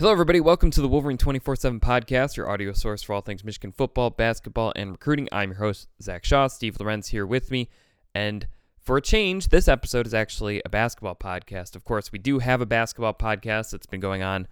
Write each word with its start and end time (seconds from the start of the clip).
Hello, 0.00 0.12
everybody. 0.12 0.40
Welcome 0.40 0.70
to 0.70 0.80
the 0.80 0.88
Wolverine 0.88 1.18
24 1.18 1.56
7 1.56 1.78
podcast, 1.78 2.34
your 2.34 2.48
audio 2.48 2.72
source 2.72 3.02
for 3.02 3.12
all 3.12 3.20
things 3.20 3.44
Michigan 3.44 3.70
football, 3.70 4.08
basketball, 4.08 4.72
and 4.74 4.92
recruiting. 4.92 5.28
I'm 5.30 5.50
your 5.50 5.58
host, 5.58 5.88
Zach 6.00 6.24
Shaw. 6.24 6.46
Steve 6.46 6.80
Lorenz 6.80 7.08
here 7.08 7.26
with 7.26 7.50
me. 7.50 7.68
And 8.14 8.48
for 8.78 8.96
a 8.96 9.02
change, 9.02 9.48
this 9.50 9.68
episode 9.68 10.06
is 10.06 10.14
actually 10.14 10.62
a 10.64 10.70
basketball 10.70 11.16
podcast. 11.16 11.76
Of 11.76 11.84
course, 11.84 12.12
we 12.12 12.18
do 12.18 12.38
have 12.38 12.62
a 12.62 12.66
basketball 12.66 13.12
podcast 13.12 13.72
that's 13.72 13.84
been 13.84 14.00
going 14.00 14.22
on 14.22 14.48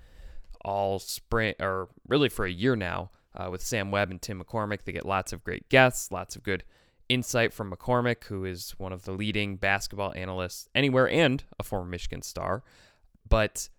all 0.66 0.98
spring, 0.98 1.54
or 1.60 1.88
really 2.06 2.28
for 2.28 2.44
a 2.44 2.52
year 2.52 2.76
now, 2.76 3.10
uh, 3.34 3.48
with 3.50 3.62
Sam 3.62 3.90
Webb 3.90 4.10
and 4.10 4.20
Tim 4.20 4.44
McCormick. 4.44 4.82
They 4.84 4.92
get 4.92 5.06
lots 5.06 5.32
of 5.32 5.42
great 5.42 5.66
guests, 5.70 6.12
lots 6.12 6.36
of 6.36 6.42
good 6.42 6.62
insight 7.08 7.54
from 7.54 7.72
McCormick, 7.72 8.24
who 8.24 8.44
is 8.44 8.74
one 8.76 8.92
of 8.92 9.06
the 9.06 9.12
leading 9.12 9.56
basketball 9.56 10.12
analysts 10.14 10.68
anywhere 10.74 11.08
and 11.08 11.42
a 11.58 11.62
former 11.62 11.88
Michigan 11.88 12.20
star. 12.20 12.62
But 13.26 13.70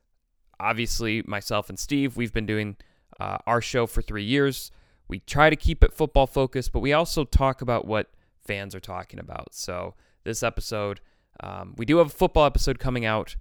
obviously, 0.60 1.24
myself 1.26 1.70
and 1.70 1.80
Steve, 1.80 2.18
we've 2.18 2.34
been 2.34 2.46
doing 2.46 2.78
uh, 3.20 3.38
our 3.46 3.62
show 3.62 3.88
for 3.88 4.02
three 4.02 4.24
years. 4.24 4.72
We 5.08 5.20
try 5.20 5.50
to 5.50 5.56
keep 5.56 5.84
it 5.84 5.94
football 5.94 6.28
focused, 6.28 6.72
but 6.72 6.80
we 6.80 6.94
also 6.94 7.24
talk 7.24 7.62
about 7.62 7.86
what 7.86 8.12
fans 8.40 8.76
are 8.76 8.80
talking 8.80 9.20
about. 9.20 9.54
So, 9.54 9.96
this 10.24 10.44
episode, 10.44 11.02
um, 11.42 11.74
we 11.78 11.86
do 11.86 11.98
have 11.98 12.08
a 12.08 12.12
football 12.12 12.46
episode 12.46 12.80
coming 12.80 13.06
out 13.06 13.36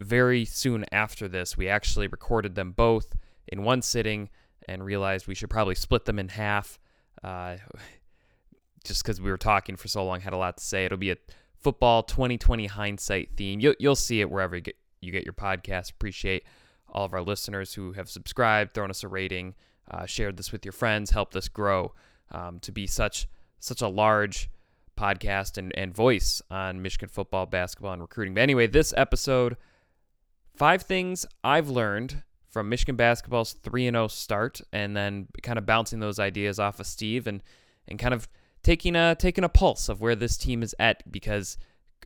very 0.00 0.44
soon 0.44 0.84
after 0.92 1.28
this. 1.28 1.56
We 1.56 1.68
actually 1.68 2.06
recorded 2.06 2.54
them 2.54 2.72
both 2.72 3.14
in 3.48 3.62
one 3.62 3.82
sitting 3.82 4.30
and 4.68 4.84
realized 4.84 5.26
we 5.26 5.34
should 5.34 5.50
probably 5.50 5.74
split 5.74 6.04
them 6.04 6.18
in 6.18 6.28
half. 6.28 6.78
Uh, 7.22 7.56
just 8.84 9.02
because 9.02 9.20
we 9.20 9.30
were 9.30 9.36
talking 9.36 9.76
for 9.76 9.88
so 9.88 10.04
long, 10.04 10.20
had 10.20 10.32
a 10.32 10.38
lot 10.38 10.56
to 10.56 10.64
say. 10.64 10.86
It'll 10.86 10.96
be 10.96 11.10
a 11.10 11.16
football 11.58 12.02
2020 12.02 12.66
hindsight 12.66 13.30
theme. 13.36 13.60
You'll, 13.60 13.74
you'll 13.78 13.96
see 13.96 14.20
it 14.20 14.30
wherever 14.30 14.56
you 14.56 14.62
get, 14.62 14.76
you 15.00 15.12
get 15.12 15.24
your 15.24 15.34
podcast. 15.34 15.90
Appreciate 15.90 16.44
all 16.92 17.04
of 17.04 17.14
our 17.14 17.22
listeners 17.22 17.74
who 17.74 17.92
have 17.92 18.08
subscribed, 18.08 18.74
thrown 18.74 18.90
us 18.90 19.02
a 19.02 19.08
rating, 19.08 19.54
uh, 19.90 20.06
shared 20.06 20.36
this 20.36 20.52
with 20.52 20.64
your 20.64 20.72
friends, 20.72 21.10
helped 21.10 21.36
us 21.36 21.48
grow 21.48 21.92
um, 22.30 22.60
to 22.60 22.72
be 22.72 22.86
such 22.86 23.26
such 23.58 23.82
a 23.82 23.88
large 23.88 24.48
podcast 25.00 25.58
and, 25.58 25.72
and 25.76 25.94
voice 25.94 26.42
on 26.50 26.82
Michigan 26.82 27.08
football, 27.08 27.46
basketball, 27.46 27.92
and 27.92 28.02
recruiting. 28.02 28.34
But 28.34 28.42
anyway, 28.42 28.66
this 28.66 28.92
episode, 28.96 29.56
five 30.54 30.82
things 30.82 31.26
I've 31.42 31.68
learned 31.68 32.22
from 32.48 32.68
Michigan 32.68 32.96
basketball's 32.96 33.52
3 33.52 33.84
0 33.84 34.08
start, 34.08 34.60
and 34.72 34.96
then 34.96 35.28
kind 35.42 35.58
of 35.58 35.66
bouncing 35.66 36.00
those 36.00 36.18
ideas 36.18 36.58
off 36.58 36.80
of 36.80 36.86
Steve 36.86 37.26
and, 37.26 37.42
and 37.88 37.98
kind 37.98 38.12
of 38.12 38.28
taking 38.62 38.96
a, 38.96 39.14
taking 39.14 39.44
a 39.44 39.48
pulse 39.48 39.88
of 39.88 40.00
where 40.00 40.16
this 40.16 40.36
team 40.36 40.62
is 40.62 40.74
at 40.78 41.10
because, 41.10 41.56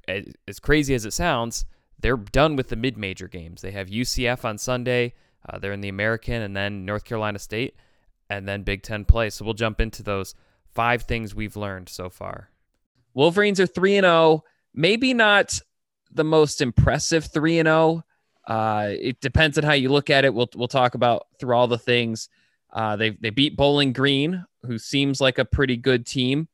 as 0.06 0.60
crazy 0.60 0.94
as 0.94 1.04
it 1.04 1.12
sounds, 1.12 1.64
they're 2.04 2.18
done 2.18 2.54
with 2.54 2.68
the 2.68 2.76
mid 2.76 2.98
major 2.98 3.28
games. 3.28 3.62
They 3.62 3.70
have 3.70 3.88
UCF 3.88 4.44
on 4.44 4.58
Sunday, 4.58 5.14
uh, 5.48 5.58
they're 5.58 5.72
in 5.72 5.80
the 5.80 5.88
American, 5.88 6.42
and 6.42 6.54
then 6.54 6.84
North 6.84 7.06
Carolina 7.06 7.38
State, 7.38 7.76
and 8.28 8.46
then 8.46 8.62
Big 8.62 8.82
Ten 8.82 9.06
play. 9.06 9.30
So 9.30 9.42
we'll 9.42 9.54
jump 9.54 9.80
into 9.80 10.02
those 10.02 10.34
five 10.74 11.04
things 11.04 11.34
we've 11.34 11.56
learned 11.56 11.88
so 11.88 12.10
far. 12.10 12.50
Wolverines 13.14 13.58
are 13.58 13.66
3 13.66 13.96
and 13.96 14.04
0. 14.04 14.44
Maybe 14.74 15.14
not 15.14 15.58
the 16.12 16.24
most 16.24 16.60
impressive 16.60 17.24
3 17.24 17.60
and 17.60 17.68
0. 17.68 18.04
Uh, 18.46 18.88
it 18.90 19.22
depends 19.22 19.56
on 19.56 19.64
how 19.64 19.72
you 19.72 19.88
look 19.88 20.10
at 20.10 20.26
it. 20.26 20.34
We'll 20.34 20.50
we'll 20.54 20.68
talk 20.68 20.94
about 20.94 21.28
through 21.40 21.56
all 21.56 21.68
the 21.68 21.78
things. 21.78 22.28
Uh, 22.70 22.96
they 22.96 23.10
they 23.12 23.30
beat 23.30 23.56
Bowling 23.56 23.94
Green, 23.94 24.44
who 24.66 24.76
seems 24.78 25.22
like 25.22 25.38
a 25.38 25.44
pretty 25.46 25.78
good 25.78 26.04
team, 26.04 26.48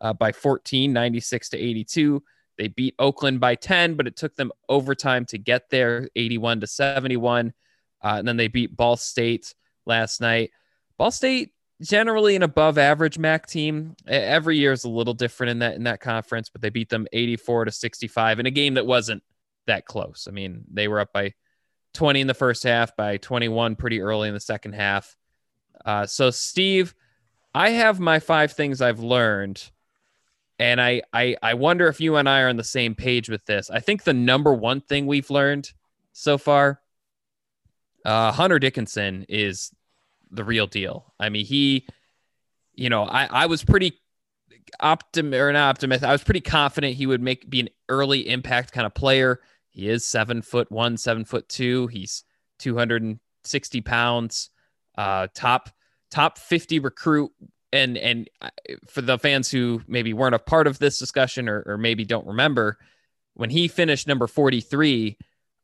uh, 0.00 0.12
by 0.12 0.30
14, 0.30 0.92
96 0.92 1.48
to 1.48 1.58
82. 1.58 2.22
They 2.62 2.68
beat 2.68 2.94
Oakland 3.00 3.40
by 3.40 3.56
10, 3.56 3.94
but 3.94 4.06
it 4.06 4.14
took 4.14 4.36
them 4.36 4.52
overtime 4.68 5.24
to 5.26 5.38
get 5.38 5.68
there, 5.68 6.08
81 6.14 6.60
to 6.60 6.68
71. 6.68 7.52
Uh, 8.00 8.14
and 8.18 8.28
then 8.28 8.36
they 8.36 8.46
beat 8.46 8.76
Ball 8.76 8.96
State 8.96 9.52
last 9.84 10.20
night. 10.20 10.52
Ball 10.96 11.10
State 11.10 11.54
generally 11.80 12.36
an 12.36 12.44
above 12.44 12.78
average 12.78 13.18
MAC 13.18 13.48
team. 13.48 13.96
Every 14.06 14.58
year 14.58 14.70
is 14.70 14.84
a 14.84 14.88
little 14.88 15.12
different 15.12 15.50
in 15.50 15.58
that 15.58 15.74
in 15.74 15.82
that 15.82 15.98
conference, 15.98 16.50
but 16.50 16.62
they 16.62 16.70
beat 16.70 16.88
them 16.88 17.08
84 17.12 17.64
to 17.64 17.72
65 17.72 18.38
in 18.38 18.46
a 18.46 18.50
game 18.52 18.74
that 18.74 18.86
wasn't 18.86 19.24
that 19.66 19.84
close. 19.84 20.28
I 20.28 20.30
mean, 20.30 20.62
they 20.72 20.86
were 20.86 21.00
up 21.00 21.12
by 21.12 21.34
20 21.94 22.20
in 22.20 22.26
the 22.28 22.32
first 22.32 22.62
half, 22.62 22.94
by 22.94 23.16
21 23.16 23.74
pretty 23.74 24.00
early 24.00 24.28
in 24.28 24.34
the 24.34 24.40
second 24.40 24.74
half. 24.74 25.16
Uh, 25.84 26.06
so, 26.06 26.30
Steve, 26.30 26.94
I 27.52 27.70
have 27.70 27.98
my 27.98 28.20
five 28.20 28.52
things 28.52 28.80
I've 28.80 29.00
learned, 29.00 29.68
and 30.62 30.80
I, 30.80 31.02
I 31.12 31.34
I 31.42 31.54
wonder 31.54 31.88
if 31.88 32.00
you 32.00 32.14
and 32.14 32.28
I 32.28 32.42
are 32.42 32.48
on 32.48 32.56
the 32.56 32.62
same 32.62 32.94
page 32.94 33.28
with 33.28 33.44
this. 33.46 33.68
I 33.68 33.80
think 33.80 34.04
the 34.04 34.12
number 34.12 34.54
one 34.54 34.80
thing 34.80 35.06
we've 35.06 35.28
learned 35.28 35.72
so 36.12 36.38
far, 36.38 36.80
uh, 38.04 38.30
Hunter 38.30 38.60
Dickinson 38.60 39.26
is 39.28 39.72
the 40.30 40.44
real 40.44 40.68
deal. 40.68 41.12
I 41.18 41.30
mean, 41.30 41.44
he, 41.46 41.88
you 42.74 42.90
know, 42.90 43.02
I, 43.02 43.24
I 43.24 43.46
was 43.46 43.64
pretty 43.64 43.98
optim 44.80 45.34
or 45.34 45.52
not 45.52 45.68
optimistic. 45.68 46.08
I 46.08 46.12
was 46.12 46.22
pretty 46.22 46.40
confident 46.40 46.94
he 46.94 47.06
would 47.06 47.20
make 47.20 47.50
be 47.50 47.58
an 47.58 47.68
early 47.88 48.28
impact 48.28 48.70
kind 48.70 48.86
of 48.86 48.94
player. 48.94 49.40
He 49.68 49.88
is 49.88 50.06
seven 50.06 50.42
foot 50.42 50.70
one, 50.70 50.96
seven 50.96 51.24
foot 51.24 51.48
two. 51.48 51.88
He's 51.88 52.22
260 52.60 53.80
pounds, 53.80 54.50
uh, 54.96 55.26
top, 55.34 55.70
top 56.08 56.38
50 56.38 56.78
recruit. 56.78 57.32
And, 57.72 57.96
and 57.96 58.28
uh, 58.40 58.50
for 58.86 59.00
the 59.00 59.18
fans 59.18 59.50
who 59.50 59.82
maybe 59.86 60.12
weren't 60.12 60.34
a 60.34 60.38
part 60.38 60.66
of 60.66 60.78
this 60.78 60.98
discussion 60.98 61.48
or, 61.48 61.62
or 61.66 61.78
maybe 61.78 62.04
don't 62.04 62.26
remember, 62.26 62.78
when 63.34 63.50
he 63.50 63.68
finished 63.68 64.06
number 64.06 64.26
43, 64.26 65.16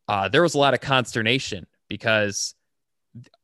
uh, 0.08 0.28
there 0.28 0.42
was 0.42 0.54
a 0.54 0.58
lot 0.58 0.74
of 0.74 0.80
consternation 0.80 1.66
because 1.88 2.54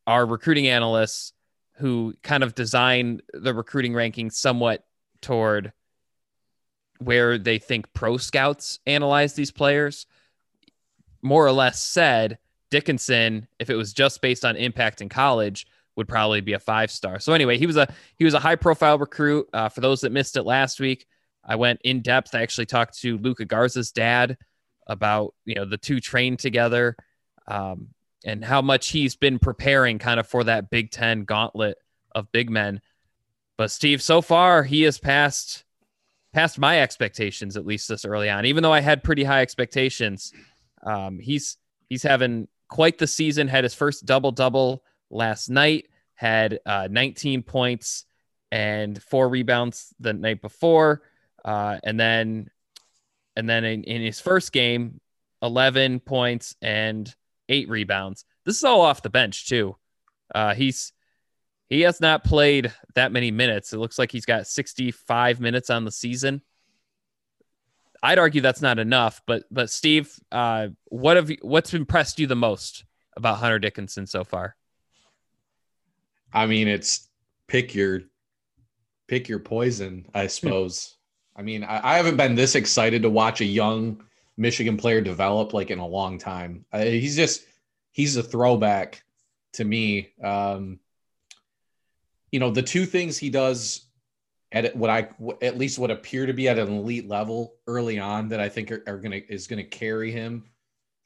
our 0.07 0.25
recruiting 0.25 0.67
analysts 0.67 1.33
who 1.77 2.15
kind 2.23 2.43
of 2.43 2.55
design 2.55 3.21
the 3.33 3.53
recruiting 3.53 3.93
rankings 3.93 4.33
somewhat 4.33 4.85
toward 5.21 5.73
where 6.99 7.37
they 7.37 7.59
think 7.59 7.93
pro 7.93 8.17
scouts 8.17 8.79
analyze 8.87 9.35
these 9.35 9.51
players 9.51 10.07
more 11.23 11.45
or 11.45 11.53
less 11.53 11.83
said 11.83 12.39
Dickinson, 12.71 13.49
if 13.59 13.71
it 13.71 13.77
was 13.77 13.93
just 13.93 14.21
based 14.21 14.45
on 14.45 14.57
impact 14.57 15.01
in 15.01 15.09
college, 15.09 15.67
would 15.97 16.09
probably 16.09 16.41
be 16.41 16.53
a 16.55 16.59
five 16.59 16.91
star. 16.91 17.19
So 17.19 17.32
anyway, 17.32 17.59
he 17.59 17.66
was 17.66 17.77
a 17.77 17.93
he 18.16 18.25
was 18.25 18.34
a 18.34 18.41
high 18.41 18.56
profile 18.56 18.99
recruit. 18.99 19.49
Uh, 19.53 19.69
for 19.69 19.81
those 19.81 20.00
that 20.03 20.12
missed 20.12 20.37
it 20.37 20.43
last 20.43 20.81
week, 20.81 21.06
I 21.44 21.56
went 21.56 21.81
in 21.84 22.03
depth. 22.03 22.34
I 22.34 22.43
actually 22.43 22.66
talked 22.66 22.99
to 23.00 23.19
Luka 23.19 23.44
Garza's 23.44 23.93
dad 23.93 24.37
about 24.87 25.34
you 25.44 25.54
know 25.54 25.65
the 25.65 25.78
two 25.78 26.00
trained 26.00 26.38
together. 26.38 26.97
Um, 27.47 27.88
and 28.25 28.43
how 28.44 28.62
much 28.62 28.88
he's 28.88 29.16
been 29.16 29.38
preparing 29.38 29.99
kind 29.99 30.19
of 30.19 30.27
for 30.27 30.44
that 30.44 30.71
Big 30.71 30.91
Ten 30.91 31.25
gauntlet 31.25 31.77
of 32.15 32.33
big 32.33 32.50
men. 32.50 32.81
But 33.56 33.71
Steve, 33.71 34.03
so 34.03 34.22
far 34.22 34.62
he 34.62 34.83
has 34.83 34.99
passed 34.99 35.65
past 36.33 36.59
my 36.59 36.81
expectations 36.81 37.56
at 37.56 37.66
least 37.66 37.88
this 37.88 38.04
early 38.04 38.28
on. 38.28 38.47
Even 38.47 38.62
though 38.62 38.72
I 38.72 38.81
had 38.81 39.04
pretty 39.04 39.25
high 39.25 39.43
expectations, 39.43 40.33
um, 40.83 41.19
he's 41.19 41.59
he's 41.88 42.03
having 42.03 42.49
quite 42.69 42.99
the 42.99 43.06
season. 43.06 43.47
Had 43.47 43.65
his 43.65 43.75
first 43.75 44.06
double 44.06 44.33
double 44.33 44.83
last 45.15 45.49
night. 45.49 45.87
Had 46.15 46.61
uh, 46.65 46.89
19 46.91 47.43
points 47.43 48.05
and 48.53 49.03
four 49.03 49.29
rebounds 49.29 49.93
the 49.99 50.13
night 50.13 50.41
before, 50.41 51.03
uh, 51.45 51.79
and 51.83 51.99
then 51.99 52.51
and 53.35 53.49
then 53.49 53.65
in, 53.65 53.83
in 53.83 54.01
his 54.01 54.21
first 54.21 54.53
game, 54.53 55.01
11 55.43 56.01
points 56.01 56.55
and 56.63 57.13
eight 57.49 57.69
rebounds. 57.69 58.25
This 58.45 58.57
is 58.57 58.65
all 58.65 58.81
off 58.81 59.03
the 59.03 59.11
bench 59.11 59.49
too. 59.49 59.77
Uh, 60.35 60.55
he's 60.55 60.93
he 61.69 61.81
has 61.81 62.01
not 62.01 62.25
played 62.25 62.73
that 62.95 63.11
many 63.11 63.31
minutes. 63.31 63.73
It 63.73 63.79
looks 63.79 63.99
like 63.99 64.13
he's 64.13 64.27
got 64.27 64.47
65 64.47 65.41
minutes 65.41 65.71
on 65.71 65.85
the 65.85 65.91
season. 65.91 66.43
I'd 68.03 68.19
argue 68.19 68.43
that's 68.43 68.63
not 68.63 68.79
enough, 68.79 69.23
but 69.27 69.45
but 69.51 69.71
Steve, 69.71 70.15
uh, 70.31 70.69
what 70.87 71.17
have 71.17 71.31
you, 71.31 71.39
what's 71.43 71.73
impressed 71.75 72.21
you 72.21 72.27
the 72.27 72.37
most 72.37 72.85
about 73.17 73.39
Hunter 73.39 73.59
Dickinson 73.59 74.07
so 74.07 74.25
far? 74.25 74.57
I 76.34 76.47
mean, 76.47 76.69
it's 76.69 77.09
pick 77.47 77.75
your 77.75 78.03
pick 79.09 79.28
your 79.28 79.39
poison, 79.39 80.07
I 80.13 80.27
suppose. 80.27 80.97
I 81.36 81.42
mean, 81.42 81.65
I, 81.65 81.95
I 81.95 81.97
haven't 81.97 82.16
been 82.16 82.34
this 82.34 82.57
excited 82.57 83.03
to 83.03 83.10
watch 83.10 83.41
a 83.41 83.45
young 83.45 84.03
Michigan 84.36 84.77
player 84.77 85.01
develop 85.01 85.53
like 85.53 85.71
in 85.71 85.78
a 85.78 85.86
long 85.86 86.19
time. 86.19 86.65
Uh, 86.72 86.84
he's 86.84 87.16
just 87.16 87.45
he's 87.92 88.16
a 88.16 88.22
throwback 88.22 89.03
to 89.54 89.65
me. 89.65 90.10
Um, 90.22 90.81
you 92.33 92.41
know, 92.41 92.51
the 92.51 92.63
two 92.63 92.84
things 92.84 93.16
he 93.16 93.31
does 93.31 93.86
at 94.51 94.75
what 94.77 94.91
I 94.91 95.09
at 95.41 95.57
least 95.57 95.78
what 95.78 95.91
appear 95.91 96.27
to 96.27 96.33
be 96.33 96.48
at 96.48 96.59
an 96.59 96.69
elite 96.69 97.09
level 97.09 97.54
early 97.66 97.98
on 97.98 98.28
that 98.28 98.41
I 98.41 98.48
think 98.48 98.72
are, 98.72 98.83
are 98.86 98.98
gonna 98.98 99.21
is 99.28 99.47
gonna 99.47 99.65
carry 99.65 100.10
him 100.10 100.45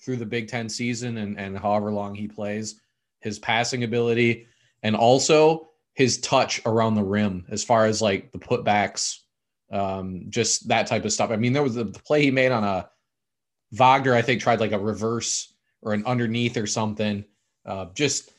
through 0.01 0.17
the 0.17 0.27
Big 0.27 0.49
Ten 0.49 0.69
season 0.69 1.19
and 1.19 1.39
and 1.39 1.59
however 1.59 1.93
long 1.93 2.15
he 2.15 2.29
plays. 2.29 2.81
His 3.21 3.39
passing 3.39 3.85
ability 3.85 4.47
and 4.83 4.97
also 4.97 5.69
his 5.95 6.19
touch 6.21 6.61
around 6.65 6.95
the 6.95 7.03
rim 7.03 7.45
as 7.49 7.65
far 7.65 7.87
as 7.87 8.01
like 8.01 8.31
the 8.33 8.39
putbacks, 8.39 9.19
um, 9.73 10.27
just 10.29 10.69
that 10.69 10.87
type 10.87 11.05
of 11.05 11.13
stuff. 11.13 11.31
I 11.31 11.37
mean, 11.37 11.53
there 11.53 11.63
was 11.63 11.75
the, 11.75 11.85
play 11.87 12.23
he 12.23 12.31
made 12.31 12.53
on 12.53 12.65
a 12.65 12.89
Wagner, 13.73 14.15
I 14.15 14.23
think, 14.23 14.41
tried 14.41 14.61
like 14.61 14.73
a 14.73 14.79
reverse 14.79 15.53
or 15.83 15.93
an 15.93 16.07
underneath 16.07 16.57
or 16.57 16.67
something. 16.67 17.25
Uh, 17.67 17.87
just 17.95 18.33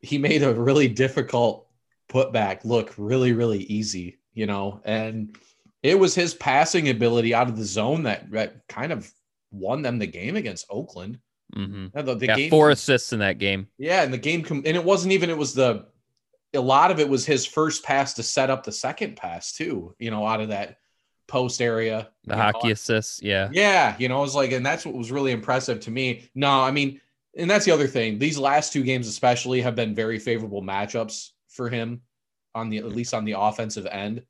he 0.00 0.18
made 0.18 0.42
a 0.42 0.54
really 0.54 0.88
difficult 0.88 1.68
putback 2.08 2.64
look 2.64 2.94
really, 2.96 3.32
really 3.32 3.64
easy, 3.64 4.18
you 4.32 4.46
know, 4.46 4.80
and 4.84 5.36
it 5.82 5.98
was 5.98 6.14
his 6.14 6.34
passing 6.34 6.88
ability 6.88 7.34
out 7.34 7.48
of 7.48 7.56
the 7.56 7.64
zone 7.64 8.02
that, 8.04 8.30
that 8.30 8.66
kind 8.68 8.92
of 8.92 9.10
won 9.50 9.82
them 9.82 9.98
the 9.98 10.06
game 10.06 10.36
against 10.36 10.66
Oakland. 10.70 11.18
Mm-hmm. 11.56 11.98
The, 11.98 12.14
the 12.14 12.26
yeah, 12.26 12.36
game, 12.36 12.50
four 12.50 12.70
assists 12.70 13.12
in 13.12 13.20
that 13.20 13.38
game. 13.38 13.68
Yeah, 13.78 14.02
and 14.02 14.12
the 14.12 14.18
game, 14.18 14.42
com- 14.42 14.62
and 14.66 14.76
it 14.76 14.84
wasn't 14.84 15.12
even. 15.12 15.30
It 15.30 15.38
was 15.38 15.54
the 15.54 15.86
a 16.54 16.60
lot 16.60 16.90
of 16.90 17.00
it 17.00 17.08
was 17.08 17.26
his 17.26 17.46
first 17.46 17.84
pass 17.84 18.14
to 18.14 18.22
set 18.22 18.50
up 18.50 18.64
the 18.64 18.72
second 18.72 19.16
pass 19.16 19.52
too. 19.52 19.94
You 19.98 20.10
know, 20.10 20.26
out 20.26 20.40
of 20.40 20.48
that 20.48 20.78
post 21.26 21.60
area, 21.60 22.10
the 22.24 22.36
hockey 22.36 22.68
know? 22.68 22.72
assists. 22.72 23.22
Yeah, 23.22 23.48
yeah. 23.52 23.96
You 23.98 24.08
know, 24.08 24.18
it 24.18 24.22
was 24.22 24.34
like, 24.34 24.52
and 24.52 24.64
that's 24.64 24.84
what 24.84 24.94
was 24.94 25.10
really 25.10 25.32
impressive 25.32 25.80
to 25.80 25.90
me. 25.90 26.28
No, 26.34 26.60
I 26.60 26.70
mean, 26.70 27.00
and 27.36 27.50
that's 27.50 27.64
the 27.64 27.72
other 27.72 27.86
thing. 27.86 28.18
These 28.18 28.38
last 28.38 28.72
two 28.72 28.82
games, 28.82 29.08
especially, 29.08 29.60
have 29.62 29.74
been 29.74 29.94
very 29.94 30.18
favorable 30.18 30.62
matchups 30.62 31.30
for 31.48 31.68
him 31.68 32.02
on 32.54 32.68
the 32.68 32.78
at 32.78 32.86
least 32.86 33.14
on 33.14 33.24
the 33.24 33.36
offensive 33.38 33.86
end. 33.86 34.22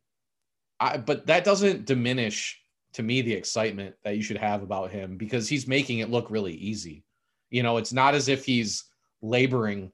I, 0.80 0.98
but 0.98 1.26
that 1.26 1.44
doesn't 1.44 1.86
diminish 1.86 2.60
to 2.94 3.02
me 3.02 3.22
the 3.22 3.32
excitement 3.32 3.96
that 4.04 4.16
you 4.16 4.22
should 4.22 4.36
have 4.36 4.62
about 4.62 4.90
him 4.90 5.16
because 5.16 5.48
he's 5.48 5.66
making 5.66 5.98
it 5.98 6.10
look 6.10 6.30
really 6.30 6.54
easy. 6.54 7.04
You 7.50 7.62
know, 7.62 7.76
it's 7.76 7.92
not 7.92 8.14
as 8.14 8.28
if 8.28 8.44
he's 8.44 8.84
laboring 9.22 9.92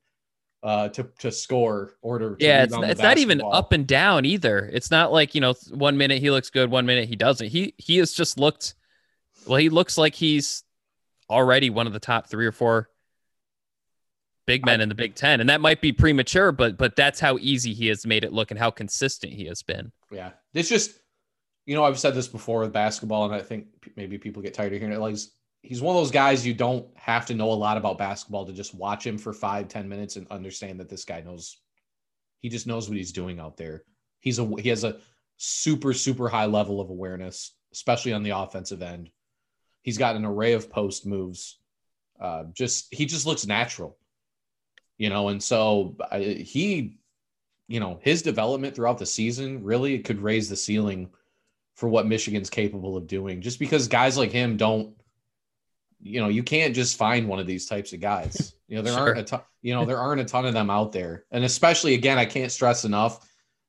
uh, 0.64 0.88
to 0.88 1.04
to 1.18 1.30
score 1.30 1.94
or 2.00 2.18
to, 2.18 2.36
yeah, 2.38 2.64
it's, 2.64 2.74
it's 2.74 3.00
not 3.00 3.18
even 3.18 3.42
up 3.42 3.72
and 3.72 3.86
down 3.86 4.24
either. 4.24 4.70
It's 4.72 4.90
not 4.90 5.12
like 5.12 5.34
you 5.34 5.40
know 5.40 5.54
one 5.70 5.98
minute 5.98 6.20
he 6.20 6.30
looks 6.30 6.50
good, 6.50 6.70
one 6.70 6.86
minute 6.86 7.08
he 7.08 7.16
doesn't. 7.16 7.48
He 7.48 7.74
he 7.76 7.98
has 7.98 8.12
just 8.12 8.38
looked 8.38 8.74
well. 9.46 9.58
He 9.58 9.68
looks 9.68 9.98
like 9.98 10.14
he's 10.14 10.64
already 11.28 11.68
one 11.70 11.86
of 11.86 11.92
the 11.92 12.00
top 12.00 12.28
three 12.28 12.46
or 12.46 12.52
four 12.52 12.88
big 14.46 14.64
men 14.64 14.80
I, 14.80 14.84
in 14.84 14.88
the 14.88 14.94
Big 14.94 15.14
Ten, 15.14 15.40
and 15.40 15.50
that 15.50 15.60
might 15.60 15.80
be 15.82 15.92
premature, 15.92 16.50
but 16.50 16.78
but 16.78 16.96
that's 16.96 17.20
how 17.20 17.36
easy 17.38 17.74
he 17.74 17.88
has 17.88 18.06
made 18.06 18.24
it 18.24 18.32
look 18.32 18.50
and 18.50 18.58
how 18.58 18.70
consistent 18.70 19.32
he 19.34 19.44
has 19.46 19.62
been. 19.62 19.92
Yeah, 20.10 20.30
it's 20.54 20.68
just 20.68 20.98
you 21.66 21.74
know 21.74 21.84
I've 21.84 21.98
said 21.98 22.14
this 22.14 22.28
before 22.28 22.60
with 22.60 22.72
basketball, 22.72 23.26
and 23.26 23.34
I 23.34 23.40
think 23.40 23.66
maybe 23.96 24.16
people 24.16 24.42
get 24.42 24.54
tired 24.54 24.72
of 24.72 24.78
hearing 24.78 24.94
it. 24.94 25.00
Like 25.00 25.16
he's 25.64 25.82
one 25.82 25.96
of 25.96 26.00
those 26.00 26.10
guys 26.10 26.46
you 26.46 26.54
don't 26.54 26.86
have 26.96 27.26
to 27.26 27.34
know 27.34 27.50
a 27.50 27.54
lot 27.54 27.76
about 27.76 27.98
basketball 27.98 28.46
to 28.46 28.52
just 28.52 28.74
watch 28.74 29.06
him 29.06 29.18
for 29.18 29.32
five 29.32 29.68
ten 29.68 29.88
minutes 29.88 30.16
and 30.16 30.26
understand 30.30 30.80
that 30.80 30.88
this 30.88 31.04
guy 31.04 31.20
knows 31.20 31.58
he 32.40 32.48
just 32.48 32.66
knows 32.66 32.88
what 32.88 32.98
he's 32.98 33.12
doing 33.12 33.40
out 33.40 33.56
there. 33.56 33.84
He's 34.20 34.38
a 34.38 34.46
he 34.60 34.68
has 34.68 34.84
a 34.84 34.98
super 35.36 35.92
super 35.92 36.28
high 36.28 36.46
level 36.46 36.80
of 36.80 36.90
awareness, 36.90 37.52
especially 37.72 38.12
on 38.12 38.22
the 38.22 38.36
offensive 38.36 38.82
end. 38.82 39.10
He's 39.82 39.98
got 39.98 40.16
an 40.16 40.24
array 40.24 40.52
of 40.52 40.70
post 40.70 41.06
moves. 41.06 41.58
Uh, 42.20 42.44
just 42.52 42.94
he 42.94 43.06
just 43.06 43.26
looks 43.26 43.46
natural 43.46 43.98
you 44.98 45.10
know, 45.10 45.28
and 45.28 45.42
so 45.42 45.96
he, 46.12 46.98
you 47.66 47.80
know, 47.80 47.98
his 48.02 48.22
development 48.22 48.74
throughout 48.74 48.98
the 48.98 49.06
season 49.06 49.64
really 49.64 49.98
could 49.98 50.20
raise 50.20 50.48
the 50.48 50.56
ceiling 50.56 51.10
for 51.74 51.88
what 51.88 52.06
Michigan's 52.06 52.50
capable 52.50 52.96
of 52.96 53.06
doing. 53.06 53.40
Just 53.40 53.58
because 53.58 53.88
guys 53.88 54.16
like 54.16 54.30
him 54.30 54.56
don't, 54.56 54.94
you 56.04 56.20
know, 56.20 56.28
you 56.28 56.42
can't 56.42 56.74
just 56.74 56.96
find 56.96 57.26
one 57.26 57.40
of 57.40 57.46
these 57.46 57.66
types 57.66 57.92
of 57.92 58.00
guys. 58.00 58.52
You 58.66 58.76
know, 58.76 58.82
there 58.82 58.94
sure. 58.94 59.02
aren't 59.02 59.18
a 59.18 59.22
ton, 59.24 59.40
you 59.60 59.74
know, 59.74 59.84
there 59.84 59.98
aren't 59.98 60.22
a 60.22 60.24
ton 60.24 60.46
of 60.46 60.54
them 60.54 60.70
out 60.70 60.90
there. 60.90 61.26
And 61.30 61.44
especially 61.44 61.92
again, 61.92 62.16
I 62.16 62.24
can't 62.24 62.50
stress 62.50 62.86
enough, 62.86 63.20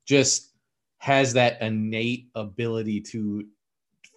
just 0.05 0.51
has 0.99 1.33
that 1.33 1.61
innate 1.61 2.29
ability 2.33 3.01
to 3.01 3.45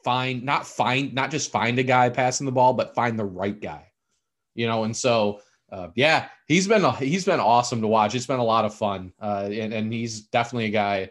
find 0.05 0.44
not 0.44 0.69
find 0.69 1.12
not 1.12 1.32
just 1.32 1.50
find 1.50 1.79
a 1.81 1.82
guy 1.82 2.11
passing 2.11 2.47
the 2.47 2.53
ball, 2.53 2.75
but 2.75 2.94
find 2.94 3.19
the 3.19 3.25
right 3.25 3.61
guy. 3.61 3.91
You 4.55 4.69
know, 4.69 4.85
and 4.85 4.97
so 4.97 5.41
uh, 5.70 5.88
yeah, 5.94 6.29
he's 6.47 6.67
been 6.67 6.88
he's 6.94 7.25
been 7.25 7.41
awesome 7.41 7.81
to 7.82 7.87
watch. 7.87 8.15
It's 8.15 8.26
been 8.26 8.38
a 8.38 8.44
lot 8.44 8.65
of 8.65 8.75
fun, 8.75 9.12
uh, 9.20 9.49
and 9.53 9.73
and 9.73 9.93
he's 9.93 10.23
definitely 10.23 10.67
a 10.67 10.70
guy. 10.70 11.11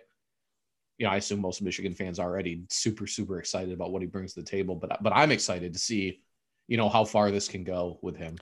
You 0.98 1.06
know, 1.06 1.12
I 1.12 1.18
assume 1.18 1.42
most 1.42 1.62
Michigan 1.62 1.94
fans 1.94 2.20
are 2.20 2.28
already 2.28 2.64
super 2.70 3.06
super 3.06 3.40
excited 3.40 3.74
about 3.74 3.92
what 3.92 4.02
he 4.02 4.08
brings 4.08 4.34
to 4.34 4.42
the 4.42 4.50
table, 4.50 4.76
but 4.76 5.04
but 5.04 5.14
I'm 5.16 5.32
excited 5.32 5.74
to 5.74 5.80
see, 5.80 6.22
you 6.68 6.78
know, 6.78 6.90
how 6.90 7.06
far 7.06 7.32
this 7.32 7.48
can 7.48 7.64
go 7.64 8.00
with 8.02 8.16
him. 8.16 8.38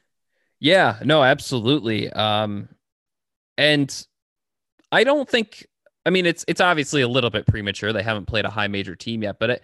Yeah, 0.59 0.97
no, 1.03 1.23
absolutely. 1.23 2.11
Um, 2.11 2.69
and 3.57 4.05
I 4.91 5.03
don't 5.03 5.29
think. 5.29 5.65
I 6.05 6.11
mean, 6.11 6.25
it's 6.25 6.45
it's 6.47 6.61
obviously 6.61 7.01
a 7.01 7.07
little 7.07 7.29
bit 7.29 7.47
premature. 7.47 7.91
They 7.91 8.03
haven't 8.03 8.25
played 8.25 8.45
a 8.45 8.49
high 8.49 8.67
major 8.67 8.95
team 8.95 9.23
yet, 9.23 9.37
but 9.39 9.49
it, 9.49 9.63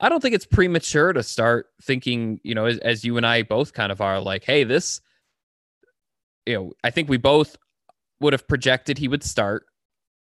I 0.00 0.08
don't 0.08 0.20
think 0.20 0.34
it's 0.34 0.46
premature 0.46 1.12
to 1.12 1.22
start 1.22 1.68
thinking. 1.82 2.40
You 2.42 2.54
know, 2.54 2.66
as, 2.66 2.78
as 2.78 3.04
you 3.04 3.16
and 3.16 3.26
I 3.26 3.42
both 3.42 3.72
kind 3.72 3.92
of 3.92 4.00
are, 4.00 4.20
like, 4.20 4.44
hey, 4.44 4.64
this 4.64 5.00
you 6.46 6.54
know, 6.54 6.72
I 6.82 6.90
think 6.90 7.08
we 7.08 7.18
both 7.18 7.56
would 8.20 8.32
have 8.32 8.48
projected 8.48 8.96
he 8.96 9.08
would 9.08 9.24
start. 9.24 9.66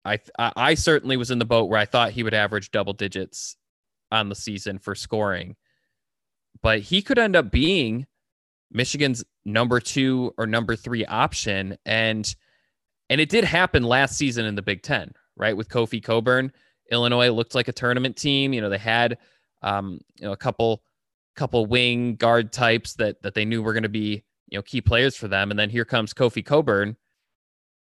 I, 0.05 0.19
I 0.39 0.75
certainly 0.75 1.17
was 1.17 1.31
in 1.31 1.39
the 1.39 1.45
boat 1.45 1.69
where 1.69 1.79
I 1.79 1.85
thought 1.85 2.13
he 2.13 2.23
would 2.23 2.35
average 2.35 2.71
double 2.71 2.93
digits 2.93 3.57
on 4.11 4.29
the 4.29 4.35
season 4.35 4.79
for 4.79 4.95
scoring, 4.95 5.57
but 6.63 6.81
he 6.81 7.03
could 7.03 7.19
end 7.19 7.37
up 7.37 7.51
being 7.51 8.07
Michigan's 8.71 9.25
number 9.45 9.81
two 9.81 10.33
or 10.39 10.47
number 10.47 10.77
three 10.77 11.05
option, 11.05 11.77
and 11.85 12.35
and 13.11 13.21
it 13.21 13.29
did 13.29 13.45
happen 13.45 13.83
last 13.83 14.17
season 14.17 14.47
in 14.47 14.55
the 14.55 14.63
Big 14.63 14.83
Ten, 14.83 15.13
right? 15.37 15.57
With 15.57 15.69
Kofi 15.69 16.03
Cockburn, 16.03 16.53
Illinois 16.91 17.31
looked 17.31 17.55
like 17.55 17.69
a 17.69 17.73
tournament 17.73 18.17
team. 18.17 18.53
You 18.53 18.61
know, 18.61 18.71
they 18.71 18.79
had 18.79 19.19
um, 19.63 20.01
you 20.17 20.27
know 20.27 20.33
a 20.33 20.37
couple 20.37 20.83
couple 21.35 21.67
wing 21.67 22.17
guard 22.17 22.53
types 22.53 22.95
that 22.95 23.23
that 23.23 23.35
they 23.35 23.45
knew 23.45 23.63
were 23.63 23.73
going 23.73 23.83
to 23.83 23.89
be 23.89 24.23
you 24.53 24.59
know, 24.59 24.63
key 24.63 24.83
players 24.83 25.17
for 25.17 25.29
them. 25.29 25.51
And 25.51 25.59
then 25.59 25.71
here 25.71 25.87
comes 25.87 26.13
Kofi 26.13 26.45
Cockburn, 26.45 26.97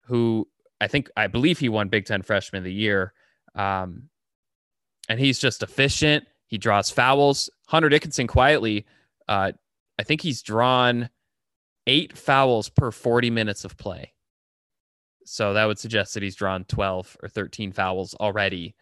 who 0.06 0.48
I 0.80 0.88
think 0.88 1.10
I 1.18 1.26
believe 1.26 1.58
he 1.58 1.70
won 1.70 1.90
Big 1.90 2.06
Ten 2.06 2.22
Freshman 2.22 2.60
of 2.60 2.64
the 2.64 2.74
Year. 2.74 3.14
Um, 3.56 4.10
and 5.10 5.20
he's 5.20 5.40
just 5.40 5.64
efficient. 5.64 6.26
He 6.52 6.58
draws 6.58 6.92
fouls. 6.92 7.50
Hunter 7.68 7.90
Dickinson 7.90 8.28
quietly, 8.28 8.86
uh, 9.28 9.54
I 9.98 10.04
think 10.04 10.22
he's 10.22 10.42
drawn 10.42 11.10
eight 11.88 12.18
fouls 12.18 12.68
per 12.68 12.92
40 12.92 13.30
minutes 13.30 13.64
of 13.64 13.78
play. 13.78 14.12
So 15.24 15.54
that 15.54 15.66
would 15.66 15.80
suggest 15.80 16.14
that 16.14 16.24
he's 16.24 16.36
drawn 16.36 16.66
12 16.66 17.18
or 17.24 17.30
13 17.30 17.72
fouls 17.72 18.14
already. 18.16 18.76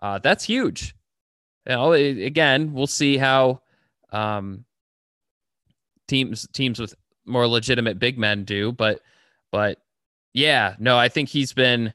Uh, 0.00 0.20
that's 0.20 0.44
huge. 0.44 0.94
You 1.66 1.74
know, 1.74 1.92
it, 1.92 2.18
again, 2.24 2.72
we'll 2.72 2.86
see 2.86 3.16
how 3.16 3.60
um, 4.12 4.64
teams 6.06 6.46
teams 6.52 6.78
with 6.78 6.94
more 7.24 7.48
legitimate 7.48 7.98
big 7.98 8.18
men 8.18 8.44
do. 8.44 8.70
But 8.70 9.00
but 9.50 9.78
yeah, 10.32 10.76
no, 10.78 10.96
I 10.96 11.08
think 11.08 11.28
he's 11.28 11.52
been 11.52 11.92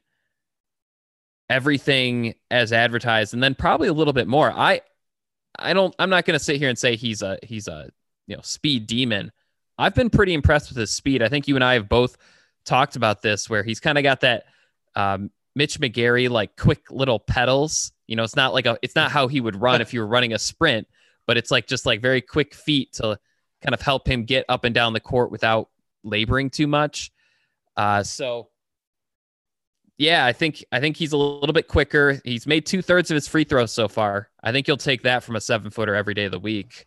everything 1.48 2.34
as 2.50 2.72
advertised, 2.72 3.32
and 3.32 3.42
then 3.42 3.54
probably 3.54 3.88
a 3.88 3.94
little 3.94 4.12
bit 4.12 4.28
more. 4.28 4.52
I 4.52 4.82
I 5.58 5.72
don't 5.72 5.94
I'm 5.98 6.10
not 6.10 6.24
gonna 6.24 6.38
sit 6.38 6.56
here 6.56 6.68
and 6.68 6.78
say 6.78 6.96
he's 6.96 7.22
a 7.22 7.38
he's 7.42 7.68
a 7.68 7.90
you 8.26 8.36
know 8.36 8.42
speed 8.42 8.86
demon. 8.86 9.32
I've 9.78 9.94
been 9.94 10.10
pretty 10.10 10.34
impressed 10.34 10.68
with 10.68 10.78
his 10.78 10.90
speed. 10.90 11.22
I 11.22 11.28
think 11.28 11.48
you 11.48 11.54
and 11.54 11.64
I 11.64 11.74
have 11.74 11.88
both 11.88 12.16
talked 12.64 12.96
about 12.96 13.22
this 13.22 13.48
where 13.50 13.62
he's 13.62 13.80
kind 13.80 13.98
of 13.98 14.04
got 14.04 14.20
that 14.20 14.44
um, 14.94 15.30
Mitch 15.54 15.80
McGary 15.80 16.28
like 16.28 16.56
quick 16.56 16.90
little 16.90 17.18
pedals. 17.18 17.92
You 18.06 18.16
know, 18.16 18.22
it's 18.22 18.36
not 18.36 18.54
like 18.54 18.66
a 18.66 18.78
it's 18.82 18.94
not 18.94 19.10
how 19.10 19.28
he 19.28 19.40
would 19.40 19.56
run 19.56 19.80
if 19.80 19.92
you 19.92 20.00
were 20.00 20.06
running 20.06 20.32
a 20.32 20.38
sprint, 20.38 20.86
but 21.26 21.36
it's 21.36 21.50
like 21.50 21.66
just 21.66 21.86
like 21.86 22.00
very 22.00 22.20
quick 22.20 22.54
feet 22.54 22.92
to 22.94 23.18
kind 23.62 23.74
of 23.74 23.80
help 23.80 24.08
him 24.08 24.24
get 24.24 24.44
up 24.48 24.64
and 24.64 24.74
down 24.74 24.92
the 24.92 25.00
court 25.00 25.30
without 25.30 25.68
laboring 26.04 26.50
too 26.50 26.66
much. 26.66 27.12
Uh, 27.76 28.02
so 28.02 28.48
yeah, 30.02 30.26
I 30.26 30.32
think 30.32 30.64
I 30.72 30.80
think 30.80 30.96
he's 30.96 31.12
a 31.12 31.16
little 31.16 31.52
bit 31.52 31.68
quicker. 31.68 32.20
He's 32.24 32.44
made 32.44 32.66
two 32.66 32.82
thirds 32.82 33.12
of 33.12 33.14
his 33.14 33.28
free 33.28 33.44
throws 33.44 33.72
so 33.72 33.86
far. 33.86 34.30
I 34.42 34.50
think 34.50 34.66
you'll 34.66 34.76
take 34.76 35.04
that 35.04 35.22
from 35.22 35.36
a 35.36 35.40
seven 35.40 35.70
footer 35.70 35.94
every 35.94 36.12
day 36.14 36.24
of 36.24 36.32
the 36.32 36.40
week. 36.40 36.86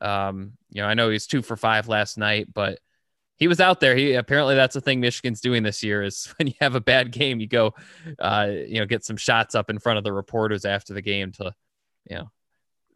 Um, 0.00 0.54
you 0.70 0.82
know, 0.82 0.88
I 0.88 0.94
know 0.94 1.08
he's 1.08 1.28
two 1.28 1.42
for 1.42 1.56
five 1.56 1.86
last 1.86 2.18
night, 2.18 2.52
but 2.52 2.80
he 3.36 3.46
was 3.46 3.60
out 3.60 3.78
there. 3.78 3.94
He 3.94 4.14
apparently 4.14 4.56
that's 4.56 4.74
the 4.74 4.80
thing 4.80 4.98
Michigan's 4.98 5.40
doing 5.40 5.62
this 5.62 5.84
year 5.84 6.02
is 6.02 6.26
when 6.38 6.48
you 6.48 6.54
have 6.60 6.74
a 6.74 6.80
bad 6.80 7.12
game, 7.12 7.38
you 7.38 7.46
go, 7.46 7.72
uh, 8.18 8.48
you 8.50 8.80
know, 8.80 8.86
get 8.86 9.04
some 9.04 9.16
shots 9.16 9.54
up 9.54 9.70
in 9.70 9.78
front 9.78 9.98
of 9.98 10.04
the 10.04 10.12
reporters 10.12 10.64
after 10.64 10.92
the 10.92 11.02
game 11.02 11.30
to, 11.32 11.54
you 12.10 12.16
know, 12.16 12.30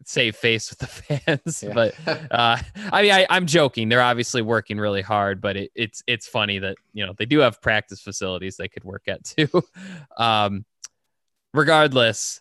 save 0.04 0.37
face 0.37 0.71
with 0.71 0.78
the 0.78 0.87
fans. 1.26 1.62
Yeah. 1.62 1.73
but 1.75 1.95
uh, 2.09 2.59
I 2.92 3.02
mean, 3.02 3.12
I, 3.12 3.26
am 3.30 3.47
joking. 3.47 3.88
They're 3.88 4.02
obviously 4.02 4.42
working 4.42 4.78
really 4.78 5.02
hard, 5.02 5.40
but 5.40 5.57
it, 5.57 5.71
it's 5.75 6.02
it's 6.07 6.26
funny 6.26 6.59
that 6.59 6.76
you 6.92 7.07
know 7.07 7.14
they 7.16 7.26
do 7.26 7.40
have 7.40 7.61
practice 7.61 8.00
facilities 8.00 8.57
they 8.57 8.69
could 8.69 8.85
work 8.85 9.09
at 9.09 9.25
too. 9.25 9.49
um, 10.16 10.64
regardless, 11.52 12.40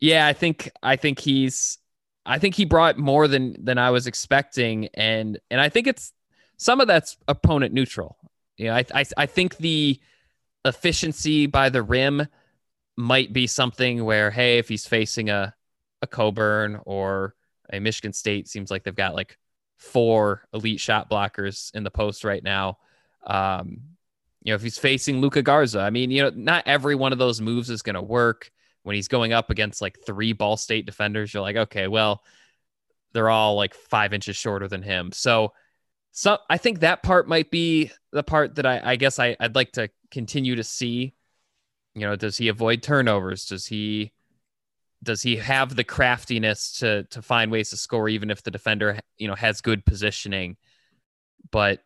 yeah, 0.00 0.26
I 0.26 0.32
think 0.32 0.70
I 0.82 0.96
think 0.96 1.18
he's 1.18 1.78
I 2.24 2.38
think 2.38 2.54
he 2.54 2.64
brought 2.64 2.98
more 2.98 3.28
than 3.28 3.56
than 3.62 3.78
I 3.78 3.90
was 3.90 4.06
expecting, 4.06 4.88
and 4.94 5.38
and 5.50 5.60
I 5.60 5.68
think 5.68 5.86
it's 5.86 6.12
some 6.56 6.80
of 6.80 6.86
that's 6.86 7.16
opponent 7.28 7.74
neutral. 7.74 8.16
You 8.56 8.66
know, 8.66 8.74
I 8.74 8.84
I, 8.94 9.04
I 9.16 9.26
think 9.26 9.56
the 9.56 10.00
efficiency 10.64 11.46
by 11.46 11.70
the 11.70 11.82
rim 11.82 12.26
might 12.96 13.32
be 13.32 13.46
something 13.46 14.04
where 14.04 14.30
hey, 14.30 14.58
if 14.58 14.68
he's 14.68 14.86
facing 14.86 15.30
a 15.30 15.54
a 16.02 16.06
Cockburn 16.06 16.80
or 16.84 17.34
a 17.72 17.80
Michigan 17.80 18.12
State 18.12 18.48
seems 18.48 18.70
like 18.70 18.84
they've 18.84 18.94
got 18.94 19.14
like 19.14 19.38
four 19.78 20.46
elite 20.52 20.80
shot 20.80 21.10
blockers 21.10 21.74
in 21.74 21.84
the 21.84 21.90
post 21.90 22.24
right 22.24 22.42
now. 22.42 22.78
Um, 23.26 23.80
you 24.42 24.52
know, 24.52 24.54
if 24.54 24.62
he's 24.62 24.78
facing 24.78 25.20
Luka 25.20 25.42
Garza, 25.42 25.80
I 25.80 25.90
mean, 25.90 26.10
you 26.10 26.22
know, 26.22 26.32
not 26.34 26.64
every 26.66 26.94
one 26.94 27.12
of 27.12 27.18
those 27.18 27.40
moves 27.40 27.70
is 27.70 27.82
going 27.82 27.94
to 27.94 28.02
work 28.02 28.50
when 28.82 28.96
he's 28.96 29.08
going 29.08 29.32
up 29.32 29.50
against 29.50 29.82
like 29.82 29.98
three 30.04 30.32
Ball 30.32 30.56
State 30.56 30.86
defenders. 30.86 31.32
You're 31.32 31.42
like, 31.42 31.56
okay, 31.56 31.88
well, 31.88 32.22
they're 33.12 33.28
all 33.28 33.56
like 33.56 33.74
five 33.74 34.14
inches 34.14 34.36
shorter 34.36 34.68
than 34.68 34.82
him. 34.82 35.12
So, 35.12 35.52
so 36.12 36.38
I 36.48 36.56
think 36.56 36.80
that 36.80 37.02
part 37.02 37.28
might 37.28 37.50
be 37.50 37.90
the 38.12 38.22
part 38.22 38.56
that 38.56 38.66
I, 38.66 38.80
I 38.82 38.96
guess 38.96 39.18
I, 39.18 39.36
I'd 39.38 39.54
like 39.54 39.72
to 39.72 39.90
continue 40.10 40.56
to 40.56 40.64
see. 40.64 41.14
You 41.94 42.02
know, 42.02 42.16
does 42.16 42.36
he 42.36 42.48
avoid 42.48 42.82
turnovers? 42.82 43.46
Does 43.46 43.66
he 43.66 44.12
does 45.02 45.22
he 45.22 45.36
have 45.36 45.74
the 45.76 45.84
craftiness 45.84 46.78
to 46.78 47.04
to 47.04 47.22
find 47.22 47.50
ways 47.50 47.70
to 47.70 47.76
score 47.76 48.08
even 48.08 48.30
if 48.30 48.42
the 48.42 48.50
defender 48.50 48.98
you 49.18 49.28
know 49.28 49.34
has 49.34 49.60
good 49.60 49.84
positioning? 49.84 50.56
But 51.50 51.82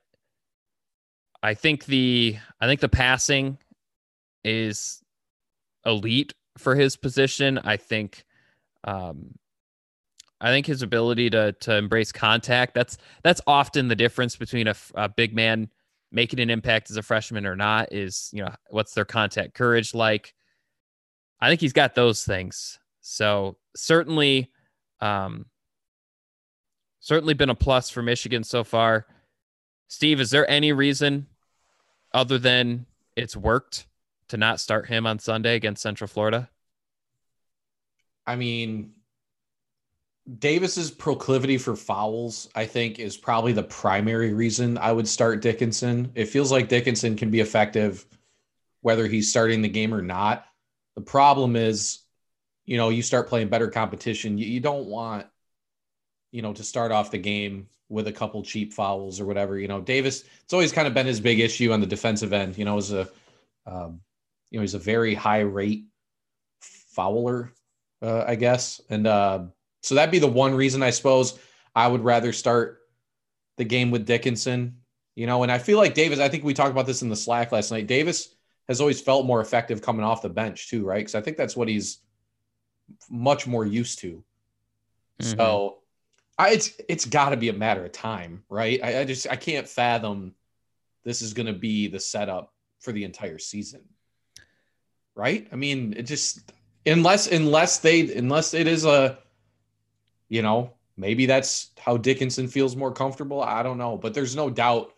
I 1.42 1.54
think 1.54 1.84
the 1.84 2.36
I 2.60 2.66
think 2.66 2.80
the 2.80 2.88
passing 2.88 3.58
is 4.44 5.02
elite 5.86 6.34
for 6.58 6.74
his 6.74 6.96
position. 6.96 7.58
I 7.58 7.76
think 7.76 8.24
um, 8.84 9.34
I 10.40 10.48
think 10.48 10.66
his 10.66 10.82
ability 10.82 11.30
to 11.30 11.52
to 11.52 11.76
embrace 11.76 12.12
contact 12.12 12.74
that's 12.74 12.98
that's 13.22 13.40
often 13.46 13.88
the 13.88 13.96
difference 13.96 14.36
between 14.36 14.68
a, 14.68 14.74
a 14.94 15.08
big 15.08 15.34
man 15.34 15.68
making 16.10 16.40
an 16.40 16.50
impact 16.50 16.90
as 16.90 16.96
a 16.96 17.02
freshman 17.02 17.46
or 17.46 17.56
not 17.56 17.92
is 17.92 18.30
you 18.32 18.42
know 18.42 18.54
what's 18.70 18.94
their 18.94 19.04
contact 19.04 19.54
courage 19.54 19.94
like. 19.94 20.34
I 21.40 21.48
think 21.48 21.60
he's 21.60 21.72
got 21.72 21.94
those 21.94 22.24
things. 22.24 22.78
So 23.06 23.58
certainly, 23.76 24.50
um, 25.00 25.44
certainly 27.00 27.34
been 27.34 27.50
a 27.50 27.54
plus 27.54 27.90
for 27.90 28.00
Michigan 28.00 28.42
so 28.42 28.64
far. 28.64 29.06
Steve, 29.88 30.20
is 30.20 30.30
there 30.30 30.48
any 30.50 30.72
reason 30.72 31.26
other 32.14 32.38
than 32.38 32.86
it's 33.14 33.36
worked 33.36 33.86
to 34.28 34.38
not 34.38 34.58
start 34.58 34.88
him 34.88 35.06
on 35.06 35.18
Sunday 35.18 35.54
against 35.54 35.82
Central 35.82 36.08
Florida? 36.08 36.48
I 38.26 38.36
mean, 38.36 38.94
Davis's 40.38 40.90
proclivity 40.90 41.58
for 41.58 41.76
fouls, 41.76 42.48
I 42.54 42.64
think, 42.64 42.98
is 42.98 43.18
probably 43.18 43.52
the 43.52 43.64
primary 43.64 44.32
reason 44.32 44.78
I 44.78 44.92
would 44.92 45.06
start 45.06 45.42
Dickinson. 45.42 46.10
It 46.14 46.30
feels 46.30 46.50
like 46.50 46.70
Dickinson 46.70 47.16
can 47.16 47.30
be 47.30 47.40
effective 47.40 48.06
whether 48.80 49.06
he's 49.06 49.28
starting 49.28 49.60
the 49.60 49.68
game 49.68 49.92
or 49.92 50.00
not. 50.00 50.46
The 50.94 51.02
problem 51.02 51.54
is, 51.54 52.03
you 52.66 52.76
know, 52.76 52.88
you 52.88 53.02
start 53.02 53.28
playing 53.28 53.48
better 53.48 53.68
competition. 53.68 54.38
You, 54.38 54.46
you 54.46 54.60
don't 54.60 54.86
want, 54.86 55.26
you 56.32 56.42
know, 56.42 56.52
to 56.52 56.62
start 56.62 56.92
off 56.92 57.10
the 57.10 57.18
game 57.18 57.68
with 57.88 58.08
a 58.08 58.12
couple 58.12 58.42
cheap 58.42 58.72
fouls 58.72 59.20
or 59.20 59.26
whatever. 59.26 59.58
You 59.58 59.68
know, 59.68 59.80
Davis, 59.80 60.24
it's 60.42 60.52
always 60.52 60.72
kind 60.72 60.88
of 60.88 60.94
been 60.94 61.06
his 61.06 61.20
big 61.20 61.40
issue 61.40 61.72
on 61.72 61.80
the 61.80 61.86
defensive 61.86 62.32
end. 62.32 62.56
You 62.56 62.64
know, 62.64 62.78
as 62.78 62.92
a, 62.92 63.08
um, 63.66 64.00
you 64.50 64.58
know, 64.58 64.62
he's 64.62 64.74
a 64.74 64.78
very 64.78 65.14
high 65.14 65.40
rate 65.40 65.84
fouler, 66.60 67.52
uh, 68.02 68.24
I 68.26 68.34
guess. 68.36 68.80
And 68.88 69.06
uh, 69.06 69.44
so 69.82 69.94
that'd 69.94 70.12
be 70.12 70.18
the 70.18 70.26
one 70.26 70.54
reason 70.54 70.82
I 70.82 70.90
suppose 70.90 71.38
I 71.74 71.86
would 71.86 72.04
rather 72.04 72.32
start 72.32 72.80
the 73.56 73.64
game 73.64 73.90
with 73.90 74.06
Dickinson. 74.06 74.78
You 75.16 75.26
know, 75.28 75.44
and 75.44 75.52
I 75.52 75.58
feel 75.58 75.78
like 75.78 75.94
Davis, 75.94 76.18
I 76.18 76.28
think 76.28 76.42
we 76.42 76.54
talked 76.54 76.72
about 76.72 76.86
this 76.86 77.02
in 77.02 77.08
the 77.08 77.14
Slack 77.14 77.52
last 77.52 77.70
night. 77.70 77.86
Davis 77.86 78.34
has 78.66 78.80
always 78.80 79.00
felt 79.00 79.26
more 79.26 79.40
effective 79.40 79.80
coming 79.80 80.04
off 80.04 80.22
the 80.22 80.28
bench 80.28 80.70
too, 80.70 80.84
right? 80.84 80.98
Because 80.98 81.14
I 81.14 81.20
think 81.20 81.36
that's 81.36 81.56
what 81.56 81.68
he's 81.68 82.00
much 83.10 83.46
more 83.46 83.64
used 83.64 84.00
to. 84.00 84.22
Mm-hmm. 85.20 85.36
So 85.36 85.78
I, 86.38 86.50
it's 86.50 86.72
it's 86.88 87.04
got 87.04 87.30
to 87.30 87.36
be 87.36 87.48
a 87.48 87.52
matter 87.52 87.84
of 87.84 87.92
time, 87.92 88.44
right? 88.48 88.80
I, 88.82 89.00
I 89.00 89.04
just 89.04 89.28
I 89.28 89.36
can't 89.36 89.68
fathom 89.68 90.34
this 91.04 91.22
is 91.22 91.34
going 91.34 91.46
to 91.46 91.52
be 91.52 91.88
the 91.88 92.00
setup 92.00 92.52
for 92.80 92.92
the 92.92 93.04
entire 93.04 93.38
season, 93.38 93.82
right? 95.14 95.46
I 95.52 95.56
mean, 95.56 95.94
it 95.96 96.04
just 96.04 96.52
unless 96.86 97.30
unless 97.30 97.78
they 97.78 98.14
unless 98.14 98.54
it 98.54 98.66
is 98.66 98.84
a, 98.84 99.18
you 100.28 100.42
know, 100.42 100.72
maybe 100.96 101.26
that's 101.26 101.70
how 101.78 101.96
Dickinson 101.96 102.48
feels 102.48 102.74
more 102.74 102.92
comfortable. 102.92 103.40
I 103.40 103.62
don't 103.62 103.78
know, 103.78 103.96
but 103.96 104.14
there's 104.14 104.34
no 104.34 104.50
doubt, 104.50 104.92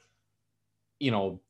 you 0.98 1.10
know, 1.10 1.40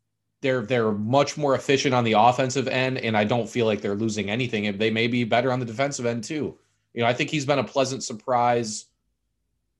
they're 0.47 0.63
they're 0.63 0.93
much 0.93 1.37
more 1.37 1.57
efficient 1.57 1.93
on 1.93 2.05
the 2.05 2.13
offensive 2.13 2.69
end, 2.69 2.99
and 2.99 3.17
I 3.17 3.25
don't 3.25 3.49
feel 3.49 3.67
like 3.67 3.81
they're 3.81 3.97
losing 3.97 4.31
anything. 4.31 4.79
They 4.79 4.91
may 4.91 5.09
be 5.09 5.25
better 5.25 5.51
on 5.51 5.59
the 5.59 5.67
defensive 5.67 6.07
end 6.07 6.23
too. 6.23 6.57
You 6.95 7.03
know, 7.03 7.07
I 7.07 7.13
think 7.13 7.31
he's 7.31 7.45
been 7.45 7.59
a 7.59 7.65
pleasant 7.65 8.05
surprise 8.05 8.87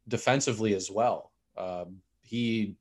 defensively 0.09 0.75
as 0.75 0.91
well. 0.91 1.31
Um, 1.57 2.01
he 2.23 2.75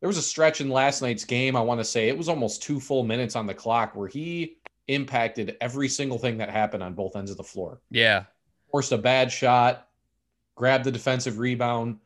there 0.00 0.08
was 0.08 0.18
a 0.18 0.22
stretch 0.22 0.60
in 0.60 0.68
last 0.68 1.00
night's 1.00 1.24
game. 1.24 1.54
I 1.54 1.60
want 1.60 1.78
to 1.78 1.84
say 1.84 2.08
it 2.08 2.18
was 2.18 2.28
almost 2.28 2.60
two 2.60 2.80
full 2.80 3.04
minutes 3.04 3.36
on 3.36 3.46
the 3.46 3.54
clock 3.54 3.94
where 3.94 4.08
he 4.08 4.58
impacted 4.88 5.56
every 5.60 5.88
single 5.88 6.18
thing 6.18 6.38
that 6.38 6.50
happened 6.50 6.82
on 6.82 6.94
both 6.94 7.14
ends 7.14 7.30
of 7.30 7.36
the 7.36 7.44
floor. 7.44 7.80
Yeah, 7.88 8.24
forced 8.72 8.90
a 8.90 8.98
bad 8.98 9.30
shot, 9.30 9.86
grabbed 10.56 10.82
the 10.82 10.90
defensive 10.90 11.38
rebound, 11.38 12.00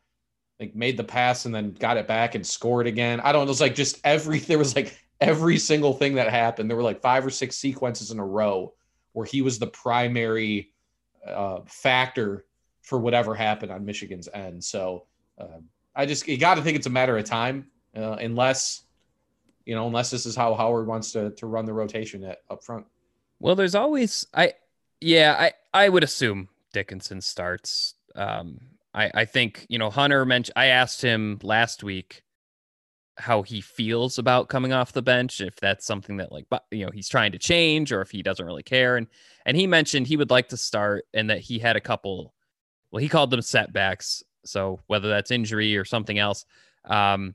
like 0.61 0.75
made 0.75 0.97
the 0.97 1.05
pass 1.05 1.47
and 1.47 1.55
then 1.55 1.73
got 1.73 1.97
it 1.97 2.07
back 2.07 2.35
and 2.35 2.47
scored 2.47 2.87
again. 2.87 3.19
I 3.21 3.33
don't 3.33 3.40
know. 3.40 3.45
It 3.45 3.49
was 3.49 3.61
like 3.61 3.75
just 3.75 3.99
every 4.05 4.38
there 4.40 4.59
was 4.59 4.76
like 4.76 4.97
every 5.21 5.59
single 5.59 5.95
thing 5.95 6.14
that 6.14 6.29
happened. 6.29 6.71
There 6.71 6.76
were 6.76 6.83
like 6.83 7.00
five 7.00 7.25
or 7.25 7.31
six 7.31 7.57
sequences 7.57 8.11
in 8.11 8.19
a 8.19 8.25
row 8.25 8.75
where 9.12 9.26
he 9.26 9.43
was 9.43 9.59
the 9.59 9.67
primary 9.67 10.71
uh, 11.26 11.61
factor 11.67 12.45
for 12.83 12.99
whatever 12.99 13.35
happened 13.35 13.73
on 13.73 13.85
Michigan's 13.85 14.29
end. 14.33 14.62
So 14.62 15.07
uh, 15.38 15.59
I 15.97 16.07
just 16.07 16.29
you 16.29 16.37
got 16.37 16.57
to 16.57 16.62
think 16.62 16.76
it's 16.76 16.87
a 16.87 16.90
matter 16.90 17.17
of 17.17 17.25
time, 17.25 17.67
uh, 17.97 18.17
unless 18.21 18.83
you 19.64 19.75
know, 19.75 19.87
unless 19.87 20.11
this 20.11 20.26
is 20.26 20.37
how 20.37 20.55
Howard 20.55 20.87
wants 20.87 21.12
to 21.12 21.31
to 21.31 21.47
run 21.47 21.64
the 21.64 21.73
rotation 21.73 22.23
at 22.25 22.38
up 22.50 22.62
front. 22.62 22.87
Well, 23.38 23.55
there's 23.55 23.75
always 23.75 24.26
I, 24.35 24.55
yeah, 25.00 25.37
I 25.38 25.52
I 25.73 25.88
would 25.88 26.05
assume 26.05 26.49
Dickinson 26.73 27.21
starts. 27.21 27.95
Um, 28.14 28.61
I 28.94 29.11
I 29.14 29.25
think 29.25 29.66
you 29.68 29.78
know 29.78 29.90
Hunter 29.90 30.25
mentioned. 30.25 30.54
I 30.56 30.66
asked 30.66 31.02
him 31.02 31.38
last 31.42 31.82
week 31.82 32.23
how 33.18 33.42
he 33.42 33.61
feels 33.61 34.18
about 34.18 34.49
coming 34.49 34.73
off 34.73 34.92
the 34.92 35.02
bench 35.02 35.42
if 35.42 35.54
that's 35.56 35.85
something 35.85 36.16
that 36.16 36.32
like 36.32 36.47
you 36.70 36.87
know 36.87 36.90
he's 36.92 37.09
trying 37.09 37.32
to 37.32 37.38
change 37.38 37.92
or 37.92 38.00
if 38.00 38.11
he 38.11 38.23
doesn't 38.23 38.47
really 38.47 38.62
care 38.62 38.97
and 38.97 39.09
and 39.44 39.59
he 39.59 39.66
mentioned 39.66 40.06
he 40.06 40.16
would 40.16 40.30
like 40.30 40.49
to 40.49 40.56
start 40.56 41.04
and 41.12 41.28
that 41.28 41.40
he 41.40 41.59
had 41.59 41.76
a 41.76 41.80
couple 41.80 42.32
well, 42.90 43.00
he 43.00 43.09
called 43.09 43.30
them 43.30 43.42
setbacks. 43.42 44.23
So 44.44 44.80
whether 44.87 45.09
that's 45.09 45.30
injury 45.30 45.76
or 45.76 45.85
something 45.85 46.18
else, 46.18 46.44
um, 46.85 47.35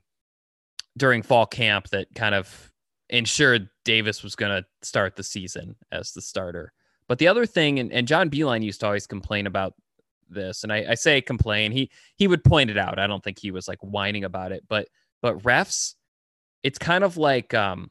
during 0.96 1.22
fall 1.22 1.46
camp 1.46 1.88
that 1.90 2.08
kind 2.14 2.34
of 2.34 2.72
ensured 3.10 3.68
Davis 3.84 4.22
was 4.22 4.34
going 4.34 4.50
to 4.50 4.66
start 4.82 5.16
the 5.16 5.22
season 5.22 5.76
as 5.92 6.12
the 6.12 6.22
starter. 6.22 6.72
But 7.08 7.18
the 7.18 7.28
other 7.28 7.46
thing, 7.46 7.78
and, 7.78 7.92
and 7.92 8.08
John 8.08 8.30
Beilein 8.30 8.64
used 8.64 8.80
to 8.80 8.86
always 8.86 9.06
complain 9.06 9.46
about 9.46 9.74
this, 10.28 10.62
and 10.62 10.72
I, 10.72 10.86
I 10.90 10.94
say 10.94 11.20
complain, 11.20 11.72
he 11.72 11.90
he 12.16 12.28
would 12.28 12.44
point 12.44 12.70
it 12.70 12.78
out. 12.78 12.98
I 12.98 13.06
don't 13.06 13.22
think 13.22 13.38
he 13.38 13.50
was 13.50 13.68
like 13.68 13.78
whining 13.80 14.24
about 14.24 14.52
it, 14.52 14.64
but 14.68 14.88
but 15.22 15.38
refs, 15.42 15.94
it's 16.62 16.78
kind 16.78 17.04
of 17.04 17.16
like 17.16 17.54
um, 17.54 17.90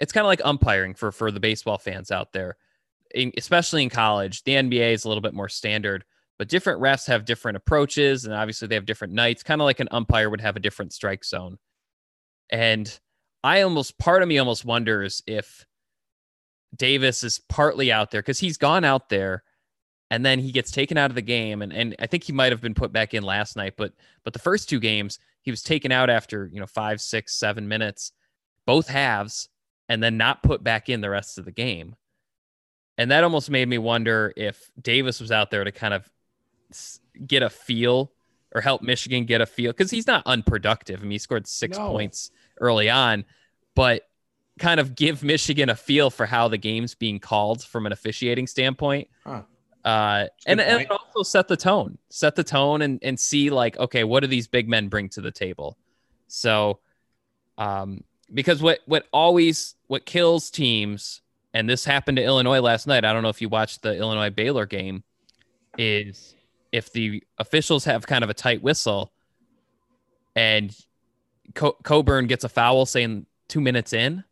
it's 0.00 0.12
kind 0.12 0.24
of 0.24 0.28
like 0.28 0.42
umpiring 0.44 0.94
for 0.94 1.12
for 1.12 1.30
the 1.30 1.40
baseball 1.40 1.78
fans 1.78 2.10
out 2.10 2.32
there, 2.32 2.56
in, 3.14 3.32
especially 3.36 3.82
in 3.82 3.90
college. 3.90 4.44
The 4.44 4.52
NBA 4.52 4.92
is 4.92 5.04
a 5.04 5.08
little 5.08 5.22
bit 5.22 5.34
more 5.34 5.48
standard 5.48 6.04
but 6.38 6.48
different 6.48 6.80
refs 6.80 7.06
have 7.06 7.24
different 7.24 7.56
approaches 7.56 8.24
and 8.24 8.32
obviously 8.32 8.68
they 8.68 8.76
have 8.76 8.86
different 8.86 9.12
nights 9.12 9.42
kind 9.42 9.60
of 9.60 9.64
like 9.64 9.80
an 9.80 9.88
umpire 9.90 10.30
would 10.30 10.40
have 10.40 10.56
a 10.56 10.60
different 10.60 10.92
strike 10.92 11.24
zone 11.24 11.58
and 12.50 13.00
i 13.44 13.60
almost 13.60 13.98
part 13.98 14.22
of 14.22 14.28
me 14.28 14.38
almost 14.38 14.64
wonders 14.64 15.22
if 15.26 15.66
davis 16.76 17.24
is 17.24 17.40
partly 17.48 17.92
out 17.92 18.10
there 18.10 18.22
because 18.22 18.38
he's 18.38 18.56
gone 18.56 18.84
out 18.84 19.08
there 19.08 19.42
and 20.10 20.24
then 20.24 20.38
he 20.38 20.50
gets 20.52 20.70
taken 20.70 20.96
out 20.96 21.10
of 21.10 21.14
the 21.14 21.22
game 21.22 21.62
and, 21.62 21.72
and 21.72 21.94
i 21.98 22.06
think 22.06 22.24
he 22.24 22.32
might 22.32 22.52
have 22.52 22.60
been 22.60 22.74
put 22.74 22.92
back 22.92 23.14
in 23.14 23.22
last 23.22 23.56
night 23.56 23.74
but 23.76 23.92
but 24.24 24.32
the 24.32 24.38
first 24.38 24.68
two 24.68 24.80
games 24.80 25.18
he 25.42 25.50
was 25.50 25.62
taken 25.62 25.92
out 25.92 26.10
after 26.10 26.48
you 26.52 26.60
know 26.60 26.66
five 26.66 27.00
six 27.00 27.34
seven 27.34 27.68
minutes 27.68 28.12
both 28.66 28.88
halves 28.88 29.48
and 29.88 30.02
then 30.02 30.16
not 30.16 30.42
put 30.42 30.62
back 30.62 30.88
in 30.88 31.00
the 31.00 31.10
rest 31.10 31.38
of 31.38 31.44
the 31.44 31.52
game 31.52 31.94
and 32.96 33.10
that 33.10 33.24
almost 33.24 33.50
made 33.50 33.68
me 33.68 33.78
wonder 33.78 34.32
if 34.36 34.70
davis 34.80 35.20
was 35.20 35.32
out 35.32 35.50
there 35.50 35.64
to 35.64 35.72
kind 35.72 35.94
of 35.94 36.08
get 37.26 37.42
a 37.42 37.50
feel 37.50 38.12
or 38.54 38.60
help 38.60 38.82
Michigan 38.82 39.24
get 39.24 39.40
a 39.40 39.46
feel 39.46 39.72
because 39.72 39.90
he's 39.90 40.06
not 40.06 40.22
unproductive. 40.26 41.00
I 41.00 41.02
mean, 41.02 41.12
he 41.12 41.18
scored 41.18 41.46
six 41.46 41.76
no. 41.78 41.90
points 41.90 42.30
early 42.60 42.88
on, 42.88 43.24
but 43.74 44.08
kind 44.58 44.80
of 44.80 44.94
give 44.94 45.22
Michigan 45.22 45.68
a 45.68 45.76
feel 45.76 46.10
for 46.10 46.26
how 46.26 46.48
the 46.48 46.58
game's 46.58 46.94
being 46.94 47.18
called 47.18 47.62
from 47.62 47.86
an 47.86 47.92
officiating 47.92 48.46
standpoint. 48.46 49.08
Huh. 49.24 49.42
Uh, 49.88 50.26
and, 50.44 50.60
and 50.60 50.86
also 50.90 51.22
set 51.22 51.48
the 51.48 51.56
tone, 51.56 51.96
set 52.10 52.36
the 52.36 52.44
tone 52.44 52.82
and, 52.82 52.98
and 53.02 53.18
see 53.18 53.48
like, 53.48 53.78
okay, 53.78 54.04
what 54.04 54.20
do 54.20 54.26
these 54.26 54.46
big 54.46 54.68
men 54.68 54.88
bring 54.88 55.08
to 55.08 55.22
the 55.22 55.30
table? 55.30 55.78
So, 56.26 56.80
um, 57.56 58.04
because 58.34 58.60
what, 58.60 58.80
what 58.84 59.06
always, 59.14 59.76
what 59.86 60.04
kills 60.04 60.50
teams, 60.50 61.22
and 61.54 61.66
this 61.66 61.86
happened 61.86 62.18
to 62.18 62.22
Illinois 62.22 62.60
last 62.60 62.86
night. 62.86 63.06
I 63.06 63.14
don't 63.14 63.22
know 63.22 63.30
if 63.30 63.40
you 63.40 63.48
watched 63.48 63.80
the 63.80 63.96
Illinois 63.96 64.28
Baylor 64.28 64.66
game 64.66 65.04
is 65.78 66.34
if 66.70 66.92
the 66.92 67.24
officials 67.38 67.86
have 67.86 68.06
kind 68.06 68.22
of 68.22 68.28
a 68.28 68.34
tight 68.34 68.62
whistle 68.62 69.10
and 70.36 70.76
Co- 71.54 71.78
Cockburn 71.82 72.26
gets 72.26 72.44
a 72.44 72.50
foul 72.50 72.84
saying 72.84 73.24
two 73.48 73.62
minutes 73.62 73.94
in, 73.94 74.22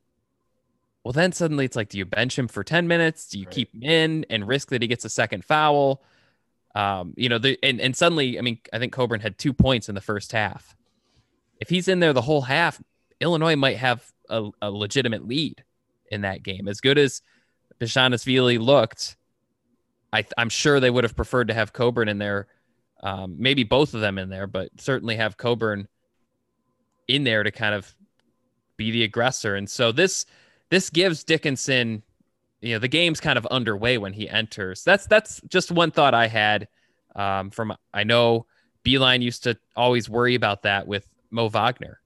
well, 1.07 1.13
then 1.13 1.31
suddenly 1.31 1.65
it's 1.65 1.77
like, 1.77 1.91
do 1.91 1.99
you 1.99 2.05
bench 2.05 2.37
him 2.37 2.49
for 2.49 2.65
10 2.65 2.89
minutes? 2.89 3.29
Do 3.29 3.39
you 3.39 3.45
right. 3.45 3.55
keep 3.55 3.73
him 3.73 3.85
in 3.85 4.27
and 4.29 4.45
risk 4.45 4.71
that 4.71 4.83
he 4.83 4.89
gets 4.89 5.05
a 5.05 5.09
second 5.09 5.45
foul? 5.45 6.03
Um, 6.75 7.15
you 7.17 7.29
know, 7.29 7.39
the, 7.39 7.57
and, 7.63 7.81
and 7.81 7.97
suddenly, 7.97 8.37
I 8.41 8.43
mean, 8.43 8.59
I 8.73 8.81
think 8.81 8.93
Cockburn 8.93 9.21
had 9.21 9.39
two 9.39 9.53
points 9.53 9.89
in 9.89 9.95
the 9.95 10.01
first 10.01 10.33
half. 10.33 10.75
If 11.61 11.69
he's 11.69 11.87
in 11.87 12.01
there 12.01 12.13
the 12.13 12.23
whole 12.23 12.41
half, 12.41 12.83
Illinois 13.21 13.55
might 13.55 13.77
have 13.77 14.05
a, 14.29 14.51
a 14.61 14.69
legitimate 14.69 15.25
lead 15.25 15.63
in 16.11 16.23
that 16.23 16.43
game. 16.43 16.67
As 16.67 16.81
good 16.81 16.99
as 16.99 17.23
Bezhanishvili 17.79 18.59
looked, 18.59 19.17
I, 20.13 20.25
am 20.37 20.49
sure 20.49 20.81
they 20.81 20.91
would 20.91 21.05
have 21.05 21.15
preferred 21.15 21.47
to 21.47 21.55
have 21.55 21.73
Cockburn 21.73 22.09
in 22.09 22.19
there. 22.19 22.49
Um, 23.01 23.37
maybe 23.39 23.63
both 23.63 23.95
of 23.95 24.01
them 24.01 24.19
in 24.19 24.29
there, 24.29 24.49
but 24.49 24.71
certainly 24.81 25.15
have 25.15 25.37
Cockburn 25.37 25.87
in 27.07 27.23
there 27.23 27.45
to 27.45 27.53
kind 27.53 27.77
of 27.77 27.95
be 28.77 28.91
the 28.91 29.05
aggressor. 29.05 29.55
And 29.55 29.71
so 29.71 29.93
this 29.93 30.27
this 30.71 30.91
gives 30.91 31.25
Dickinson, 31.25 32.03
you 32.61 32.75
know, 32.75 32.79
the 32.79 32.89
game's 32.89 33.21
kind 33.21 33.39
of 33.39 33.47
underway 33.47 33.99
when 33.99 34.13
he 34.13 34.29
enters. 34.29 34.83
That's 34.83 35.07
that's 35.07 35.41
just 35.49 35.71
one 35.71 35.91
thought 35.91 36.15
I 36.15 36.27
had. 36.27 36.69
Um, 37.15 37.51
from 37.51 37.75
I 37.95 38.05
know 38.05 38.47
Beilein 38.85 39.23
used 39.23 39.45
to 39.45 39.57
always 39.75 40.09
worry 40.09 40.35
about 40.35 40.63
that 40.63 40.87
with 40.87 41.09
Mo 41.31 41.49
Wagner. 41.49 42.01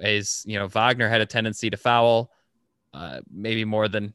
Is 0.00 0.42
you 0.46 0.58
know 0.58 0.66
Wagner 0.66 1.08
had 1.08 1.20
a 1.20 1.26
tendency 1.26 1.70
to 1.70 1.76
foul, 1.76 2.30
uh, 2.92 3.20
maybe 3.30 3.64
more 3.64 3.88
than 3.88 4.14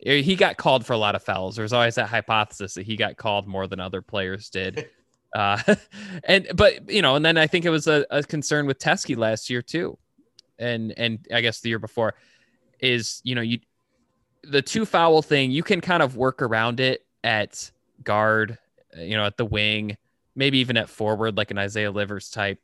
he 0.00 0.34
got 0.34 0.56
called 0.56 0.84
for 0.84 0.94
a 0.94 0.98
lot 0.98 1.14
of 1.14 1.22
fouls. 1.22 1.54
There's 1.54 1.72
always 1.72 1.94
that 1.94 2.08
hypothesis 2.08 2.74
that 2.74 2.86
he 2.86 2.96
got 2.96 3.16
called 3.16 3.46
more 3.46 3.66
than 3.66 3.78
other 3.78 4.02
players 4.02 4.50
did. 4.50 4.88
Uh, 5.34 5.56
and 6.24 6.46
but 6.54 6.90
you 6.90 7.00
know, 7.00 7.16
and 7.16 7.24
then 7.24 7.38
I 7.38 7.46
think 7.46 7.64
it 7.64 7.70
was 7.70 7.86
a, 7.86 8.04
a 8.10 8.22
concern 8.22 8.66
with 8.66 8.78
Teske 8.78 9.16
last 9.16 9.48
year 9.48 9.62
too, 9.62 9.96
and 10.58 10.92
and 10.98 11.26
I 11.32 11.40
guess 11.40 11.60
the 11.60 11.70
year 11.70 11.78
before 11.78 12.12
is 12.82 13.22
you 13.24 13.34
know 13.34 13.40
you 13.40 13.60
the 14.42 14.60
two 14.60 14.84
foul 14.84 15.22
thing 15.22 15.50
you 15.50 15.62
can 15.62 15.80
kind 15.80 16.02
of 16.02 16.16
work 16.16 16.42
around 16.42 16.80
it 16.80 17.06
at 17.24 17.70
guard 18.02 18.58
you 18.96 19.16
know 19.16 19.24
at 19.24 19.36
the 19.36 19.44
wing 19.44 19.96
maybe 20.34 20.58
even 20.58 20.76
at 20.76 20.88
forward 20.88 21.36
like 21.36 21.50
an 21.50 21.58
isaiah 21.58 21.90
livers 21.90 22.30
type. 22.30 22.58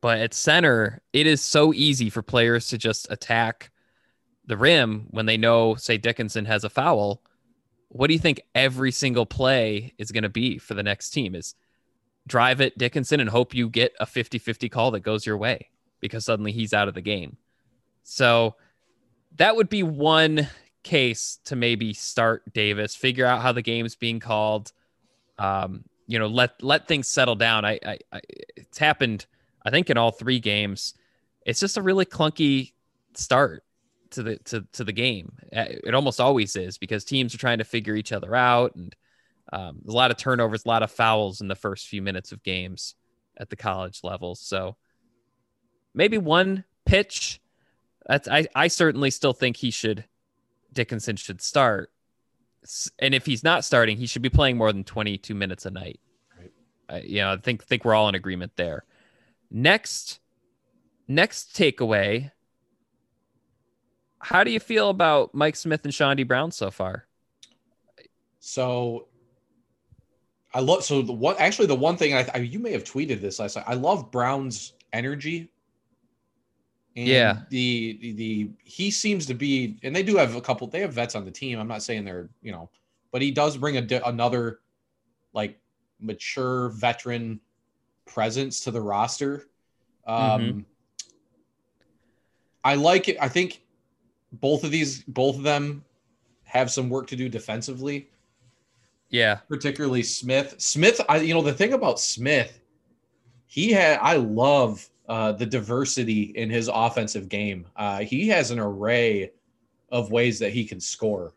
But 0.00 0.18
at 0.18 0.34
center 0.34 1.00
it 1.12 1.26
is 1.26 1.40
so 1.40 1.72
easy 1.72 2.10
for 2.10 2.22
players 2.22 2.68
to 2.68 2.78
just 2.78 3.10
attack 3.10 3.70
the 4.46 4.56
rim 4.56 5.06
when 5.10 5.26
they 5.26 5.36
know 5.36 5.74
say 5.76 5.98
dickinson 5.98 6.44
has 6.46 6.64
a 6.64 6.70
foul. 6.70 7.22
What 7.88 8.06
do 8.06 8.14
you 8.14 8.20
think 8.20 8.40
every 8.54 8.90
single 8.90 9.26
play 9.26 9.92
is 9.98 10.10
going 10.10 10.22
to 10.22 10.28
be 10.28 10.58
for 10.58 10.74
the 10.74 10.82
next 10.82 11.10
team 11.10 11.34
is 11.34 11.54
drive 12.26 12.60
it 12.60 12.78
dickinson 12.78 13.20
and 13.20 13.28
hope 13.28 13.54
you 13.54 13.68
get 13.68 13.92
a 14.00 14.06
50-50 14.06 14.70
call 14.70 14.92
that 14.92 15.00
goes 15.00 15.26
your 15.26 15.36
way 15.36 15.68
because 16.00 16.24
suddenly 16.24 16.52
he's 16.52 16.72
out 16.72 16.88
of 16.88 16.94
the 16.94 17.00
game 17.00 17.36
so 18.02 18.56
that 19.36 19.56
would 19.56 19.68
be 19.68 19.82
one 19.82 20.48
case 20.82 21.38
to 21.44 21.56
maybe 21.56 21.92
start 21.92 22.52
Davis, 22.52 22.94
figure 22.94 23.26
out 23.26 23.42
how 23.42 23.52
the 23.52 23.62
game's 23.62 23.94
being 23.94 24.20
called. 24.20 24.72
Um, 25.38 25.84
you 26.06 26.18
know, 26.18 26.26
let 26.26 26.62
let 26.62 26.88
things 26.88 27.08
settle 27.08 27.36
down. 27.36 27.64
I, 27.64 27.78
I, 27.84 27.98
I, 28.12 28.20
it's 28.56 28.78
happened. 28.78 29.26
I 29.64 29.70
think 29.70 29.90
in 29.90 29.96
all 29.96 30.10
three 30.10 30.40
games, 30.40 30.94
it's 31.46 31.60
just 31.60 31.76
a 31.76 31.82
really 31.82 32.04
clunky 32.04 32.72
start 33.14 33.64
to 34.10 34.22
the 34.22 34.36
to 34.38 34.66
to 34.72 34.84
the 34.84 34.92
game. 34.92 35.32
Uh, 35.54 35.66
it 35.84 35.94
almost 35.94 36.20
always 36.20 36.56
is 36.56 36.78
because 36.78 37.04
teams 37.04 37.34
are 37.34 37.38
trying 37.38 37.58
to 37.58 37.64
figure 37.64 37.94
each 37.94 38.12
other 38.12 38.34
out, 38.34 38.74
and 38.74 38.94
um, 39.52 39.78
there's 39.82 39.94
a 39.94 39.96
lot 39.96 40.10
of 40.10 40.16
turnovers, 40.16 40.64
a 40.64 40.68
lot 40.68 40.82
of 40.82 40.90
fouls 40.90 41.40
in 41.40 41.48
the 41.48 41.54
first 41.54 41.86
few 41.86 42.02
minutes 42.02 42.32
of 42.32 42.42
games 42.42 42.94
at 43.36 43.50
the 43.50 43.56
college 43.56 44.00
level. 44.02 44.34
So 44.34 44.76
maybe 45.94 46.18
one 46.18 46.64
pitch 46.84 47.40
that's 48.06 48.28
I, 48.28 48.46
I 48.54 48.68
certainly 48.68 49.10
still 49.10 49.32
think 49.32 49.56
he 49.56 49.70
should 49.70 50.04
Dickinson 50.72 51.16
should 51.16 51.40
start. 51.40 51.90
And 52.98 53.14
if 53.14 53.26
he's 53.26 53.42
not 53.42 53.64
starting, 53.64 53.96
he 53.96 54.06
should 54.06 54.22
be 54.22 54.28
playing 54.28 54.56
more 54.56 54.72
than 54.72 54.84
22 54.84 55.34
minutes 55.34 55.66
a 55.66 55.70
night. 55.70 56.00
Right. 56.38 56.52
I, 56.88 57.00
you 57.00 57.20
know, 57.20 57.32
I 57.32 57.36
think 57.36 57.64
think 57.64 57.84
we're 57.84 57.94
all 57.94 58.08
in 58.08 58.14
agreement 58.14 58.52
there. 58.56 58.84
Next 59.50 60.20
next 61.08 61.56
takeaway. 61.56 62.30
How 64.18 64.44
do 64.44 64.52
you 64.52 64.60
feel 64.60 64.88
about 64.88 65.34
Mike 65.34 65.56
Smith 65.56 65.84
and 65.84 65.92
Chaundee 65.92 66.26
Brown 66.26 66.52
so 66.52 66.70
far? 66.70 67.06
So 68.38 69.08
I 70.54 70.60
love 70.60 70.84
so 70.84 71.02
the 71.02 71.12
one 71.12 71.36
actually 71.38 71.66
the 71.66 71.74
one 71.74 71.96
thing 71.96 72.14
I, 72.14 72.28
I 72.34 72.38
you 72.38 72.58
may 72.58 72.72
have 72.72 72.84
tweeted 72.84 73.20
this 73.20 73.38
last 73.38 73.56
night. 73.56 73.64
I 73.68 73.74
love 73.74 74.10
Brown's 74.10 74.74
energy 74.92 75.51
and 76.96 77.06
yeah. 77.06 77.40
The, 77.48 77.98
the 78.00 78.12
the 78.12 78.50
he 78.62 78.90
seems 78.90 79.26
to 79.26 79.34
be, 79.34 79.78
and 79.82 79.94
they 79.94 80.02
do 80.02 80.16
have 80.16 80.34
a 80.36 80.40
couple. 80.40 80.66
They 80.66 80.80
have 80.80 80.92
vets 80.92 81.14
on 81.14 81.24
the 81.24 81.30
team. 81.30 81.58
I'm 81.58 81.68
not 81.68 81.82
saying 81.82 82.04
they're 82.04 82.28
you 82.42 82.52
know, 82.52 82.68
but 83.10 83.22
he 83.22 83.30
does 83.30 83.56
bring 83.56 83.76
a 83.78 84.00
another 84.04 84.60
like 85.32 85.58
mature 86.00 86.68
veteran 86.70 87.40
presence 88.04 88.60
to 88.60 88.70
the 88.70 88.80
roster. 88.80 89.48
Um, 90.06 90.40
mm-hmm. 90.40 90.58
I 92.64 92.74
like 92.74 93.08
it. 93.08 93.16
I 93.20 93.28
think 93.28 93.62
both 94.32 94.64
of 94.64 94.70
these, 94.70 95.02
both 95.04 95.36
of 95.36 95.42
them, 95.42 95.84
have 96.44 96.70
some 96.70 96.90
work 96.90 97.06
to 97.06 97.16
do 97.16 97.28
defensively. 97.30 98.10
Yeah, 99.08 99.36
particularly 99.48 100.02
Smith. 100.02 100.56
Smith, 100.58 101.00
I 101.08 101.18
you 101.18 101.32
know 101.32 101.42
the 101.42 101.54
thing 101.54 101.72
about 101.72 102.00
Smith, 102.00 102.60
he 103.46 103.72
had. 103.72 103.98
I 104.02 104.16
love 104.16 104.86
uh, 105.08 105.32
the 105.32 105.46
diversity 105.46 106.22
in 106.22 106.50
his 106.50 106.70
offensive 106.72 107.28
game. 107.28 107.66
Uh, 107.76 108.00
he 108.00 108.28
has 108.28 108.50
an 108.50 108.58
array 108.58 109.32
of 109.90 110.10
ways 110.10 110.38
that 110.38 110.52
he 110.52 110.64
can 110.64 110.80
score, 110.80 111.34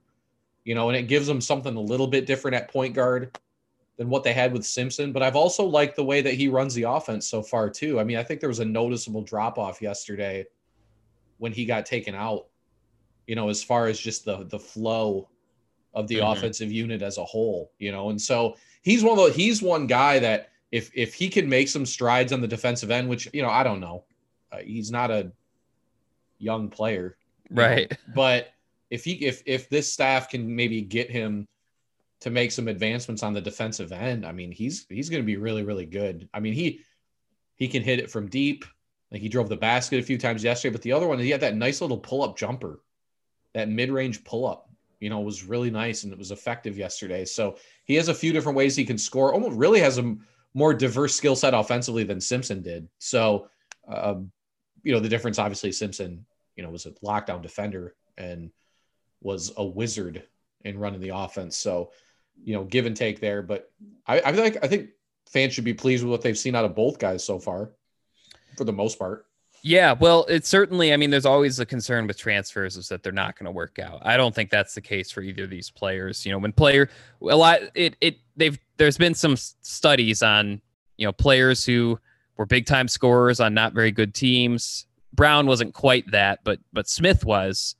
you 0.64 0.76
know, 0.76 0.90
and 0.90 0.98
it 0.98 1.08
gives 1.08 1.28
him 1.28 1.42
something 1.42 1.76
a 1.76 1.82
little 1.82 2.08
bit 2.08 2.26
different 2.26 2.56
at 2.56 2.70
point 2.72 2.94
guard 2.94 3.38
than 3.98 4.10
what 4.10 4.24
they 4.24 4.34
had 4.34 4.54
with 4.54 4.66
Simpson. 4.66 5.12
But 5.12 5.24
I've 5.24 5.36
also 5.36 5.64
liked 5.64 5.96
the 5.96 6.04
way 6.04 6.22
that 6.22 6.34
he 6.34 6.48
runs 6.48 6.74
the 6.74 6.84
offense 6.84 7.28
so 7.28 7.42
far 7.42 7.70
too. 7.70 8.00
I 8.00 8.04
mean, 8.04 8.18
I 8.18 8.24
think 8.24 8.40
there 8.40 8.50
was 8.50 8.60
a 8.60 8.66
noticeable 8.66 9.22
drop 9.22 9.58
off 9.58 9.82
yesterday 9.82 10.46
when 11.38 11.52
he 11.52 11.66
got 11.66 11.86
taken 11.86 12.16
out. 12.16 12.48
You 13.28 13.36
know, 13.36 13.50
as 13.50 13.64
far 13.64 13.88
as 13.88 14.00
just 14.00 14.24
the 14.26 14.46
the 14.46 14.60
flow 14.60 15.30
of 15.96 16.08
the 16.08 16.18
mm-hmm. 16.18 16.32
offensive 16.32 16.72
unit 16.72 17.02
as 17.02 17.18
a 17.18 17.26
whole, 17.26 17.72
you 17.80 17.92
know, 17.92 18.10
and 18.10 18.22
so 18.22 18.56
he's 18.84 19.04
one 19.04 19.18
of 19.18 19.26
the, 19.26 19.34
he's 19.34 19.62
one 19.64 19.88
guy 19.88 20.20
that 20.20 20.50
if 20.72 20.92
if 20.94 21.14
he 21.14 21.30
can 21.30 21.48
make 21.48 21.70
some 21.70 21.86
strides 21.86 22.34
on 22.34 22.42
the 22.42 22.48
defensive 22.48 22.92
end, 22.92 23.08
which 23.10 23.28
you 23.34 23.42
know 23.42 23.50
I 23.50 23.64
don't 23.64 23.80
know, 23.80 24.06
uh, 24.52 24.58
he's 24.58 24.92
not 24.92 25.12
a 25.12 25.32
young 26.38 26.70
player, 26.70 27.18
right? 27.50 27.90
Know? 27.90 27.98
But 28.16 28.54
if 28.90 29.04
he 29.04 29.14
if 29.26 29.42
if 29.46 29.70
this 29.70 29.92
staff 29.92 30.30
can 30.30 30.56
maybe 30.56 30.82
get 30.82 31.10
him 31.10 31.48
to 32.22 32.30
make 32.30 32.52
some 32.52 32.68
advancements 32.68 33.24
on 33.24 33.34
the 33.34 33.42
defensive 33.42 33.92
end, 33.92 34.26
I 34.26 34.32
mean 34.32 34.52
he's 34.52 34.86
he's 34.90 35.10
going 35.10 35.22
to 35.22 35.26
be 35.26 35.38
really 35.38 35.64
really 35.64 35.86
good. 35.86 36.28
I 36.34 36.40
mean 36.40 36.54
he 36.54 36.82
he 37.56 37.68
can 37.68 37.84
hit 37.84 38.00
it 38.00 38.12
from 38.12 38.28
deep. 38.28 38.66
Like 39.12 39.22
he 39.22 39.30
drove 39.30 39.50
the 39.50 39.56
basket 39.56 40.00
a 40.00 40.04
few 40.04 40.18
times 40.18 40.44
yesterday, 40.44 40.74
but 40.74 40.82
the 40.82 40.92
other 40.92 41.08
one 41.08 41.20
he 41.20 41.30
had 41.30 41.42
that 41.42 41.56
nice 41.56 41.82
little 41.82 41.98
pull 41.98 42.24
up 42.24 42.38
jumper, 42.38 42.82
that 43.54 43.70
mid 43.70 43.92
range 43.92 44.24
pull 44.24 44.46
up. 44.46 44.70
You 45.00 45.10
know, 45.10 45.20
was 45.20 45.44
really 45.44 45.70
nice 45.70 46.04
and 46.04 46.12
it 46.12 46.18
was 46.18 46.32
effective 46.32 46.78
yesterday. 46.78 47.26
So 47.26 47.58
he 47.84 47.96
has 47.96 48.08
a 48.08 48.14
few 48.14 48.34
different 48.34 48.58
ways 48.58 48.76
he 48.76 48.86
can 48.86 48.98
score. 48.98 49.34
Almost 49.34 49.58
really 49.58 49.80
has 49.82 49.98
a 49.98 50.16
more 50.56 50.74
diverse 50.74 51.14
skill 51.14 51.36
set 51.36 51.54
offensively 51.54 52.06
than 52.06 52.20
Simpson 52.20 52.64
did. 52.64 52.88
So, 52.98 53.50
um, 53.88 54.32
you 54.84 54.94
know, 54.94 55.00
the 55.00 55.10
difference 55.10 55.38
obviously 55.38 55.72
Simpson, 55.72 56.26
you 56.56 56.64
know, 56.64 56.70
was 56.70 56.86
a 56.88 56.92
lockdown 57.04 57.42
defender 57.42 57.94
and 58.18 58.50
was 59.22 59.52
a 59.58 59.66
wizard 59.66 60.24
in 60.62 60.80
running 60.80 61.02
the 61.02 61.10
offense. 61.10 61.58
So, 61.58 61.92
you 62.44 62.56
know, 62.56 62.64
give 62.64 62.86
and 62.86 62.96
take 62.96 63.20
there. 63.20 63.42
But 63.42 63.70
I, 64.08 64.22
I 64.22 64.32
think 64.32 64.58
I 64.64 64.68
think 64.68 64.92
fans 65.28 65.54
should 65.54 65.66
be 65.66 65.74
pleased 65.74 66.04
with 66.04 66.12
what 66.12 66.22
they've 66.22 66.38
seen 66.38 66.56
out 66.56 66.66
of 66.66 66.74
both 66.74 67.00
guys 67.00 67.24
so 67.24 67.38
far, 67.38 67.72
for 68.58 68.64
the 68.64 68.74
most 68.74 68.98
part. 68.98 69.26
Yeah, 69.62 69.94
well, 69.94 70.26
it's 70.30 70.48
certainly. 70.48 70.94
I 70.94 70.98
mean, 70.98 71.10
there's 71.10 71.26
always 71.26 71.60
a 71.60 71.66
concern 71.66 72.06
with 72.06 72.18
transfers 72.18 72.78
is 72.78 72.88
that 72.90 73.02
they're 73.02 73.12
not 73.12 73.38
going 73.38 73.46
to 73.46 73.52
work 73.52 73.80
out. 73.80 74.00
I 74.04 74.16
don't 74.16 74.34
think 74.34 74.52
that's 74.52 74.76
the 74.76 74.82
case 74.82 75.12
for 75.12 75.22
either 75.22 75.46
of 75.46 75.50
these 75.50 75.72
players. 75.72 76.24
You 76.26 76.32
know, 76.32 76.38
when 76.38 76.54
player 76.54 76.88
a 77.22 77.36
lot, 77.36 77.62
it 77.74 77.96
it 78.00 78.20
they've 78.38 78.60
there's 78.78 78.98
been 78.98 79.14
some 79.14 79.36
studies 79.38 80.22
on 80.22 80.62
you 80.98 81.06
know 81.06 81.12
players 81.12 81.66
who 81.66 82.00
were 82.38 82.46
big 82.46 82.66
time 82.66 82.88
scorers 82.88 83.40
on 83.40 83.54
not 83.54 83.74
very 83.74 83.92
good 83.92 84.14
teams. 84.14 84.86
Brown 85.14 85.48
wasn't 85.48 85.74
quite 85.74 86.10
that, 86.12 86.40
but 86.44 86.60
but 86.74 86.88
Smith 86.88 87.26
was. 87.26 87.76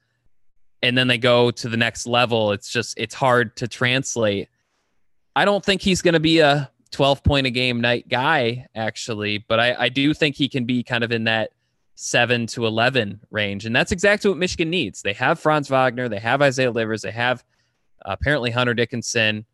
And 0.82 0.98
then 0.98 1.08
they 1.08 1.18
go 1.18 1.50
to 1.52 1.70
the 1.70 1.78
next 1.78 2.06
level. 2.06 2.52
It's 2.52 2.70
just 2.70 2.98
it's 2.98 3.16
hard 3.16 3.56
to 3.58 3.68
translate. 3.68 4.50
I 5.36 5.46
don't 5.46 5.66
think 5.66 5.82
he's 5.82 6.02
going 6.02 6.14
to 6.14 6.20
be 6.20 6.40
a 6.40 6.72
12 6.92 7.24
point 7.24 7.48
a 7.48 7.50
game 7.50 7.82
night 7.82 8.08
guy 8.08 8.68
actually, 8.76 9.40
but 9.40 9.60
I 9.60 9.76
I 9.76 9.90
do 9.90 10.14
think 10.14 10.36
he 10.36 10.48
can 10.48 10.66
be 10.66 10.84
kind 10.84 11.04
of 11.04 11.12
in 11.12 11.26
that 11.26 11.52
seven 11.96 12.46
to 12.46 12.66
11 12.66 13.22
range. 13.32 13.66
And 13.66 13.76
that's 13.76 13.92
exactly 13.92 14.30
what 14.30 14.38
Michigan 14.38 14.70
needs. 14.70 15.02
They 15.02 15.14
have 15.14 15.40
Franz 15.40 15.70
Wagner, 15.70 16.08
they 16.10 16.20
have 16.20 16.42
Isaiah 16.42 16.72
Livers, 16.72 17.02
they 17.02 17.12
have 17.12 17.44
uh, 18.06 18.16
apparently 18.20 18.52
Hunter 18.52 18.74
Dickinson. 18.74 19.46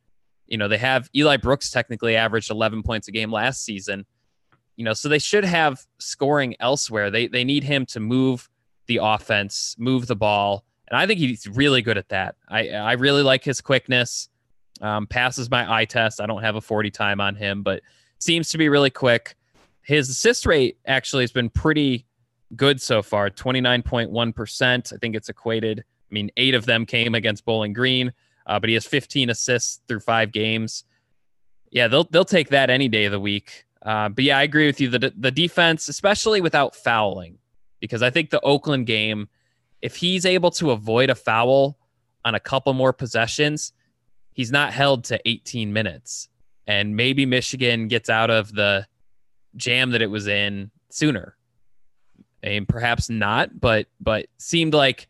You 0.51 0.57
know, 0.57 0.67
they 0.67 0.77
have 0.77 1.09
Eli 1.15 1.37
Brooks 1.37 1.71
technically 1.71 2.17
averaged 2.17 2.51
11 2.51 2.83
points 2.83 3.07
a 3.07 3.11
game 3.11 3.31
last 3.31 3.63
season. 3.63 4.05
You 4.75 4.83
know, 4.83 4.91
so 4.93 5.07
they 5.07 5.17
should 5.17 5.45
have 5.45 5.85
scoring 5.97 6.55
elsewhere. 6.59 7.09
They 7.09 7.27
they 7.27 7.45
need 7.45 7.63
him 7.63 7.85
to 7.87 8.01
move 8.01 8.49
the 8.87 8.99
offense, 9.01 9.75
move 9.79 10.07
the 10.07 10.15
ball. 10.15 10.65
And 10.89 10.97
I 10.97 11.07
think 11.07 11.19
he's 11.19 11.47
really 11.47 11.81
good 11.81 11.97
at 11.97 12.09
that. 12.09 12.35
I, 12.49 12.67
I 12.67 12.93
really 12.93 13.23
like 13.23 13.45
his 13.45 13.61
quickness. 13.61 14.27
Um, 14.81 15.07
passes 15.07 15.49
my 15.49 15.71
eye 15.71 15.85
test. 15.85 16.19
I 16.19 16.25
don't 16.25 16.41
have 16.41 16.55
a 16.55 16.61
40 16.61 16.89
time 16.91 17.21
on 17.21 17.35
him, 17.35 17.63
but 17.63 17.81
seems 18.19 18.49
to 18.51 18.57
be 18.57 18.67
really 18.67 18.89
quick. 18.89 19.35
His 19.83 20.09
assist 20.09 20.45
rate 20.45 20.79
actually 20.85 21.23
has 21.23 21.31
been 21.31 21.49
pretty 21.49 22.07
good 22.57 22.81
so 22.81 23.01
far 23.01 23.29
29.1%. 23.29 24.93
I 24.93 24.97
think 24.97 25.15
it's 25.15 25.29
equated. 25.29 25.79
I 25.79 26.13
mean, 26.13 26.29
eight 26.35 26.55
of 26.55 26.65
them 26.65 26.85
came 26.85 27.15
against 27.15 27.45
Bowling 27.45 27.73
Green, 27.73 28.11
uh, 28.51 28.59
but 28.59 28.67
he 28.67 28.73
has 28.73 28.85
15 28.85 29.29
assists 29.29 29.79
through 29.87 30.01
five 30.01 30.33
games. 30.33 30.83
Yeah, 31.69 31.87
they'll, 31.87 32.03
they'll 32.03 32.25
take 32.25 32.49
that 32.49 32.69
any 32.69 32.89
day 32.89 33.05
of 33.05 33.13
the 33.13 33.19
week. 33.19 33.63
Uh, 33.81 34.09
but 34.09 34.25
yeah, 34.25 34.37
I 34.37 34.43
agree 34.43 34.67
with 34.67 34.81
you. 34.81 34.89
The, 34.89 35.13
the 35.17 35.31
defense, 35.31 35.87
especially 35.87 36.41
without 36.41 36.75
fouling, 36.75 37.37
because 37.79 38.03
I 38.03 38.09
think 38.09 38.29
the 38.29 38.41
Oakland 38.41 38.87
game, 38.87 39.29
if 39.81 39.95
he's 39.95 40.25
able 40.25 40.51
to 40.51 40.71
avoid 40.71 41.09
a 41.09 41.15
foul 41.15 41.77
on 42.25 42.35
a 42.35 42.41
couple 42.41 42.73
more 42.73 42.91
possessions, 42.91 43.71
he's 44.33 44.51
not 44.51 44.73
held 44.73 45.05
to 45.05 45.19
18 45.25 45.71
minutes. 45.71 46.27
And 46.67 46.97
maybe 46.97 47.25
Michigan 47.25 47.87
gets 47.87 48.09
out 48.09 48.29
of 48.29 48.53
the 48.53 48.85
jam 49.55 49.91
that 49.91 50.01
it 50.01 50.11
was 50.11 50.27
in 50.27 50.71
sooner. 50.89 51.37
And 52.43 52.67
perhaps 52.67 53.09
not, 53.09 53.61
but 53.61 53.87
but 54.01 54.25
seemed 54.39 54.73
like 54.73 55.07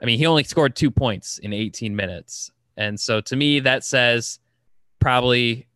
I 0.00 0.04
mean, 0.04 0.18
he 0.18 0.26
only 0.26 0.44
scored 0.44 0.76
two 0.76 0.90
points 0.90 1.38
in 1.38 1.52
18 1.52 1.96
minutes. 1.96 2.52
And 2.76 2.98
so 2.98 3.20
to 3.22 3.36
me, 3.36 3.60
that 3.60 3.84
says 3.84 4.38
probably 5.00 5.66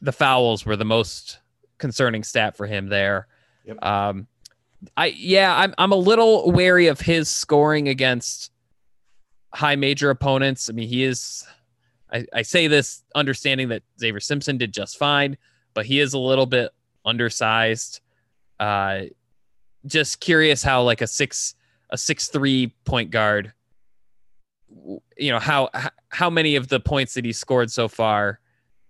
the 0.00 0.12
fouls 0.12 0.64
were 0.64 0.76
the 0.76 0.84
most 0.84 1.38
concerning 1.78 2.22
stat 2.22 2.56
for 2.56 2.66
him 2.66 2.88
there. 2.88 3.26
Yep. 3.64 3.84
Um, 3.84 4.26
I 4.96 5.06
yeah, 5.06 5.56
I'm 5.56 5.74
I'm 5.78 5.92
a 5.92 5.96
little 5.96 6.50
wary 6.50 6.88
of 6.88 7.00
his 7.00 7.28
scoring 7.28 7.88
against 7.88 8.50
high 9.52 9.76
major 9.76 10.10
opponents. 10.10 10.68
I 10.68 10.72
mean, 10.72 10.88
he 10.88 11.04
is. 11.04 11.46
I, 12.12 12.26
I 12.32 12.42
say 12.42 12.66
this 12.66 13.02
understanding 13.14 13.68
that 13.68 13.82
Xavier 13.98 14.20
Simpson 14.20 14.58
did 14.58 14.72
just 14.72 14.98
fine, 14.98 15.38
but 15.72 15.86
he 15.86 16.00
is 16.00 16.14
a 16.14 16.18
little 16.18 16.46
bit 16.46 16.72
undersized. 17.04 18.00
Uh, 18.60 19.02
just 19.86 20.20
curious 20.20 20.62
how 20.62 20.82
like 20.82 21.00
a 21.00 21.06
six 21.06 21.54
a 21.90 21.98
six 21.98 22.28
three 22.28 22.74
point 22.84 23.10
guard, 23.10 23.52
you 25.16 25.30
know 25.30 25.38
how 25.38 25.70
how 26.08 26.30
many 26.30 26.56
of 26.56 26.68
the 26.68 26.80
points 26.80 27.14
that 27.14 27.24
he 27.24 27.32
scored 27.32 27.70
so 27.70 27.88
far, 27.88 28.40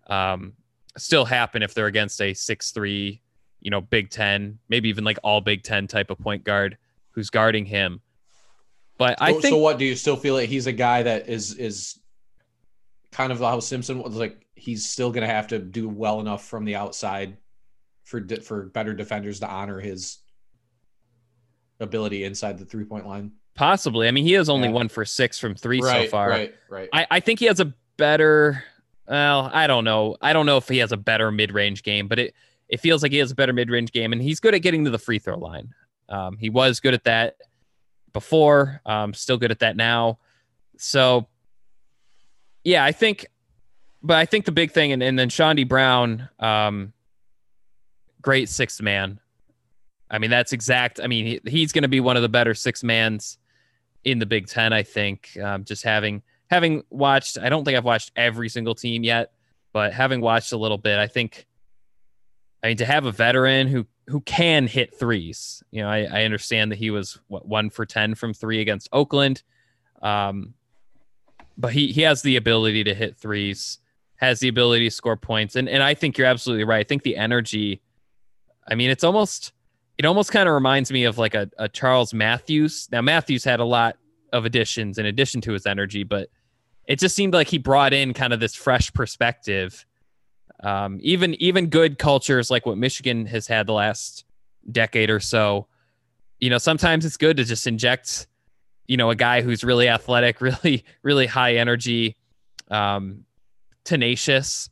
um, 0.06 0.54
still 0.96 1.24
happen 1.24 1.62
if 1.62 1.74
they're 1.74 1.86
against 1.86 2.20
a 2.20 2.34
six 2.34 2.70
three, 2.70 3.20
you 3.60 3.70
know, 3.70 3.80
Big 3.80 4.10
Ten, 4.10 4.58
maybe 4.68 4.88
even 4.88 5.04
like 5.04 5.18
all 5.22 5.40
Big 5.40 5.62
Ten 5.62 5.86
type 5.86 6.10
of 6.10 6.18
point 6.18 6.44
guard 6.44 6.78
who's 7.10 7.30
guarding 7.30 7.66
him. 7.66 8.00
But 8.98 9.20
I 9.20 9.32
think. 9.32 9.46
So 9.46 9.58
what 9.58 9.78
do 9.78 9.84
you 9.84 9.96
still 9.96 10.16
feel 10.16 10.34
like 10.34 10.48
he's 10.48 10.66
a 10.66 10.72
guy 10.72 11.02
that 11.02 11.28
is 11.28 11.54
is 11.54 11.98
kind 13.10 13.32
of 13.32 13.40
how 13.40 13.60
Simpson 13.60 14.02
was 14.02 14.14
like? 14.14 14.46
He's 14.54 14.88
still 14.88 15.10
going 15.10 15.26
to 15.26 15.32
have 15.32 15.48
to 15.48 15.58
do 15.58 15.88
well 15.88 16.20
enough 16.20 16.46
from 16.46 16.64
the 16.64 16.76
outside 16.76 17.36
for 18.04 18.24
for 18.42 18.66
better 18.66 18.94
defenders 18.94 19.40
to 19.40 19.48
honor 19.48 19.80
his 19.80 20.18
ability 21.80 22.24
inside 22.24 22.58
the 22.58 22.64
three 22.64 22.84
point 22.84 23.06
line. 23.06 23.32
Possibly. 23.54 24.08
I 24.08 24.10
mean, 24.10 24.24
he 24.24 24.32
has 24.32 24.48
only 24.48 24.68
yeah. 24.68 24.74
one 24.74 24.88
for 24.88 25.04
six 25.04 25.38
from 25.38 25.54
three 25.54 25.80
right, 25.80 26.06
so 26.06 26.10
far. 26.10 26.28
Right, 26.28 26.54
right. 26.70 26.88
I, 26.92 27.06
I 27.10 27.20
think 27.20 27.38
he 27.38 27.46
has 27.46 27.60
a 27.60 27.74
better 27.96 28.64
well, 29.12 29.50
I 29.52 29.66
don't 29.66 29.84
know. 29.84 30.16
I 30.20 30.32
don't 30.32 30.46
know 30.46 30.56
if 30.56 30.68
he 30.68 30.78
has 30.78 30.92
a 30.92 30.96
better 30.96 31.30
mid-range 31.30 31.82
game, 31.82 32.08
but 32.08 32.18
it 32.18 32.34
it 32.68 32.80
feels 32.80 33.02
like 33.02 33.12
he 33.12 33.18
has 33.18 33.30
a 33.30 33.34
better 33.34 33.52
mid-range 33.52 33.92
game, 33.92 34.12
and 34.12 34.22
he's 34.22 34.40
good 34.40 34.54
at 34.54 34.60
getting 34.60 34.84
to 34.84 34.90
the 34.90 34.98
free 34.98 35.18
throw 35.18 35.38
line. 35.38 35.74
Um, 36.08 36.38
he 36.38 36.48
was 36.48 36.80
good 36.80 36.94
at 36.94 37.04
that 37.04 37.36
before, 38.14 38.80
um, 38.86 39.12
still 39.12 39.36
good 39.36 39.50
at 39.50 39.58
that 39.58 39.76
now. 39.76 40.18
So, 40.78 41.28
yeah, 42.64 42.82
I 42.82 42.92
think, 42.92 43.26
but 44.02 44.16
I 44.16 44.24
think 44.24 44.46
the 44.46 44.52
big 44.52 44.70
thing, 44.70 44.92
and, 44.92 45.02
and 45.02 45.18
then 45.18 45.28
Chaundee 45.28 45.68
Brown, 45.68 46.28
um, 46.38 46.94
great 48.22 48.48
sixth 48.48 48.80
man. 48.80 49.20
I 50.10 50.18
mean, 50.18 50.30
that's 50.30 50.54
exact. 50.54 51.00
I 51.02 51.06
mean, 51.06 51.26
he, 51.26 51.40
he's 51.46 51.72
going 51.72 51.82
to 51.82 51.88
be 51.88 52.00
one 52.00 52.16
of 52.16 52.22
the 52.22 52.28
better 52.30 52.54
six 52.54 52.82
mans 52.82 53.36
in 54.04 54.18
the 54.18 54.26
Big 54.26 54.46
Ten. 54.46 54.72
I 54.72 54.82
think 54.82 55.36
um, 55.42 55.64
just 55.64 55.84
having 55.84 56.22
having 56.50 56.82
watched, 56.90 57.38
I 57.38 57.48
don't 57.48 57.64
think 57.64 57.76
I've 57.76 57.84
watched 57.84 58.12
every 58.16 58.48
single 58.48 58.74
team 58.74 59.04
yet, 59.04 59.32
but 59.72 59.92
having 59.92 60.20
watched 60.20 60.52
a 60.52 60.56
little 60.56 60.78
bit, 60.78 60.98
I 60.98 61.06
think, 61.06 61.46
I 62.62 62.68
mean, 62.68 62.76
to 62.76 62.84
have 62.84 63.06
a 63.06 63.12
veteran 63.12 63.68
who 63.68 63.86
who 64.08 64.20
can 64.20 64.66
hit 64.66 64.98
threes, 64.98 65.62
you 65.70 65.80
know, 65.80 65.88
I, 65.88 66.04
I 66.04 66.24
understand 66.24 66.72
that 66.72 66.78
he 66.78 66.90
was 66.90 67.18
what 67.28 67.46
one 67.46 67.70
for 67.70 67.86
ten 67.86 68.14
from 68.14 68.34
three 68.34 68.60
against 68.60 68.88
Oakland, 68.92 69.42
um, 70.02 70.54
but 71.56 71.72
he 71.72 71.92
he 71.92 72.02
has 72.02 72.22
the 72.22 72.36
ability 72.36 72.84
to 72.84 72.94
hit 72.94 73.16
threes, 73.16 73.78
has 74.16 74.40
the 74.40 74.48
ability 74.48 74.86
to 74.86 74.90
score 74.90 75.16
points, 75.16 75.56
and 75.56 75.68
and 75.68 75.82
I 75.82 75.94
think 75.94 76.18
you're 76.18 76.26
absolutely 76.26 76.64
right. 76.64 76.80
I 76.80 76.88
think 76.88 77.02
the 77.02 77.16
energy, 77.16 77.80
I 78.68 78.74
mean, 78.74 78.90
it's 78.90 79.04
almost 79.04 79.52
it 80.02 80.08
almost 80.08 80.32
kind 80.32 80.48
of 80.48 80.54
reminds 80.54 80.90
me 80.90 81.04
of 81.04 81.16
like 81.16 81.34
a, 81.34 81.48
a 81.58 81.68
Charles 81.68 82.12
Matthews. 82.12 82.88
Now 82.90 83.00
Matthews 83.00 83.44
had 83.44 83.60
a 83.60 83.64
lot 83.64 83.96
of 84.32 84.44
additions 84.44 84.98
in 84.98 85.06
addition 85.06 85.40
to 85.42 85.52
his 85.52 85.64
energy, 85.64 86.02
but 86.02 86.28
it 86.88 86.98
just 86.98 87.14
seemed 87.14 87.34
like 87.34 87.46
he 87.46 87.58
brought 87.58 87.92
in 87.92 88.12
kind 88.12 88.32
of 88.32 88.40
this 88.40 88.54
fresh 88.54 88.92
perspective. 88.92 89.86
Um, 90.64 90.98
even 91.02 91.34
even 91.40 91.68
good 91.68 91.98
cultures 91.98 92.50
like 92.50 92.66
what 92.66 92.78
Michigan 92.78 93.26
has 93.26 93.46
had 93.46 93.68
the 93.68 93.74
last 93.74 94.24
decade 94.70 95.08
or 95.08 95.20
so, 95.20 95.68
you 96.40 96.50
know, 96.50 96.58
sometimes 96.58 97.04
it's 97.04 97.16
good 97.16 97.36
to 97.36 97.44
just 97.44 97.68
inject, 97.68 98.26
you 98.86 98.96
know, 98.96 99.10
a 99.10 99.14
guy 99.14 99.40
who's 99.40 99.62
really 99.62 99.88
athletic, 99.88 100.40
really 100.40 100.84
really 101.04 101.26
high 101.26 101.56
energy, 101.56 102.16
um, 102.72 103.24
tenacious. 103.84 104.68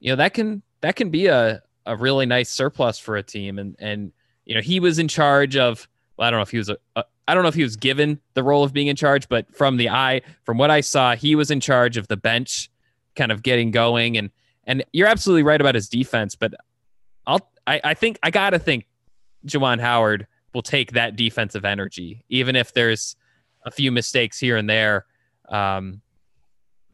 You 0.00 0.12
know 0.12 0.16
that 0.16 0.32
can 0.32 0.62
that 0.80 0.96
can 0.96 1.10
be 1.10 1.26
a 1.26 1.62
a 1.84 1.94
really 1.94 2.24
nice 2.24 2.48
surplus 2.48 2.98
for 2.98 3.16
a 3.16 3.22
team, 3.22 3.58
and 3.58 3.76
and 3.78 4.12
you 4.44 4.54
know 4.54 4.60
he 4.60 4.80
was 4.80 4.98
in 4.98 5.08
charge 5.08 5.56
of. 5.56 5.88
Well, 6.16 6.28
I 6.28 6.30
don't 6.30 6.38
know 6.38 6.42
if 6.42 6.50
he 6.50 6.58
was 6.58 6.68
a, 6.68 6.76
a 6.96 7.04
I 7.26 7.34
don't 7.34 7.42
know 7.42 7.48
if 7.48 7.54
he 7.54 7.62
was 7.62 7.76
given 7.76 8.20
the 8.34 8.42
role 8.42 8.64
of 8.64 8.72
being 8.72 8.88
in 8.88 8.96
charge, 8.96 9.28
but 9.28 9.54
from 9.54 9.76
the 9.76 9.88
eye, 9.88 10.22
from 10.44 10.58
what 10.58 10.70
I 10.70 10.80
saw, 10.80 11.14
he 11.14 11.34
was 11.34 11.50
in 11.50 11.60
charge 11.60 11.96
of 11.96 12.08
the 12.08 12.16
bench, 12.16 12.70
kind 13.14 13.30
of 13.30 13.42
getting 13.42 13.70
going. 13.70 14.16
And 14.16 14.30
and 14.64 14.84
you're 14.92 15.08
absolutely 15.08 15.42
right 15.42 15.60
about 15.60 15.74
his 15.74 15.88
defense, 15.88 16.34
but 16.34 16.54
I'll 17.26 17.50
I, 17.66 17.80
I 17.84 17.94
think 17.94 18.18
I 18.22 18.30
gotta 18.30 18.58
think 18.58 18.86
Juwan 19.46 19.80
Howard 19.80 20.26
will 20.52 20.62
take 20.62 20.92
that 20.92 21.16
defensive 21.16 21.64
energy, 21.64 22.24
even 22.28 22.56
if 22.56 22.72
there's 22.74 23.16
a 23.64 23.70
few 23.70 23.92
mistakes 23.92 24.38
here 24.38 24.56
and 24.56 24.68
there. 24.68 25.06
Um, 25.48 26.02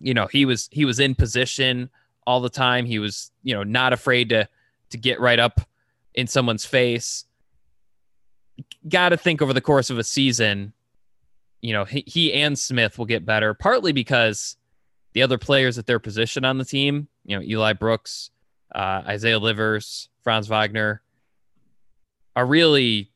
you 0.00 0.14
know, 0.14 0.26
he 0.26 0.44
was 0.44 0.68
he 0.70 0.84
was 0.84 1.00
in 1.00 1.14
position 1.14 1.90
all 2.26 2.40
the 2.40 2.50
time. 2.50 2.84
He 2.84 2.98
was, 2.98 3.32
you 3.42 3.54
know, 3.54 3.62
not 3.62 3.92
afraid 3.92 4.28
to 4.28 4.48
to 4.90 4.98
get 4.98 5.20
right 5.20 5.38
up 5.38 5.60
in 6.14 6.26
someone's 6.26 6.64
face 6.64 7.24
got 8.88 9.10
to 9.10 9.16
think 9.16 9.42
over 9.42 9.52
the 9.52 9.60
course 9.60 9.90
of 9.90 9.98
a 9.98 10.04
season, 10.04 10.72
you 11.60 11.72
know, 11.72 11.84
he, 11.84 12.04
he 12.06 12.32
and 12.32 12.58
Smith 12.58 12.98
will 12.98 13.06
get 13.06 13.24
better, 13.24 13.54
partly 13.54 13.92
because 13.92 14.56
the 15.12 15.22
other 15.22 15.38
players 15.38 15.78
at 15.78 15.86
their 15.86 15.98
position 15.98 16.44
on 16.44 16.58
the 16.58 16.64
team, 16.64 17.08
you 17.24 17.36
know, 17.36 17.42
Eli 17.42 17.72
Brooks, 17.72 18.30
uh, 18.74 19.02
Isaiah 19.06 19.38
Livers, 19.38 20.08
Franz 20.22 20.48
Wagner, 20.48 21.02
are 22.36 22.46
really 22.46 23.10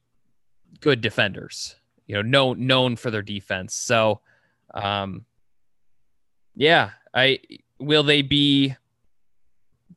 good 0.81 1.01
defenders. 1.01 1.77
You 2.07 2.17
know, 2.17 2.23
known 2.23 2.67
known 2.67 2.97
for 2.97 3.11
their 3.11 3.23
defense. 3.23 3.75
So, 3.75 4.21
um, 4.75 5.25
yeah, 6.57 6.91
I 7.15 7.39
will 7.79 8.03
they 8.03 8.23
be 8.23 8.75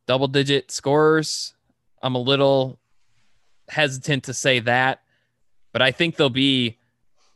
double 0.05 0.27
digit 0.27 0.71
scorers? 0.71 1.55
I'm 2.01 2.15
a 2.15 2.19
little 2.19 2.79
hesitant 3.67 4.25
to 4.25 4.33
say 4.33 4.59
that 4.59 5.01
but 5.75 5.81
I 5.81 5.91
think 5.91 6.15
they'll 6.15 6.29
be, 6.29 6.77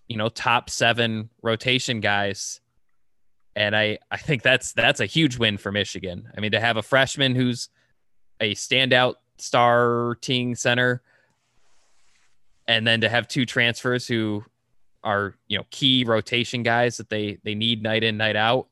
you 0.07 0.15
know, 0.15 0.29
top 0.29 0.69
seven 0.69 1.29
rotation 1.41 1.99
guys. 1.99 2.61
And 3.53 3.75
I, 3.75 3.97
I 4.09 4.15
think 4.15 4.43
that's 4.43 4.71
that's 4.71 5.01
a 5.01 5.05
huge 5.05 5.37
win 5.37 5.57
for 5.57 5.73
Michigan. 5.73 6.31
I 6.37 6.39
mean, 6.39 6.53
to 6.53 6.59
have 6.61 6.77
a 6.77 6.81
freshman 6.81 7.35
who's 7.35 7.67
a 8.39 8.55
standout 8.55 9.15
starting 9.39 10.55
center, 10.55 11.01
and 12.65 12.87
then 12.87 13.01
to 13.01 13.09
have 13.09 13.27
two 13.27 13.45
transfers 13.45 14.07
who 14.07 14.45
are 15.03 15.35
you 15.49 15.57
know 15.57 15.65
key 15.69 16.05
rotation 16.07 16.63
guys 16.63 16.95
that 16.95 17.09
they 17.09 17.39
they 17.43 17.55
need 17.55 17.83
night 17.83 18.05
in 18.05 18.15
night 18.15 18.37
out. 18.37 18.69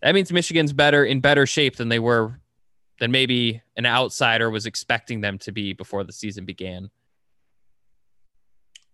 That 0.00 0.14
means 0.14 0.32
Michigan's 0.32 0.72
better 0.72 1.04
in 1.04 1.20
better 1.20 1.44
shape 1.44 1.76
than 1.76 1.90
they 1.90 1.98
were 1.98 2.40
than 3.00 3.10
maybe 3.10 3.60
an 3.76 3.84
outsider 3.84 4.48
was 4.48 4.64
expecting 4.64 5.20
them 5.20 5.36
to 5.40 5.52
be 5.52 5.74
before 5.74 6.04
the 6.04 6.12
season 6.14 6.46
began. 6.46 6.88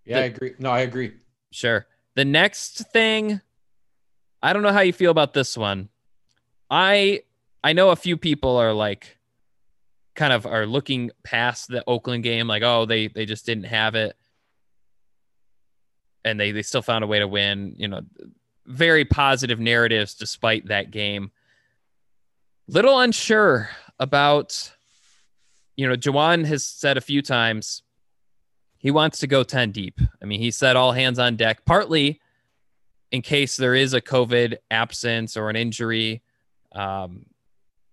Yeah, 0.07 0.17
the, 0.19 0.23
I 0.23 0.27
agree. 0.27 0.55
No, 0.59 0.71
I 0.71 0.81
agree. 0.81 1.13
Sure. 1.51 1.87
The 2.15 2.25
next 2.25 2.91
thing, 2.93 3.41
I 4.43 4.53
don't 4.55 4.63
know 4.63 4.73
how 4.73 4.81
you 4.81 4.93
feel 4.95 5.11
about 5.11 5.35
this 5.35 5.57
one. 5.57 5.91
I 6.71 7.23
I 7.63 7.73
know 7.75 7.91
a 7.91 7.97
few 7.97 8.17
people 8.17 8.57
are 8.57 8.73
like 8.73 9.19
kind 10.15 10.33
of 10.33 10.47
are 10.47 10.67
looking 10.67 11.11
past 11.25 11.69
the 11.69 11.85
Oakland 11.87 12.23
game 12.25 12.47
like, 12.49 12.63
oh, 12.63 12.87
they 12.87 13.09
they 13.09 13.27
just 13.27 13.45
didn't 13.45 13.65
have 13.65 13.95
it. 13.95 14.17
and 16.25 16.41
they 16.41 16.53
they 16.53 16.63
still 16.63 16.83
found 16.83 17.05
a 17.05 17.07
way 17.07 17.19
to 17.21 17.29
win. 17.29 17.75
You 17.79 17.89
know, 17.89 18.01
very 18.67 19.05
positive 19.05 19.61
narratives 19.61 20.15
despite 20.15 20.69
that 20.69 20.91
game. 20.91 21.31
Little 22.69 22.99
unsure 22.99 23.71
about, 24.01 24.73
you 25.77 25.89
know, 25.89 25.95
Juwan 25.95 26.45
has 26.47 26.65
said 26.65 26.97
a 26.97 27.01
few 27.01 27.23
times 27.23 27.83
he 28.79 28.91
wants 28.91 29.19
to 29.21 29.27
go 29.27 29.43
10 29.43 29.73
deep. 29.73 30.01
I 30.23 30.25
mean, 30.25 30.41
he 30.41 30.51
said 30.51 30.77
all 30.77 30.93
hands 30.93 31.19
on 31.19 31.37
deck, 31.37 31.65
partly 31.65 32.21
in 33.11 33.23
case 33.23 33.57
there 33.57 33.75
is 33.75 33.95
a 33.95 34.01
COVID 34.01 34.57
absence 34.71 35.37
or 35.37 35.51
an 35.51 35.57
injury. 35.57 36.23
Um, 36.73 37.27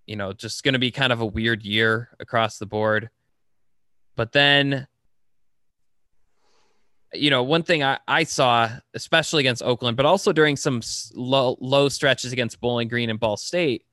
you 0.05 0.15
know, 0.15 0.33
just 0.33 0.63
going 0.63 0.73
to 0.73 0.79
be 0.79 0.91
kind 0.91 1.13
of 1.13 1.21
a 1.21 1.25
weird 1.25 1.63
year 1.63 2.09
across 2.19 2.57
the 2.57 2.65
board. 2.65 3.09
But 4.15 4.31
then, 4.33 4.87
you 7.13 7.29
know, 7.29 7.43
one 7.43 7.63
thing 7.63 7.83
I, 7.83 7.99
I 8.07 8.23
saw, 8.23 8.69
especially 8.93 9.41
against 9.41 9.63
Oakland, 9.63 9.97
but 9.97 10.05
also 10.05 10.33
during 10.33 10.57
some 10.57 10.81
low, 11.13 11.57
low 11.61 11.89
stretches 11.89 12.33
against 12.33 12.59
Bowling 12.59 12.89
Green 12.89 13.09
and 13.09 13.19
Ball 13.19 13.37
State, 13.37 13.85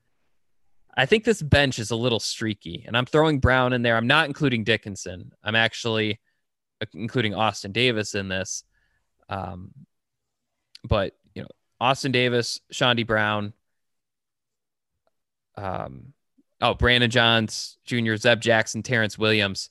I 0.96 1.07
think 1.07 1.24
this 1.24 1.40
bench 1.40 1.79
is 1.79 1.92
a 1.92 1.96
little 1.96 2.20
streaky. 2.20 2.85
And 2.87 2.96
I'm 2.96 3.07
throwing 3.07 3.38
Brown 3.38 3.72
in 3.72 3.83
there. 3.83 3.96
I'm 3.96 4.09
not 4.09 4.26
including 4.26 4.64
Dickinson. 4.64 5.33
I'm 5.44 5.55
actually 5.55 6.18
including 6.94 7.34
Austin 7.34 7.72
Davis 7.72 8.14
in 8.14 8.28
this. 8.28 8.64
Um, 9.28 9.70
but, 10.84 11.14
you 11.34 11.42
know, 11.42 11.48
Austin 11.80 12.12
Davis, 12.12 12.60
Chaundee 12.72 13.06
Brown, 13.06 13.52
um, 15.56 16.12
oh, 16.60 16.74
Brandon 16.74 17.10
Johns 17.10 17.78
Jr., 17.84 18.16
Zeb 18.16 18.40
Jackson, 18.40 18.82
Terrence 18.82 19.18
Williams. 19.18 19.70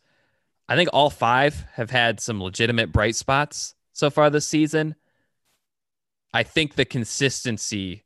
I 0.68 0.76
think 0.76 0.90
all 0.94 1.10
five 1.10 1.66
have 1.74 1.90
had 1.90 2.20
some 2.20 2.42
legitimate 2.42 2.92
bright 2.92 3.16
spots 3.16 3.76
so 3.94 4.10
far 4.10 4.30
this 4.30 4.48
season. 4.48 4.96
I 6.32 6.44
think 6.44 6.76
the 6.76 6.86
consistency 6.86 8.04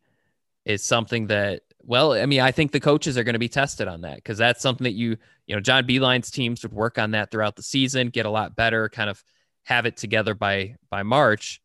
is 0.66 0.82
something 0.82 1.28
that, 1.28 1.64
well, 1.86 2.14
I 2.14 2.26
mean, 2.26 2.40
I 2.40 2.52
think 2.52 2.72
the 2.72 2.80
coaches 2.80 3.18
are 3.18 3.24
going 3.24 3.34
to 3.34 3.40
be 3.40 3.50
tested 3.50 3.88
on 3.88 4.02
that 4.02 4.16
because 4.16 4.38
that's 4.38 4.62
something 4.62 4.86
that 4.86 4.94
you, 4.94 5.18
you 5.48 5.56
know, 5.56 5.62
John 5.62 5.86
Beilein's 5.86 6.32
teams 6.32 6.64
would 6.64 6.74
work 6.74 6.98
on 6.98 7.12
that 7.12 7.30
throughout 7.30 7.56
the 7.56 7.64
season, 7.64 8.10
get 8.10 8.26
a 8.26 8.30
lot 8.30 8.56
better, 8.56 8.88
kind 8.90 9.10
of 9.10 9.22
have 9.64 9.86
it 9.86 9.98
together 9.98 10.34
by 10.34 10.76
by 10.90 11.04
March. 11.04 11.62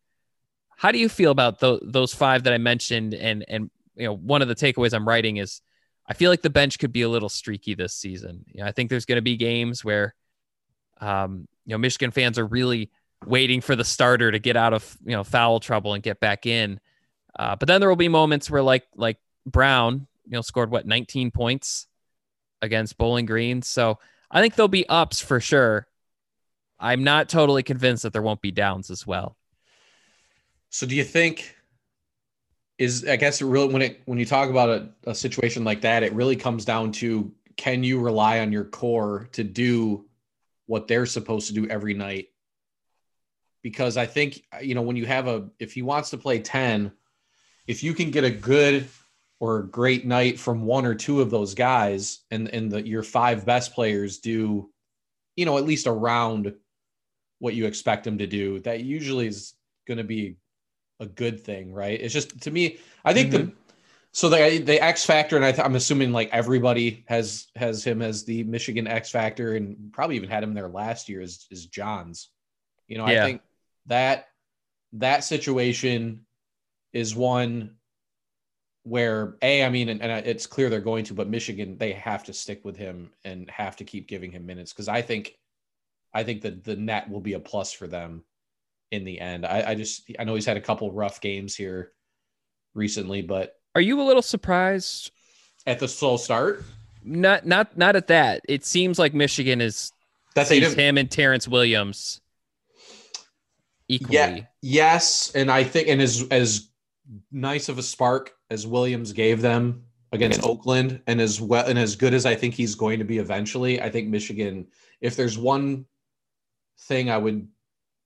How 0.76 0.92
do 0.92 0.98
you 0.98 1.08
feel 1.08 1.30
about 1.30 1.60
th- 1.60 1.80
those 1.84 2.14
five 2.14 2.44
that 2.44 2.52
I 2.52 2.58
mentioned? 2.58 3.14
And 3.14 3.44
and 3.48 3.70
you 3.94 4.06
know, 4.06 4.14
one 4.16 4.42
of 4.42 4.48
the 4.48 4.54
takeaways 4.56 4.92
I'm 4.92 5.06
writing 5.06 5.36
is 5.36 5.60
I 6.06 6.14
feel 6.14 6.30
like 6.30 6.42
the 6.42 6.50
bench 6.50 6.78
could 6.78 6.92
be 6.92 7.02
a 7.02 7.08
little 7.08 7.28
streaky 7.28 7.74
this 7.74 7.94
season. 7.94 8.44
You 8.48 8.62
know, 8.62 8.66
I 8.66 8.72
think 8.72 8.90
there's 8.90 9.04
going 9.04 9.16
to 9.16 9.22
be 9.22 9.36
games 9.36 9.84
where, 9.84 10.14
um, 11.00 11.46
you 11.64 11.72
know, 11.72 11.78
Michigan 11.78 12.10
fans 12.10 12.38
are 12.38 12.46
really 12.46 12.90
waiting 13.26 13.60
for 13.60 13.76
the 13.76 13.84
starter 13.84 14.32
to 14.32 14.38
get 14.38 14.56
out 14.56 14.72
of 14.72 14.96
you 15.04 15.12
know 15.12 15.22
foul 15.22 15.60
trouble 15.60 15.94
and 15.94 16.02
get 16.02 16.18
back 16.18 16.44
in. 16.44 16.80
Uh, 17.38 17.54
but 17.54 17.68
then 17.68 17.80
there 17.80 17.88
will 17.88 17.96
be 17.96 18.08
moments 18.08 18.50
where 18.50 18.62
like 18.62 18.84
like 18.96 19.18
Brown, 19.46 20.07
you 20.28 20.36
know, 20.36 20.42
scored 20.42 20.70
what 20.70 20.86
19 20.86 21.30
points 21.30 21.86
against 22.60 22.98
Bowling 22.98 23.26
Green. 23.26 23.62
So 23.62 23.98
I 24.30 24.40
think 24.40 24.54
there'll 24.54 24.68
be 24.68 24.88
ups 24.88 25.20
for 25.20 25.40
sure. 25.40 25.86
I'm 26.78 27.02
not 27.02 27.28
totally 27.28 27.62
convinced 27.62 28.02
that 28.02 28.12
there 28.12 28.22
won't 28.22 28.42
be 28.42 28.52
downs 28.52 28.90
as 28.90 29.06
well. 29.06 29.36
So 30.70 30.86
do 30.86 30.94
you 30.94 31.04
think 31.04 31.54
is 32.78 33.04
I 33.06 33.16
guess 33.16 33.40
it 33.40 33.46
really 33.46 33.72
when 33.72 33.82
it 33.82 34.02
when 34.04 34.18
you 34.18 34.26
talk 34.26 34.50
about 34.50 34.68
a, 34.68 35.10
a 35.10 35.14
situation 35.14 35.64
like 35.64 35.80
that, 35.80 36.02
it 36.02 36.12
really 36.12 36.36
comes 36.36 36.64
down 36.64 36.92
to 36.92 37.32
can 37.56 37.82
you 37.82 37.98
rely 37.98 38.40
on 38.40 38.52
your 38.52 38.64
core 38.64 39.28
to 39.32 39.42
do 39.42 40.06
what 40.66 40.86
they're 40.86 41.06
supposed 41.06 41.48
to 41.48 41.54
do 41.54 41.66
every 41.68 41.94
night? 41.94 42.28
Because 43.62 43.96
I 43.96 44.06
think 44.06 44.44
you 44.62 44.74
know 44.74 44.82
when 44.82 44.96
you 44.96 45.06
have 45.06 45.26
a 45.26 45.48
if 45.58 45.72
he 45.72 45.82
wants 45.82 46.10
to 46.10 46.18
play 46.18 46.38
10, 46.38 46.92
if 47.66 47.82
you 47.82 47.94
can 47.94 48.10
get 48.10 48.24
a 48.24 48.30
good 48.30 48.88
or 49.40 49.58
a 49.58 49.66
great 49.66 50.06
night 50.06 50.38
from 50.38 50.62
one 50.62 50.84
or 50.84 50.94
two 50.94 51.20
of 51.20 51.30
those 51.30 51.54
guys 51.54 52.20
and 52.30 52.48
and 52.48 52.70
the 52.70 52.86
your 52.86 53.02
five 53.02 53.46
best 53.46 53.72
players 53.72 54.18
do 54.18 54.70
you 55.36 55.44
know 55.44 55.58
at 55.58 55.64
least 55.64 55.86
around 55.86 56.54
what 57.38 57.54
you 57.54 57.66
expect 57.66 58.04
them 58.04 58.18
to 58.18 58.26
do 58.26 58.58
that 58.60 58.80
usually 58.80 59.26
is 59.26 59.54
going 59.86 59.98
to 59.98 60.04
be 60.04 60.36
a 61.00 61.06
good 61.06 61.40
thing, 61.40 61.72
right? 61.72 62.00
It's 62.00 62.14
just 62.14 62.40
to 62.42 62.50
me, 62.50 62.78
I 63.04 63.14
think 63.14 63.32
mm-hmm. 63.32 63.46
the 63.46 63.52
so 64.12 64.28
the 64.28 64.58
the 64.58 64.82
X 64.82 65.04
factor, 65.04 65.36
and 65.36 65.44
I 65.44 65.52
th- 65.52 65.64
I'm 65.64 65.76
assuming 65.76 66.12
like 66.12 66.30
everybody 66.32 67.04
has 67.08 67.46
has 67.56 67.84
him 67.84 68.02
as 68.02 68.24
the 68.24 68.42
Michigan 68.44 68.86
X 68.86 69.10
factor, 69.10 69.54
and 69.54 69.92
probably 69.92 70.16
even 70.16 70.30
had 70.30 70.42
him 70.42 70.54
there 70.54 70.68
last 70.68 71.08
year 71.08 71.20
is 71.20 71.46
is 71.50 71.66
Johns. 71.66 72.30
You 72.86 72.98
know, 72.98 73.08
yeah. 73.08 73.22
I 73.22 73.26
think 73.26 73.42
that 73.86 74.26
that 74.94 75.24
situation 75.24 76.26
is 76.92 77.14
one 77.14 77.76
where 78.88 79.36
a 79.42 79.64
I 79.64 79.68
mean, 79.68 79.88
and, 79.88 80.00
and 80.00 80.26
it's 80.26 80.46
clear 80.46 80.70
they're 80.70 80.80
going 80.80 81.04
to, 81.04 81.14
but 81.14 81.28
Michigan 81.28 81.76
they 81.76 81.92
have 81.92 82.24
to 82.24 82.32
stick 82.32 82.64
with 82.64 82.76
him 82.76 83.10
and 83.24 83.48
have 83.50 83.76
to 83.76 83.84
keep 83.84 84.08
giving 84.08 84.32
him 84.32 84.46
minutes 84.46 84.72
because 84.72 84.88
I 84.88 85.02
think 85.02 85.36
I 86.14 86.24
think 86.24 86.42
that 86.42 86.64
the 86.64 86.76
net 86.76 87.08
will 87.08 87.20
be 87.20 87.34
a 87.34 87.40
plus 87.40 87.72
for 87.72 87.86
them 87.86 88.24
in 88.90 89.04
the 89.04 89.20
end. 89.20 89.44
I, 89.44 89.70
I 89.70 89.74
just 89.74 90.10
I 90.18 90.24
know 90.24 90.34
he's 90.34 90.46
had 90.46 90.56
a 90.56 90.62
couple 90.62 90.90
rough 90.90 91.20
games 91.20 91.54
here 91.54 91.92
recently, 92.74 93.20
but 93.22 93.54
are 93.74 93.80
you 93.80 94.00
a 94.00 94.04
little 94.04 94.22
surprised 94.22 95.10
at 95.66 95.78
the 95.78 95.88
slow 95.88 96.16
start? 96.16 96.64
Not 97.04 97.46
not 97.46 97.76
not 97.76 97.94
at 97.94 98.06
that. 98.06 98.40
It 98.48 98.64
seems 98.64 98.98
like 98.98 99.12
Michigan 99.12 99.60
is 99.60 99.92
that's 100.34 100.50
him 100.50 100.96
and 100.96 101.10
Terrence 101.10 101.46
Williams 101.46 102.20
equally. 103.88 104.14
Yeah, 104.14 104.40
yes, 104.62 105.32
and 105.34 105.50
I 105.50 105.64
think 105.64 105.88
and 105.88 106.00
as 106.00 106.26
as 106.30 106.68
nice 107.30 107.68
of 107.68 107.78
a 107.78 107.82
spark 107.82 108.32
as 108.50 108.66
Williams 108.66 109.12
gave 109.12 109.40
them 109.40 109.84
against 110.12 110.42
Oakland, 110.42 111.02
and 111.06 111.20
as 111.20 111.40
well 111.40 111.66
and 111.66 111.78
as 111.78 111.96
good 111.96 112.14
as 112.14 112.24
I 112.24 112.34
think 112.34 112.54
he's 112.54 112.74
going 112.74 112.98
to 112.98 113.04
be 113.04 113.18
eventually, 113.18 113.80
I 113.80 113.90
think 113.90 114.08
Michigan. 114.08 114.66
If 115.00 115.16
there's 115.16 115.36
one 115.36 115.84
thing 116.80 117.10
I 117.10 117.18
would 117.18 117.46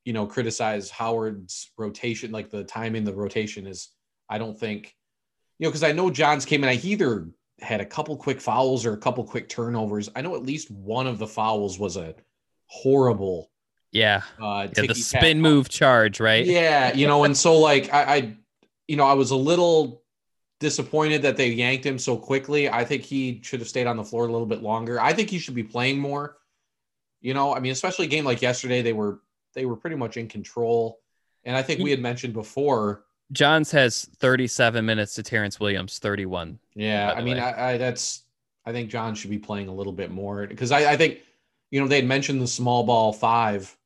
you 0.04 0.12
know, 0.12 0.26
criticize 0.26 0.90
Howard's 0.90 1.70
rotation, 1.78 2.32
like 2.32 2.50
the 2.50 2.64
timing, 2.64 3.04
the 3.04 3.14
rotation 3.14 3.66
is, 3.66 3.88
I 4.28 4.38
don't 4.38 4.58
think, 4.58 4.94
you 5.58 5.66
know, 5.66 5.70
because 5.70 5.84
I 5.84 5.92
know 5.92 6.10
Johns 6.10 6.44
came 6.44 6.64
in, 6.64 6.70
I 6.70 6.80
either 6.82 7.28
had 7.60 7.80
a 7.80 7.86
couple 7.86 8.16
quick 8.16 8.40
fouls 8.40 8.84
or 8.84 8.94
a 8.94 8.98
couple 8.98 9.22
quick 9.22 9.48
turnovers. 9.48 10.08
I 10.16 10.22
know 10.22 10.34
at 10.34 10.42
least 10.42 10.70
one 10.70 11.06
of 11.06 11.18
the 11.18 11.26
fouls 11.26 11.78
was 11.78 11.96
a 11.96 12.14
horrible, 12.66 13.50
yeah, 13.92 14.22
uh, 14.40 14.66
yeah 14.76 14.86
the 14.86 14.94
spin 14.94 15.40
move 15.40 15.68
charge, 15.68 16.18
right? 16.18 16.44
Yeah, 16.44 16.94
you 16.94 17.06
know, 17.06 17.24
and 17.24 17.36
so 17.36 17.58
like 17.58 17.92
I, 17.92 18.02
I, 18.02 18.36
you 18.88 18.96
know, 18.96 19.06
I 19.06 19.14
was 19.14 19.30
a 19.30 19.36
little 19.36 20.02
disappointed 20.60 21.22
that 21.22 21.36
they 21.36 21.48
yanked 21.48 21.84
him 21.84 21.98
so 21.98 22.16
quickly. 22.16 22.68
I 22.68 22.84
think 22.84 23.02
he 23.02 23.40
should 23.42 23.60
have 23.60 23.68
stayed 23.68 23.86
on 23.86 23.96
the 23.96 24.04
floor 24.04 24.26
a 24.26 24.32
little 24.32 24.46
bit 24.46 24.62
longer. 24.62 25.00
I 25.00 25.12
think 25.12 25.28
he 25.28 25.38
should 25.38 25.54
be 25.54 25.64
playing 25.64 25.98
more. 25.98 26.38
You 27.20 27.34
know, 27.34 27.54
I 27.54 27.60
mean, 27.60 27.72
especially 27.72 28.06
a 28.06 28.08
game 28.08 28.24
like 28.24 28.42
yesterday, 28.42 28.82
they 28.82 28.92
were 28.92 29.20
they 29.54 29.66
were 29.66 29.76
pretty 29.76 29.96
much 29.96 30.16
in 30.16 30.28
control. 30.28 31.00
And 31.44 31.56
I 31.56 31.62
think 31.62 31.80
we 31.80 31.90
had 31.90 32.00
mentioned 32.00 32.32
before. 32.32 33.04
Johns 33.32 33.70
has 33.72 34.04
37 34.18 34.84
minutes 34.84 35.14
to 35.14 35.22
Terrence 35.22 35.58
Williams 35.58 35.98
31. 35.98 36.58
Yeah, 36.74 37.12
I 37.16 37.22
mean, 37.22 37.38
I, 37.38 37.72
I, 37.72 37.76
that's 37.78 38.22
I 38.64 38.72
think 38.72 38.90
John 38.90 39.14
should 39.14 39.30
be 39.30 39.38
playing 39.38 39.68
a 39.68 39.74
little 39.74 39.92
bit 39.92 40.10
more 40.10 40.46
because 40.46 40.70
I, 40.70 40.92
I 40.92 40.96
think 40.96 41.20
you 41.70 41.80
know 41.80 41.88
they 41.88 41.96
had 41.96 42.06
mentioned 42.06 42.40
the 42.40 42.46
small 42.46 42.84
ball 42.84 43.12
five 43.12 43.76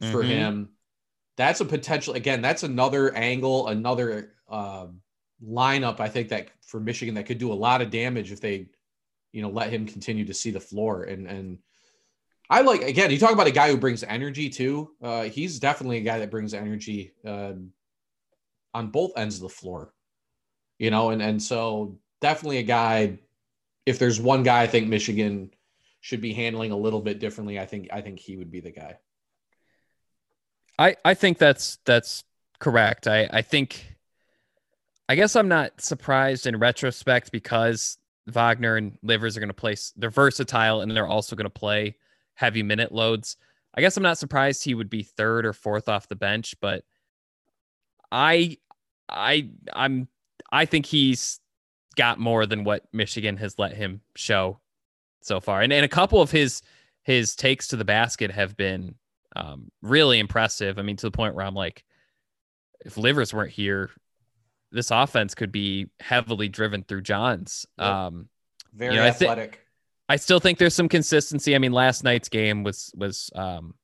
for 0.00 0.22
mm-hmm. 0.22 0.28
him. 0.28 0.68
That's 1.38 1.60
a 1.60 1.64
potential. 1.64 2.14
Again, 2.14 2.42
that's 2.42 2.64
another 2.64 3.14
angle, 3.14 3.68
another 3.68 4.34
uh, 4.50 4.88
lineup. 5.42 6.00
I 6.00 6.08
think 6.08 6.28
that 6.28 6.48
for 6.66 6.80
Michigan 6.80 7.14
that 7.14 7.26
could 7.26 7.38
do 7.38 7.52
a 7.52 7.54
lot 7.54 7.80
of 7.80 7.90
damage 7.90 8.32
if 8.32 8.40
they, 8.40 8.66
you 9.32 9.40
know, 9.40 9.48
let 9.48 9.70
him 9.70 9.86
continue 9.86 10.26
to 10.26 10.34
see 10.34 10.50
the 10.50 10.60
floor 10.60 11.04
and 11.04 11.26
and 11.26 11.58
I 12.50 12.62
like 12.62 12.82
again. 12.82 13.10
You 13.10 13.18
talk 13.18 13.32
about 13.32 13.46
a 13.46 13.52
guy 13.52 13.68
who 13.68 13.76
brings 13.76 14.02
energy 14.02 14.48
too. 14.48 14.90
Uh, 15.02 15.24
he's 15.24 15.58
definitely 15.58 15.98
a 15.98 16.02
guy 16.02 16.18
that 16.18 16.30
brings 16.30 16.54
energy 16.54 17.12
uh, 17.26 17.52
on 18.74 18.90
both 18.90 19.12
ends 19.16 19.36
of 19.36 19.42
the 19.42 19.48
floor. 19.48 19.92
You 20.78 20.90
know, 20.90 21.10
and 21.10 21.20
and 21.20 21.42
so 21.42 21.98
definitely 22.20 22.58
a 22.58 22.62
guy. 22.62 23.18
If 23.86 23.98
there's 23.98 24.20
one 24.20 24.42
guy 24.42 24.62
I 24.62 24.66
think 24.66 24.88
Michigan 24.88 25.50
should 26.00 26.20
be 26.20 26.32
handling 26.32 26.72
a 26.72 26.76
little 26.76 27.00
bit 27.00 27.20
differently, 27.20 27.60
I 27.60 27.66
think 27.66 27.88
I 27.92 28.00
think 28.00 28.18
he 28.18 28.36
would 28.36 28.50
be 28.50 28.60
the 28.60 28.72
guy. 28.72 28.98
I 30.78 30.96
I 31.04 31.14
think 31.14 31.38
that's 31.38 31.78
that's 31.84 32.24
correct. 32.58 33.06
I 33.06 33.28
I 33.30 33.42
think. 33.42 33.94
I 35.10 35.14
guess 35.14 35.36
I'm 35.36 35.48
not 35.48 35.80
surprised 35.80 36.46
in 36.46 36.58
retrospect 36.58 37.32
because 37.32 37.96
Wagner 38.26 38.76
and 38.76 38.98
Livers 39.02 39.38
are 39.38 39.40
going 39.40 39.48
to 39.48 39.54
play. 39.54 39.74
They're 39.96 40.10
versatile 40.10 40.82
and 40.82 40.90
they're 40.94 41.06
also 41.06 41.34
going 41.34 41.44
to 41.44 41.50
play 41.50 41.96
heavy 42.34 42.62
minute 42.62 42.92
loads. 42.92 43.38
I 43.74 43.80
guess 43.80 43.96
I'm 43.96 44.02
not 44.02 44.18
surprised 44.18 44.64
he 44.64 44.74
would 44.74 44.90
be 44.90 45.02
third 45.02 45.46
or 45.46 45.52
fourth 45.52 45.88
off 45.88 46.08
the 46.08 46.16
bench, 46.16 46.54
but 46.60 46.84
I 48.12 48.58
I 49.08 49.48
I'm 49.72 50.08
I 50.52 50.64
think 50.64 50.86
he's 50.86 51.40
got 51.96 52.18
more 52.18 52.46
than 52.46 52.64
what 52.64 52.84
Michigan 52.92 53.36
has 53.38 53.58
let 53.58 53.74
him 53.74 54.00
show 54.14 54.60
so 55.20 55.40
far. 55.40 55.62
And 55.62 55.72
and 55.72 55.84
a 55.84 55.88
couple 55.88 56.20
of 56.20 56.30
his 56.30 56.62
his 57.02 57.34
takes 57.34 57.68
to 57.68 57.76
the 57.76 57.84
basket 57.84 58.30
have 58.30 58.56
been 58.56 58.94
um, 59.38 59.70
really 59.82 60.18
impressive. 60.18 60.78
I 60.78 60.82
mean, 60.82 60.96
to 60.96 61.06
the 61.06 61.10
point 61.10 61.34
where 61.34 61.44
I'm 61.44 61.54
like, 61.54 61.84
if 62.84 62.96
Livers 62.96 63.32
weren't 63.32 63.50
here, 63.50 63.90
this 64.70 64.90
offense 64.90 65.34
could 65.34 65.52
be 65.52 65.86
heavily 66.00 66.48
driven 66.48 66.82
through 66.82 67.02
Johns. 67.02 67.66
Yep. 67.78 67.86
Um, 67.86 68.28
Very 68.74 68.94
you 68.94 69.00
know, 69.00 69.06
athletic. 69.06 69.44
I, 69.44 69.56
th- 69.56 69.62
I 70.10 70.16
still 70.16 70.40
think 70.40 70.58
there's 70.58 70.74
some 70.74 70.88
consistency. 70.88 71.54
I 71.54 71.58
mean, 71.58 71.72
last 71.72 72.04
night's 72.04 72.28
game 72.28 72.64
was 72.64 72.92
was 72.96 73.30
um, 73.34 73.74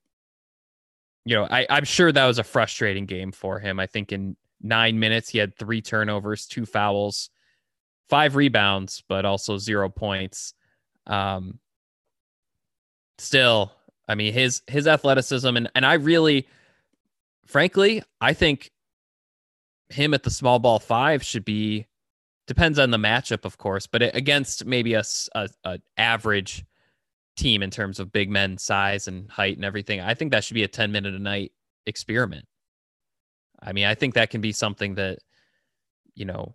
you 1.24 1.36
know, 1.36 1.46
I, 1.50 1.66
I'm 1.70 1.84
sure 1.84 2.12
that 2.12 2.26
was 2.26 2.38
a 2.38 2.44
frustrating 2.44 3.06
game 3.06 3.32
for 3.32 3.58
him. 3.58 3.80
I 3.80 3.86
think 3.86 4.12
in 4.12 4.36
nine 4.62 4.98
minutes 4.98 5.30
he 5.30 5.38
had 5.38 5.56
three 5.56 5.80
turnovers, 5.80 6.46
two 6.46 6.66
fouls, 6.66 7.30
five 8.08 8.36
rebounds, 8.36 9.02
but 9.08 9.24
also 9.24 9.56
zero 9.56 9.88
points. 9.88 10.54
Um, 11.06 11.58
still, 13.18 13.72
I 14.08 14.14
mean 14.14 14.32
his 14.32 14.62
his 14.66 14.86
athleticism 14.86 15.56
and 15.56 15.70
and 15.74 15.86
I 15.86 15.94
really, 15.94 16.46
frankly, 17.46 18.02
I 18.20 18.32
think 18.32 18.70
him 19.88 20.14
at 20.14 20.22
the 20.22 20.30
small 20.30 20.58
ball 20.58 20.78
five 20.78 21.22
should 21.22 21.44
be 21.44 21.86
depends 22.46 22.78
on 22.78 22.90
the 22.90 22.98
matchup, 22.98 23.44
of 23.44 23.58
course, 23.58 23.86
but 23.86 24.02
against 24.14 24.66
maybe 24.66 24.94
a, 24.94 25.04
a, 25.34 25.48
a 25.64 25.78
average 25.96 26.64
team 27.36 27.62
in 27.62 27.70
terms 27.70 27.98
of 27.98 28.12
big 28.12 28.30
men 28.30 28.58
size 28.58 29.08
and 29.08 29.30
height 29.30 29.56
and 29.56 29.64
everything, 29.64 30.00
I 30.00 30.14
think 30.14 30.32
that 30.32 30.44
should 30.44 30.54
be 30.54 30.62
a 30.62 30.68
10 30.68 30.92
minute 30.92 31.14
a 31.14 31.18
night 31.18 31.52
experiment. 31.86 32.46
I 33.62 33.72
mean, 33.72 33.86
I 33.86 33.94
think 33.94 34.14
that 34.14 34.30
can 34.30 34.40
be 34.40 34.52
something 34.52 34.94
that, 34.96 35.18
you 36.14 36.24
know, 36.24 36.54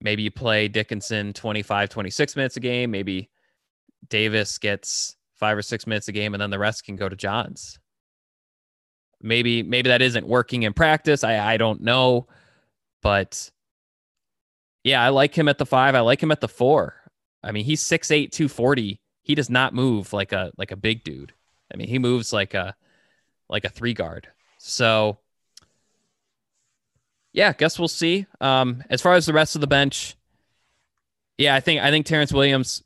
maybe 0.00 0.22
you 0.22 0.30
play 0.30 0.68
Dickinson 0.68 1.32
25, 1.32 1.88
26 1.88 2.36
minutes 2.36 2.56
a 2.56 2.60
game. 2.60 2.90
Maybe 2.90 3.30
Davis 4.08 4.58
gets 4.58 5.16
five 5.38 5.56
or 5.56 5.62
six 5.62 5.86
minutes 5.86 6.08
a 6.08 6.12
game 6.12 6.34
and 6.34 6.40
then 6.40 6.50
the 6.50 6.58
rest 6.58 6.84
can 6.84 6.96
go 6.96 7.08
to 7.08 7.16
Johns. 7.16 7.78
Maybe, 9.20 9.62
maybe 9.62 9.88
that 9.88 10.02
isn't 10.02 10.26
working 10.26 10.62
in 10.62 10.72
practice. 10.72 11.24
I, 11.24 11.54
I 11.54 11.56
don't 11.56 11.80
know. 11.80 12.28
But 13.02 13.50
yeah, 14.84 15.02
I 15.02 15.08
like 15.08 15.36
him 15.36 15.48
at 15.48 15.58
the 15.58 15.66
five. 15.66 15.94
I 15.94 16.00
like 16.00 16.22
him 16.22 16.30
at 16.30 16.40
the 16.40 16.48
four. 16.48 16.94
I 17.42 17.52
mean, 17.52 17.64
he's 17.64 17.82
6'8, 17.82 18.30
240. 18.30 19.00
He 19.22 19.34
does 19.34 19.50
not 19.50 19.74
move 19.74 20.12
like 20.12 20.32
a 20.32 20.52
like 20.56 20.70
a 20.70 20.76
big 20.76 21.04
dude. 21.04 21.32
I 21.72 21.76
mean, 21.76 21.88
he 21.88 21.98
moves 21.98 22.32
like 22.32 22.54
a 22.54 22.74
like 23.48 23.64
a 23.64 23.68
three 23.68 23.94
guard. 23.94 24.28
So 24.58 25.18
yeah, 27.32 27.52
guess 27.52 27.78
we'll 27.78 27.88
see. 27.88 28.26
Um, 28.40 28.82
as 28.90 29.02
far 29.02 29.14
as 29.14 29.26
the 29.26 29.32
rest 29.32 29.54
of 29.54 29.60
the 29.60 29.66
bench, 29.66 30.16
yeah, 31.36 31.54
I 31.54 31.60
think 31.60 31.80
I 31.80 31.90
think 31.90 32.06
Terrence 32.06 32.32
Williams, 32.32 32.82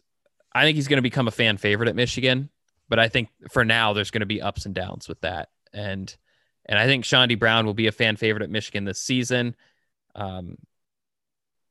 I 0.54 0.64
think 0.64 0.76
he's 0.76 0.88
going 0.88 0.98
to 0.98 1.02
become 1.02 1.28
a 1.28 1.32
fan 1.32 1.56
favorite 1.56 1.88
at 1.88 1.96
Michigan. 1.96 2.50
But 2.88 2.98
I 2.98 3.08
think 3.08 3.28
for 3.50 3.64
now, 3.64 3.92
there's 3.92 4.10
going 4.10 4.20
to 4.20 4.26
be 4.26 4.42
ups 4.42 4.66
and 4.66 4.74
downs 4.74 5.08
with 5.08 5.20
that, 5.22 5.48
and 5.72 6.14
and 6.66 6.78
I 6.78 6.86
think 6.86 7.04
Chaundee 7.04 7.38
Brown 7.38 7.64
will 7.64 7.74
be 7.74 7.86
a 7.86 7.92
fan 7.92 8.16
favorite 8.16 8.42
at 8.42 8.50
Michigan 8.50 8.84
this 8.84 9.00
season. 9.00 9.56
Um, 10.14 10.58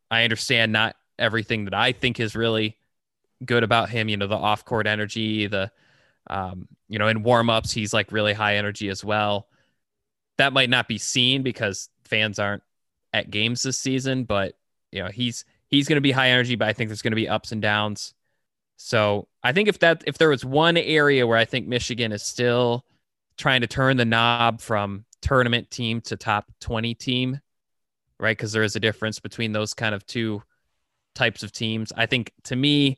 I 0.09 0.23
understand 0.23 0.71
not 0.71 0.95
everything 1.19 1.65
that 1.65 1.73
I 1.73 1.91
think 1.91 2.19
is 2.19 2.35
really 2.35 2.77
good 3.45 3.63
about 3.63 3.89
him. 3.89 4.09
You 4.09 4.17
know, 4.17 4.27
the 4.27 4.35
off 4.35 4.65
court 4.65 4.87
energy, 4.87 5.47
the 5.47 5.71
um, 6.27 6.67
you 6.87 6.99
know, 6.99 7.07
in 7.07 7.23
warm 7.23 7.49
ups, 7.49 7.71
he's 7.71 7.93
like 7.93 8.11
really 8.11 8.33
high 8.33 8.57
energy 8.57 8.89
as 8.89 9.03
well. 9.03 9.47
That 10.37 10.53
might 10.53 10.69
not 10.69 10.87
be 10.87 10.97
seen 10.97 11.43
because 11.43 11.89
fans 12.03 12.39
aren't 12.39 12.63
at 13.13 13.29
games 13.29 13.63
this 13.63 13.79
season, 13.79 14.23
but 14.23 14.55
you 14.91 15.03
know, 15.03 15.09
he's 15.09 15.45
he's 15.67 15.87
going 15.87 15.97
to 15.97 16.01
be 16.01 16.11
high 16.11 16.29
energy, 16.29 16.55
but 16.55 16.67
I 16.67 16.73
think 16.73 16.89
there's 16.89 17.01
going 17.01 17.11
to 17.11 17.15
be 17.15 17.29
ups 17.29 17.51
and 17.51 17.61
downs. 17.61 18.13
So 18.83 19.27
I 19.43 19.53
think 19.53 19.69
if 19.69 19.79
that 19.79 20.03
if 20.07 20.17
there 20.17 20.29
was 20.29 20.43
one 20.43 20.75
area 20.75 21.27
where 21.27 21.37
I 21.37 21.45
think 21.45 21.67
Michigan 21.67 22.11
is 22.11 22.23
still 22.23 22.85
trying 23.37 23.61
to 23.61 23.67
turn 23.67 23.97
the 23.97 24.05
knob 24.05 24.59
from 24.59 25.05
tournament 25.21 25.69
team 25.69 26.01
to 26.01 26.17
top 26.17 26.51
20 26.61 26.95
team, 26.95 27.39
right? 28.19 28.35
Because 28.35 28.51
there 28.51 28.63
is 28.63 28.75
a 28.75 28.79
difference 28.79 29.19
between 29.19 29.51
those 29.51 29.73
kind 29.73 29.93
of 29.93 30.05
two 30.05 30.41
types 31.13 31.43
of 31.43 31.51
teams. 31.51 31.93
I 31.95 32.07
think 32.07 32.31
to 32.45 32.55
me, 32.55 32.97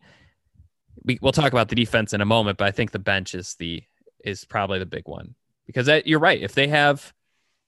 we, 1.04 1.20
we'll 1.22 1.34
talk 1.34 1.52
about 1.52 1.68
the 1.68 1.76
defense 1.76 2.14
in 2.14 2.22
a 2.22 2.26
moment, 2.26 2.58
but 2.58 2.68
I 2.68 2.72
think 2.72 2.92
the 2.92 3.00
bench 3.00 3.36
is 3.36 3.56
the 3.56 3.84
is 4.24 4.46
probably 4.46 4.80
the 4.80 4.86
big 4.86 5.08
one 5.08 5.36
because 5.66 5.88
that, 5.88 6.08
you're 6.08 6.20
right. 6.20 6.42
If 6.42 6.54
they 6.54 6.70
have 6.70 7.14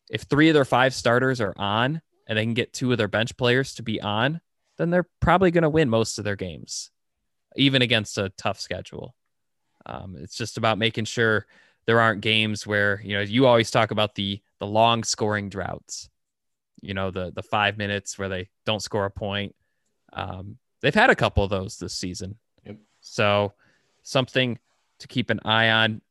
if 0.09 0.21
three 0.21 0.49
of 0.49 0.53
their 0.53 0.65
five 0.65 0.93
starters 0.93 1.41
are 1.41 1.53
on 1.57 2.01
and 2.27 2.37
they 2.37 2.43
can 2.43 2.53
get 2.53 2.71
two 2.71 2.93
of 2.93 2.97
their 2.97 3.09
bench 3.09 3.35
players 3.35 3.75
to 3.75 3.83
be 3.83 4.01
on, 4.01 4.39
then 4.77 4.89
they're 4.89 5.07
probably 5.19 5.51
going 5.51 5.63
to 5.63 5.69
win 5.69 5.89
most 5.89 6.17
of 6.17 6.23
their 6.23 6.35
games, 6.35 6.91
even 7.55 7.81
against 7.81 8.17
a 8.17 8.29
tough 8.37 8.59
schedule. 8.59 9.15
Um, 9.85 10.15
it's 10.19 10.35
just 10.35 10.57
about 10.57 10.77
making 10.77 11.05
sure 11.05 11.45
there 11.85 12.01
aren't 12.01 12.21
games 12.21 12.65
where 12.65 13.01
you 13.03 13.15
know 13.15 13.21
you 13.21 13.45
always 13.45 13.69
talk 13.69 13.91
about 13.91 14.15
the 14.15 14.41
the 14.59 14.65
long 14.65 15.03
scoring 15.03 15.49
droughts 15.49 16.09
you 16.85 16.93
know 16.93 17.11
the 17.11 17.31
the 17.31 17.43
five 17.43 17.77
minutes 17.77 18.17
where 18.17 18.29
they 18.29 18.49
don't 18.65 18.81
score 18.81 19.05
a 19.05 19.11
point. 19.11 19.55
Um, 20.13 20.57
they've 20.81 20.93
had 20.93 21.09
a 21.09 21.15
couple 21.15 21.43
of 21.43 21.49
those 21.49 21.77
this 21.77 21.93
season, 21.93 22.37
yep. 22.65 22.77
so 23.01 23.53
something 24.03 24.59
to 24.99 25.07
keep 25.07 25.29
an 25.29 25.41
eye 25.43 25.69
on. 25.69 26.01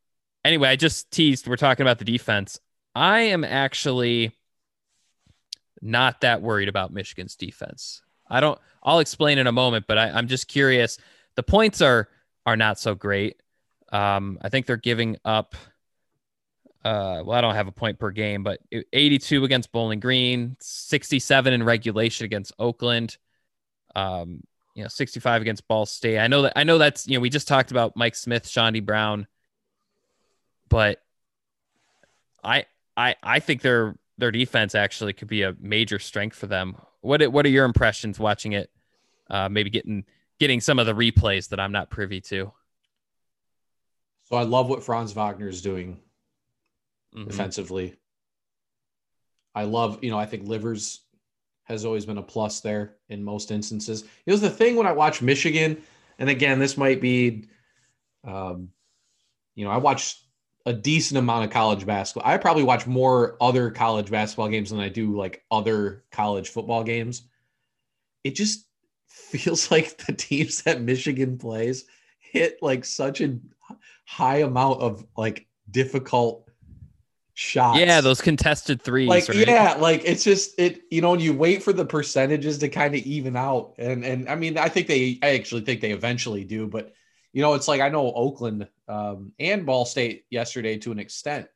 Anyway, 0.44 0.68
I 0.68 0.76
just 0.76 1.10
teased. 1.10 1.46
We're 1.46 1.56
talking 1.56 1.84
about 1.84 1.98
the 1.98 2.04
defense. 2.04 2.60
I 2.94 3.20
am 3.20 3.44
actually 3.44 4.32
not 5.80 6.20
that 6.20 6.42
worried 6.42 6.68
about 6.68 6.92
Michigan's 6.92 7.36
defense. 7.36 8.02
I 8.28 8.40
don't. 8.40 8.58
I'll 8.82 8.98
explain 8.98 9.38
in 9.38 9.46
a 9.46 9.52
moment, 9.52 9.86
but 9.86 9.96
I, 9.96 10.18
am 10.18 10.28
just 10.28 10.48
curious. 10.48 10.98
The 11.36 11.42
points 11.42 11.80
are 11.80 12.08
are 12.46 12.56
not 12.56 12.78
so 12.78 12.94
great. 12.94 13.40
Um, 13.92 14.38
I 14.42 14.48
think 14.48 14.66
they're 14.66 14.76
giving 14.76 15.16
up 15.24 15.54
uh, 16.84 17.22
well, 17.24 17.32
I 17.32 17.40
don't 17.40 17.54
have 17.54 17.66
a 17.66 17.72
point 17.72 17.98
per 17.98 18.10
game, 18.10 18.42
but 18.42 18.60
82 18.92 19.44
against 19.44 19.72
Bowling 19.72 20.00
Green, 20.00 20.56
67 20.60 21.52
in 21.52 21.62
regulation 21.62 22.26
against 22.26 22.52
Oakland, 22.58 23.16
um, 23.96 24.42
you 24.74 24.82
know, 24.82 24.88
65 24.88 25.40
against 25.40 25.66
Ball 25.66 25.86
State. 25.86 26.18
I 26.18 26.26
know 26.26 26.42
that 26.42 26.52
I 26.56 26.64
know 26.64 26.76
that's 26.76 27.06
you 27.06 27.14
know 27.14 27.20
we 27.20 27.30
just 27.30 27.48
talked 27.48 27.70
about 27.70 27.96
Mike 27.96 28.14
Smith, 28.14 28.44
Chaundee 28.44 28.84
Brown, 28.84 29.26
but 30.68 31.00
I 32.42 32.66
I 32.96 33.16
I 33.22 33.40
think 33.40 33.62
their 33.62 33.96
their 34.18 34.30
defense 34.30 34.74
actually 34.74 35.14
could 35.14 35.28
be 35.28 35.42
a 35.42 35.56
major 35.58 35.98
strength 35.98 36.36
for 36.36 36.48
them. 36.48 36.76
What 37.00 37.26
what 37.32 37.46
are 37.46 37.50
your 37.50 37.64
impressions 37.64 38.18
watching 38.18 38.52
it? 38.52 38.70
Uh, 39.30 39.48
maybe 39.48 39.70
getting 39.70 40.04
getting 40.38 40.60
some 40.60 40.78
of 40.78 40.86
the 40.86 40.94
replays 40.94 41.48
that 41.48 41.60
I'm 41.60 41.72
not 41.72 41.90
privy 41.90 42.20
to. 42.22 42.52
So 44.24 44.36
I 44.36 44.42
love 44.42 44.68
what 44.68 44.82
Franz 44.82 45.12
Wagner 45.12 45.48
is 45.48 45.62
doing 45.62 45.98
mm-hmm. 47.14 47.28
defensively. 47.28 47.96
I 49.54 49.64
love, 49.64 50.02
you 50.02 50.10
know, 50.10 50.18
I 50.18 50.26
think 50.26 50.48
Livers 50.48 51.00
has 51.64 51.84
always 51.84 52.04
been 52.04 52.18
a 52.18 52.22
plus 52.22 52.60
there 52.60 52.96
in 53.08 53.22
most 53.22 53.50
instances. 53.50 54.04
It 54.26 54.32
was 54.32 54.40
the 54.40 54.50
thing 54.50 54.76
when 54.76 54.86
I 54.86 54.92
watch 54.92 55.22
Michigan, 55.22 55.82
and 56.18 56.28
again, 56.28 56.58
this 56.58 56.76
might 56.76 57.00
be, 57.00 57.44
um, 58.24 58.68
you 59.54 59.64
know, 59.64 59.70
I 59.70 59.76
watch 59.76 60.20
a 60.66 60.72
decent 60.72 61.18
amount 61.18 61.44
of 61.44 61.50
college 61.50 61.86
basketball. 61.86 62.30
I 62.30 62.36
probably 62.38 62.62
watch 62.62 62.86
more 62.86 63.36
other 63.40 63.70
college 63.70 64.10
basketball 64.10 64.48
games 64.48 64.70
than 64.70 64.80
I 64.80 64.88
do 64.88 65.16
like 65.16 65.44
other 65.50 66.04
college 66.10 66.48
football 66.48 66.82
games. 66.82 67.22
It 68.24 68.34
just 68.34 68.66
feels 69.14 69.70
like 69.70 69.96
the 69.98 70.12
teams 70.12 70.62
that 70.62 70.80
Michigan 70.80 71.38
plays 71.38 71.84
hit 72.18 72.58
like 72.62 72.84
such 72.84 73.20
a 73.20 73.38
high 74.04 74.38
amount 74.38 74.80
of 74.80 75.06
like 75.16 75.46
difficult 75.70 76.48
shots. 77.34 77.78
Yeah, 77.78 78.00
those 78.00 78.20
contested 78.20 78.82
threes. 78.82 79.08
Like 79.08 79.28
right? 79.28 79.46
yeah, 79.46 79.76
like 79.78 80.02
it's 80.04 80.24
just 80.24 80.58
it. 80.58 80.82
You 80.90 81.00
know, 81.00 81.14
you 81.14 81.32
wait 81.32 81.62
for 81.62 81.72
the 81.72 81.84
percentages 81.84 82.58
to 82.58 82.68
kind 82.68 82.94
of 82.94 83.00
even 83.02 83.36
out, 83.36 83.74
and 83.78 84.04
and 84.04 84.28
I 84.28 84.34
mean, 84.34 84.58
I 84.58 84.68
think 84.68 84.86
they, 84.86 85.18
I 85.22 85.34
actually 85.34 85.62
think 85.62 85.80
they 85.80 85.92
eventually 85.92 86.44
do, 86.44 86.66
but 86.66 86.92
you 87.32 87.42
know, 87.42 87.54
it's 87.54 87.68
like 87.68 87.80
I 87.80 87.88
know 87.88 88.12
Oakland 88.12 88.68
um, 88.88 89.32
and 89.38 89.66
Ball 89.66 89.84
State 89.84 90.24
yesterday 90.30 90.78
to 90.78 90.92
an 90.92 90.98
extent 90.98 91.48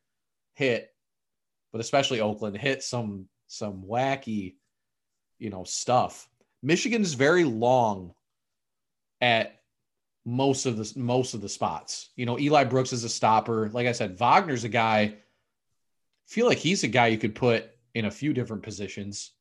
hit, 0.53 0.93
but 1.71 1.81
especially 1.81 2.21
Oakland 2.21 2.57
hit 2.57 2.83
some 2.83 3.27
some 3.47 3.83
wacky, 3.83 4.55
you 5.39 5.49
know, 5.49 5.63
stuff. 5.63 6.28
Michigan 6.61 7.01
is 7.01 7.13
very 7.13 7.43
long 7.43 8.13
at 9.21 9.59
most 10.25 10.65
of 10.65 10.77
the 10.77 10.99
most 10.99 11.33
of 11.33 11.41
the 11.41 11.49
spots. 11.49 12.09
You 12.15 12.25
know, 12.25 12.39
Eli 12.39 12.63
Brooks 12.65 12.93
is 12.93 13.03
a 13.03 13.09
stopper. 13.09 13.69
Like 13.69 13.87
I 13.87 13.91
said, 13.93 14.17
Wagner's 14.17 14.63
a 14.63 14.69
guy 14.69 15.15
feel 16.27 16.45
like 16.45 16.57
he's 16.57 16.83
a 16.83 16.87
guy 16.87 17.07
you 17.07 17.17
could 17.17 17.35
put 17.35 17.69
in 17.95 18.05
a 18.05 18.11
few 18.11 18.33
different 18.33 18.61
positions 18.63 19.31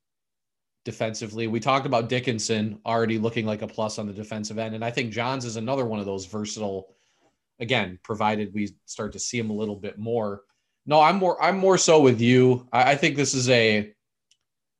defensively. 0.84 1.46
We 1.46 1.60
talked 1.60 1.84
about 1.84 2.08
Dickinson 2.08 2.80
already 2.86 3.18
looking 3.18 3.44
like 3.44 3.60
a 3.60 3.66
plus 3.66 3.98
on 3.98 4.06
the 4.06 4.12
defensive 4.12 4.58
end. 4.58 4.74
And 4.74 4.84
I 4.84 4.90
think 4.90 5.12
Johns 5.12 5.44
is 5.44 5.56
another 5.56 5.84
one 5.84 6.00
of 6.00 6.06
those 6.06 6.24
versatile, 6.24 6.94
again, 7.60 7.98
provided 8.02 8.54
we 8.54 8.74
start 8.86 9.12
to 9.12 9.18
see 9.18 9.38
him 9.38 9.50
a 9.50 9.54
little 9.54 9.76
bit 9.76 9.98
more. 9.98 10.42
No, 10.86 11.00
I'm 11.00 11.16
more 11.16 11.42
I'm 11.42 11.58
more 11.58 11.76
so 11.76 12.00
with 12.00 12.20
you. 12.20 12.66
I, 12.72 12.92
I 12.92 12.96
think 12.96 13.16
this 13.16 13.34
is 13.34 13.50
a 13.50 13.92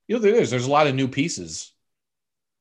you 0.06 0.16
know, 0.16 0.18
there's 0.18 0.48
there's 0.48 0.66
a 0.66 0.70
lot 0.70 0.86
of 0.86 0.94
new 0.94 1.08
pieces 1.08 1.72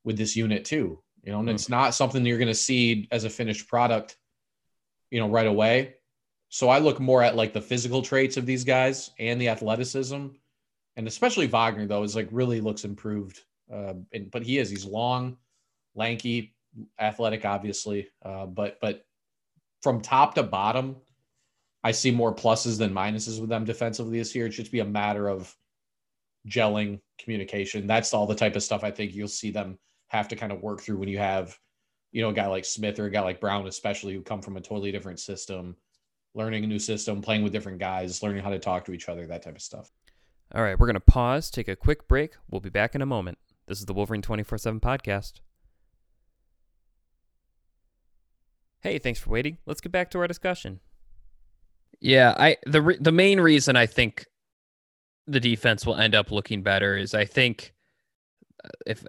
with 0.08 0.18
this 0.18 0.36
unit 0.36 0.66
too. 0.66 1.00
You 1.24 1.34
know, 1.34 1.40
and 1.40 1.50
mm-hmm. 1.50 1.56
it's 1.56 1.70
not 1.70 1.94
something 1.94 2.26
you're 2.26 2.40
gonna 2.40 2.56
see 2.56 3.08
as 3.12 3.26
a 3.26 3.30
finished 3.30 3.68
product, 3.68 4.18
you 5.12 5.20
know, 5.20 5.30
right 5.30 5.46
away. 5.46 5.96
So 6.50 6.70
I 6.70 6.80
look 6.80 7.02
more 7.02 7.22
at 7.22 7.36
like 7.36 7.52
the 7.52 7.62
physical 7.62 8.02
traits 8.02 8.38
of 8.38 8.46
these 8.46 8.64
guys 8.64 9.12
and 9.20 9.40
the 9.40 9.50
athleticism. 9.50 10.28
and 10.96 11.08
especially 11.08 11.46
Wagner 11.46 11.86
though 11.86 12.04
is 12.04 12.16
like 12.16 12.30
really 12.32 12.62
looks 12.62 12.86
improved. 12.86 13.42
Uh, 13.72 13.96
and, 14.14 14.32
but 14.32 14.44
he 14.44 14.58
is 14.58 14.70
he's 14.70 14.86
long, 14.86 15.36
lanky, 15.94 16.56
athletic, 16.98 17.44
obviously. 17.44 18.08
Uh, 18.24 18.46
but 18.46 18.80
but 18.80 19.06
from 19.84 20.02
top 20.02 20.36
to 20.36 20.44
bottom, 20.44 20.96
I 21.84 21.92
see 21.92 22.12
more 22.12 22.34
pluses 22.34 22.78
than 22.78 22.94
minuses 22.94 23.42
with 23.42 23.50
them 23.50 23.66
defensively 23.66 24.18
this 24.18 24.34
year. 24.34 24.46
It 24.46 24.54
should 24.54 24.72
be 24.72 24.80
a 24.80 24.86
matter 24.86 25.28
of 25.28 25.54
gelling, 26.48 27.02
communication. 27.20 27.88
That's 27.88 28.14
all 28.14 28.26
the 28.26 28.36
type 28.36 28.56
of 28.56 28.64
stuff 28.64 28.86
I 28.86 28.92
think 28.92 29.14
you'll 29.14 29.28
see 29.28 29.52
them 29.52 29.78
have 30.08 30.28
to 30.30 30.36
kind 30.36 30.52
of 30.52 30.62
work 30.62 30.82
through 30.82 30.98
when 30.98 31.10
you 31.10 31.18
have, 31.18 31.58
you 32.12 32.22
know, 32.22 32.30
a 32.30 32.34
guy 32.34 32.48
like 32.48 32.66
Smith 32.66 33.00
or 33.00 33.06
a 33.06 33.12
guy 33.12 33.22
like 33.22 33.42
Brown, 33.42 33.68
especially 33.68 34.14
who 34.14 34.22
come 34.22 34.42
from 34.42 34.58
a 34.58 34.62
totally 34.62 34.92
different 34.92 35.20
system, 35.20 35.76
learning 36.34 36.64
a 36.64 36.68
new 36.68 36.80
system, 36.80 37.22
playing 37.22 37.44
with 37.44 37.52
different 37.52 37.80
guys, 37.80 38.24
learning 38.24 38.44
how 38.44 38.50
to 38.50 38.60
talk 38.60 38.86
to 38.86 38.94
each 38.94 39.10
other, 39.10 39.26
that 39.28 39.44
type 39.44 39.56
of 39.56 39.62
stuff. 39.62 39.92
All 40.56 40.64
right, 40.64 40.80
we're 40.80 40.88
going 40.88 40.94
to 40.94 41.00
pause, 41.02 41.52
take 41.52 41.68
a 41.68 41.76
quick 41.76 42.08
break. 42.08 42.36
We'll 42.50 42.62
be 42.62 42.70
back 42.70 42.96
in 42.96 43.02
a 43.02 43.06
moment. 43.06 43.38
This 43.68 43.80
is 43.80 43.86
the 43.86 43.94
Wolverine 43.94 44.22
24 44.22 44.58
7 44.58 44.80
podcast. 44.80 45.42
Hey, 48.80 49.00
thanks 49.00 49.20
for 49.20 49.30
waiting. 49.30 49.58
Let's 49.66 49.82
get 49.82 49.92
back 49.92 50.10
to 50.12 50.20
our 50.20 50.28
discussion. 50.28 50.80
Yeah, 52.00 52.36
I 52.38 52.58
the 52.66 52.82
re- 52.82 52.98
the 53.00 53.12
main 53.12 53.40
reason 53.40 53.76
I 53.76 53.88
think 53.88 54.26
the 55.26 55.40
defense 55.40 55.86
will 55.86 55.96
end 55.96 56.16
up 56.16 56.32
looking 56.32 56.62
better 56.62 56.96
is 56.96 57.14
I 57.14 57.26
think 57.26 57.74
uh, 58.64 58.70
if 58.86 59.04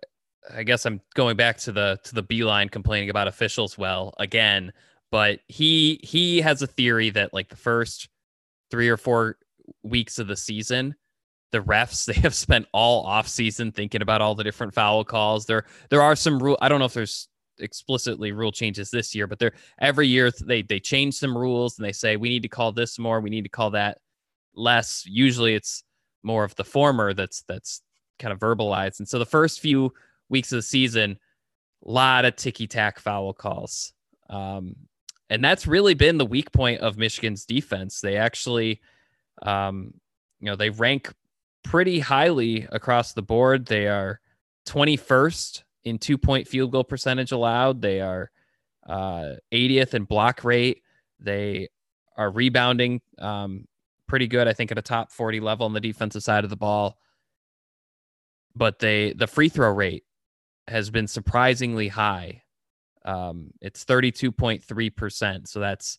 I 0.55 0.63
guess 0.63 0.87
I'm 0.87 1.01
going 1.15 1.37
back 1.37 1.59
to 1.59 1.73
the 1.73 1.99
to 2.05 2.15
the 2.15 2.23
Beilein 2.23 2.71
complaining 2.71 3.11
about 3.11 3.29
officials 3.29 3.77
well 3.77 4.15
again, 4.19 4.73
but 5.11 5.41
he 5.49 6.01
he 6.03 6.41
has 6.41 6.63
a 6.63 6.67
theory 6.67 7.11
that 7.11 7.35
like 7.35 7.49
the 7.49 7.57
first 7.57 8.09
3 8.71 8.89
or 8.89 8.97
4 8.97 9.37
weeks 9.83 10.19
of 10.19 10.27
the 10.27 10.37
season 10.37 10.95
the 11.53 11.61
refs 11.61 12.05
they 12.07 12.15
have 12.21 12.35
spent 12.35 12.67
all 12.73 13.05
off 13.07 13.29
season 13.29 13.73
thinking 13.73 14.03
about 14.03 14.21
all 14.21 14.35
the 14.35 14.45
different 14.45 14.75
foul 14.75 15.05
calls 15.05 15.47
there 15.47 15.65
there 15.91 16.03
are 16.03 16.17
some 16.17 16.43
rule 16.43 16.59
I 16.61 16.69
don't 16.69 16.79
know 16.79 16.87
if 16.87 16.95
there's 16.95 17.29
explicitly 17.61 18.33
rule 18.33 18.53
changes 18.53 18.91
this 18.91 19.15
year, 19.15 19.27
but 19.27 19.39
they're 19.39 19.55
every 19.81 20.07
year 20.07 20.31
they 20.45 20.63
they 20.63 20.81
change 20.81 21.15
some 21.15 21.37
rules 21.37 21.79
and 21.79 21.85
they 21.85 21.93
say 21.93 22.17
we 22.17 22.29
need 22.29 22.43
to 22.43 22.49
call 22.49 22.73
this 22.73 22.99
more, 22.99 23.21
we 23.21 23.31
need 23.31 23.43
to 23.43 23.49
call 23.49 23.71
that 23.71 23.99
less. 24.55 25.05
Usually 25.07 25.55
it's 25.55 25.83
more 26.23 26.45
of 26.45 26.55
the 26.57 26.65
former 26.65 27.15
that's 27.15 27.43
that's 27.49 27.83
kind 28.19 28.33
of 28.33 28.39
verbalized. 28.39 28.99
And 28.99 29.09
so 29.09 29.19
the 29.19 29.27
first 29.27 29.61
few 29.61 29.93
weeks 30.29 30.53
of 30.53 30.57
the 30.57 30.63
season, 30.63 31.19
a 31.85 31.91
lot 31.91 32.25
of 32.25 32.37
ticky 32.37 32.67
tack 32.67 32.99
foul 32.99 33.33
calls. 33.33 33.93
Um, 34.29 34.77
and 35.31 35.45
that's 35.45 35.67
really 35.67 35.95
been 35.95 36.19
the 36.19 36.27
weak 36.27 36.53
point 36.53 36.81
of 36.81 36.97
Michigan's 36.97 37.45
defense. 37.45 38.01
They 38.01 38.17
actually, 38.17 38.81
um, 39.43 39.95
you 40.41 40.47
know, 40.47 40.57
they 40.57 40.71
rank 40.71 41.13
pretty 41.63 42.01
highly 42.01 42.67
across 42.73 43.13
the 43.13 43.23
board. 43.23 43.67
They 43.67 43.89
are 43.89 44.21
21st 44.67 45.65
in 45.85 45.99
two 45.99 46.19
point 46.19 46.49
field 46.49 46.73
goal 46.73 46.85
percentage 46.85 47.33
allowed. 47.33 47.83
They 47.83 48.01
are 48.01 48.31
uh, 48.89 49.35
80th 49.53 49.95
in 49.95 50.05
block 50.05 50.45
rate. 50.45 50.83
They 51.21 51.69
are 52.17 52.31
rebounding 52.31 53.01
um, 53.19 53.67
pretty 54.07 54.27
good, 54.27 54.49
I 54.49 54.53
think, 54.53 54.71
at 54.71 54.79
a 54.79 54.83
top 54.83 55.13
40 55.13 55.41
level 55.41 55.67
on 55.67 55.73
the 55.73 55.81
defensive 55.81 56.23
side 56.23 56.45
of 56.45 56.51
the 56.51 56.57
ball. 56.57 56.99
But 58.57 58.79
they 58.79 59.13
the 59.13 59.27
free 59.27 59.49
throw 59.49 59.71
rate 59.71 60.05
has 60.69 60.91
been 60.91 61.07
surprisingly 61.07 61.89
high. 61.89 62.43
Um, 63.05 63.51
it's 63.61 63.85
32.3%. 63.85 65.49
So 65.49 65.61
that's 65.61 65.99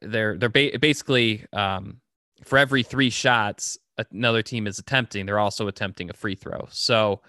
they're 0.00 0.38
they're 0.38 0.48
ba- 0.48 0.78
basically 0.80 1.44
um, 1.52 2.00
for 2.44 2.58
every 2.58 2.82
three 2.82 3.10
shots 3.10 3.78
another 4.12 4.42
team 4.42 4.66
is 4.66 4.78
attempting, 4.78 5.26
they're 5.26 5.38
also 5.38 5.68
attempting 5.68 6.10
a 6.10 6.12
free 6.12 6.34
throw. 6.34 6.66
So 6.70 7.20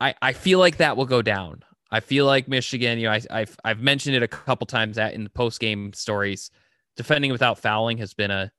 I, 0.00 0.14
I 0.20 0.32
feel 0.32 0.58
like 0.58 0.78
that 0.78 0.96
will 0.96 1.06
go 1.06 1.22
down. 1.22 1.62
I 1.90 2.00
feel 2.00 2.26
like 2.26 2.48
Michigan, 2.48 2.98
you 2.98 3.06
know, 3.06 3.12
I, 3.12 3.20
I've 3.30 3.56
I've 3.64 3.80
mentioned 3.80 4.16
it 4.16 4.22
a 4.22 4.28
couple 4.28 4.66
times 4.66 4.96
that 4.96 5.14
in 5.14 5.24
the 5.24 5.30
post 5.30 5.60
game 5.60 5.92
stories, 5.92 6.50
defending 6.96 7.30
without 7.30 7.58
fouling 7.58 7.98
has 7.98 8.12
been 8.12 8.30
a 8.30 8.50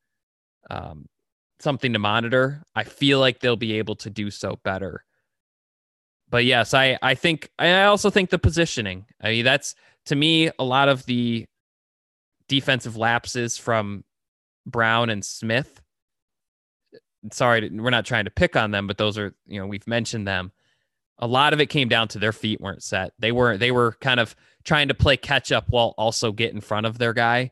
um, 0.70 1.08
something 1.60 1.94
to 1.94 2.00
monitor. 2.00 2.64
I 2.76 2.84
feel 2.84 3.20
like 3.20 3.40
they'll 3.40 3.56
be 3.56 3.78
able 3.80 3.96
to 3.98 4.10
do 4.10 4.32
so 4.32 4.60
better. 4.64 5.04
But 6.30 6.46
yes, 6.46 6.74
I 6.74 6.98
I 7.02 7.16
think 7.16 7.50
I 7.58 7.84
also 7.84 8.10
think 8.10 8.30
the 8.30 8.40
positioning. 8.40 9.06
I 9.22 9.30
mean, 9.30 9.46
that's 9.46 9.76
to 10.06 10.16
me 10.16 10.52
a 10.60 10.64
lot 10.64 10.90
of 10.90 11.06
the 11.06 11.46
defensive 12.48 12.98
lapses 12.98 13.58
from 13.58 14.04
Brown 14.66 15.10
and 15.10 15.24
Smith. 15.24 15.82
Sorry, 17.32 17.70
we're 17.70 17.90
not 17.90 18.06
trying 18.06 18.26
to 18.26 18.32
pick 18.32 18.56
on 18.56 18.72
them, 18.72 18.88
but 18.88 18.98
those 18.98 19.18
are 19.18 19.34
you 19.46 19.60
know 19.60 19.68
we've 19.68 19.88
mentioned 19.88 20.28
them 20.28 20.52
a 21.20 21.28
lot 21.28 21.54
of 21.54 21.60
it 21.60 21.68
came 21.68 21.88
down 21.88 22.08
to 22.10 22.20
their 22.20 22.34
feet 22.34 22.62
weren't 22.62 22.84
set. 22.84 23.14
They 23.20 23.32
were 23.32 23.58
they 23.58 23.72
were 23.72 23.94
kind 24.02 24.20
of 24.20 24.36
trying 24.64 24.90
to 24.90 24.94
play 24.94 25.18
catch 25.18 25.52
up 25.52 25.66
while 25.70 25.94
also 25.98 26.32
get 26.32 26.54
in 26.54 26.62
front 26.62 26.86
of 26.86 26.98
their 26.98 27.14
guy. 27.14 27.52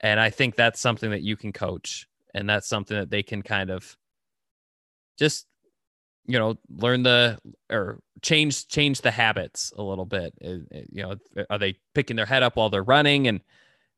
And 0.00 0.18
I 0.18 0.30
think 0.30 0.56
that's 0.56 0.80
something 0.80 1.10
that 1.10 1.22
you 1.22 1.36
can 1.36 1.52
coach 1.52 2.06
and 2.34 2.48
that's 2.48 2.68
something 2.68 2.96
that 2.96 3.10
they 3.10 3.22
can 3.22 3.42
kind 3.42 3.70
of 3.70 3.96
just 5.18 5.46
you 6.26 6.38
know 6.38 6.56
learn 6.68 7.02
the 7.02 7.38
or 7.70 8.00
change 8.22 8.68
change 8.68 9.00
the 9.00 9.10
habits 9.10 9.72
a 9.76 9.82
little 9.82 10.04
bit 10.04 10.32
uh, 10.44 10.76
uh, 10.76 10.80
you 10.90 11.02
know 11.02 11.14
are 11.48 11.58
they 11.58 11.76
picking 11.94 12.16
their 12.16 12.26
head 12.26 12.42
up 12.42 12.56
while 12.56 12.70
they're 12.70 12.82
running 12.82 13.26
and 13.26 13.40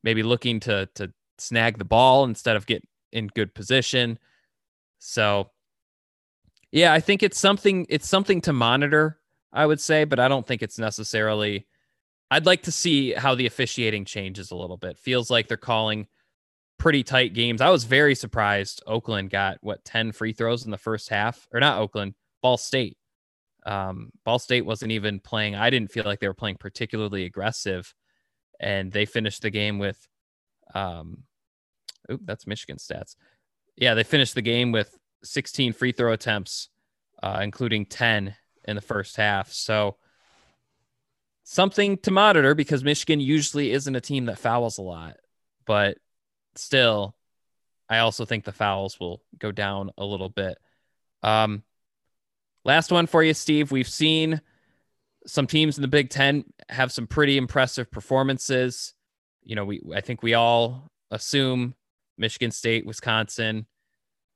maybe 0.03 0.23
looking 0.23 0.59
to 0.59 0.87
to 0.95 1.11
snag 1.37 1.77
the 1.77 1.85
ball 1.85 2.23
instead 2.23 2.55
of 2.55 2.65
get 2.65 2.83
in 3.11 3.27
good 3.27 3.53
position 3.53 4.17
so 4.99 5.49
yeah, 6.73 6.91
I 6.91 7.01
think 7.01 7.21
it's 7.21 7.39
something 7.39 7.85
it's 7.87 8.09
something 8.09 8.41
to 8.41 8.51
monitor, 8.51 9.19
I 9.53 9.67
would 9.67 9.79
say, 9.79 10.05
but 10.05 10.19
I 10.19 10.27
don't 10.27 10.45
think 10.45 10.63
it's 10.63 10.79
necessarily 10.79 11.67
I'd 12.31 12.47
like 12.47 12.63
to 12.63 12.71
see 12.71 13.13
how 13.13 13.35
the 13.35 13.45
officiating 13.45 14.05
changes 14.05 14.49
a 14.49 14.55
little 14.55 14.77
bit. 14.77 14.97
Feels 14.97 15.29
like 15.29 15.47
they're 15.47 15.55
calling 15.55 16.07
pretty 16.83 17.01
tight 17.01 17.33
games. 17.33 17.61
I 17.61 17.69
was 17.69 17.85
very 17.85 18.13
surprised 18.13 18.83
Oakland 18.85 19.29
got 19.29 19.57
what 19.61 19.85
10 19.85 20.11
free 20.11 20.33
throws 20.33 20.65
in 20.65 20.71
the 20.71 20.77
first 20.77 21.07
half 21.07 21.47
or 21.53 21.61
not 21.61 21.79
Oakland, 21.79 22.13
Ball 22.41 22.57
State. 22.57 22.97
Um, 23.65 24.11
Ball 24.25 24.37
State 24.37 24.65
wasn't 24.65 24.91
even 24.91 25.21
playing. 25.21 25.55
I 25.55 25.69
didn't 25.69 25.93
feel 25.93 26.03
like 26.03 26.19
they 26.19 26.27
were 26.27 26.33
playing 26.33 26.57
particularly 26.59 27.23
aggressive 27.23 27.93
and 28.59 28.91
they 28.91 29.05
finished 29.05 29.43
the 29.43 29.49
game 29.49 29.79
with 29.79 29.97
um 30.75 31.23
oop, 32.11 32.19
that's 32.25 32.45
Michigan 32.45 32.75
stats. 32.75 33.15
Yeah, 33.77 33.93
they 33.93 34.03
finished 34.03 34.35
the 34.35 34.41
game 34.41 34.73
with 34.73 34.93
16 35.23 35.71
free 35.71 35.93
throw 35.93 36.11
attempts, 36.11 36.67
uh, 37.23 37.39
including 37.41 37.85
10 37.85 38.35
in 38.65 38.75
the 38.75 38.81
first 38.81 39.15
half. 39.15 39.53
So 39.53 39.95
something 41.45 41.97
to 41.99 42.11
monitor 42.11 42.53
because 42.55 42.83
Michigan 42.83 43.21
usually 43.21 43.71
isn't 43.71 43.95
a 43.95 44.01
team 44.01 44.25
that 44.25 44.37
fouls 44.37 44.79
a 44.79 44.81
lot, 44.81 45.15
but 45.65 45.97
still, 46.55 47.15
I 47.89 47.99
also 47.99 48.25
think 48.25 48.43
the 48.43 48.51
fouls 48.51 48.99
will 48.99 49.21
go 49.37 49.51
down 49.51 49.91
a 49.97 50.05
little 50.05 50.29
bit. 50.29 50.57
Um, 51.21 51.63
last 52.65 52.91
one 52.91 53.07
for 53.07 53.23
you, 53.23 53.33
Steve. 53.33 53.71
We've 53.71 53.87
seen 53.87 54.41
some 55.25 55.47
teams 55.47 55.77
in 55.77 55.81
the 55.81 55.87
Big 55.87 56.09
Ten 56.09 56.45
have 56.69 56.91
some 56.91 57.07
pretty 57.07 57.37
impressive 57.37 57.91
performances. 57.91 58.93
You 59.43 59.55
know, 59.55 59.65
we 59.65 59.81
I 59.95 60.01
think 60.01 60.23
we 60.23 60.33
all 60.33 60.91
assume 61.11 61.75
Michigan 62.17 62.51
State, 62.51 62.85
Wisconsin, 62.85 63.65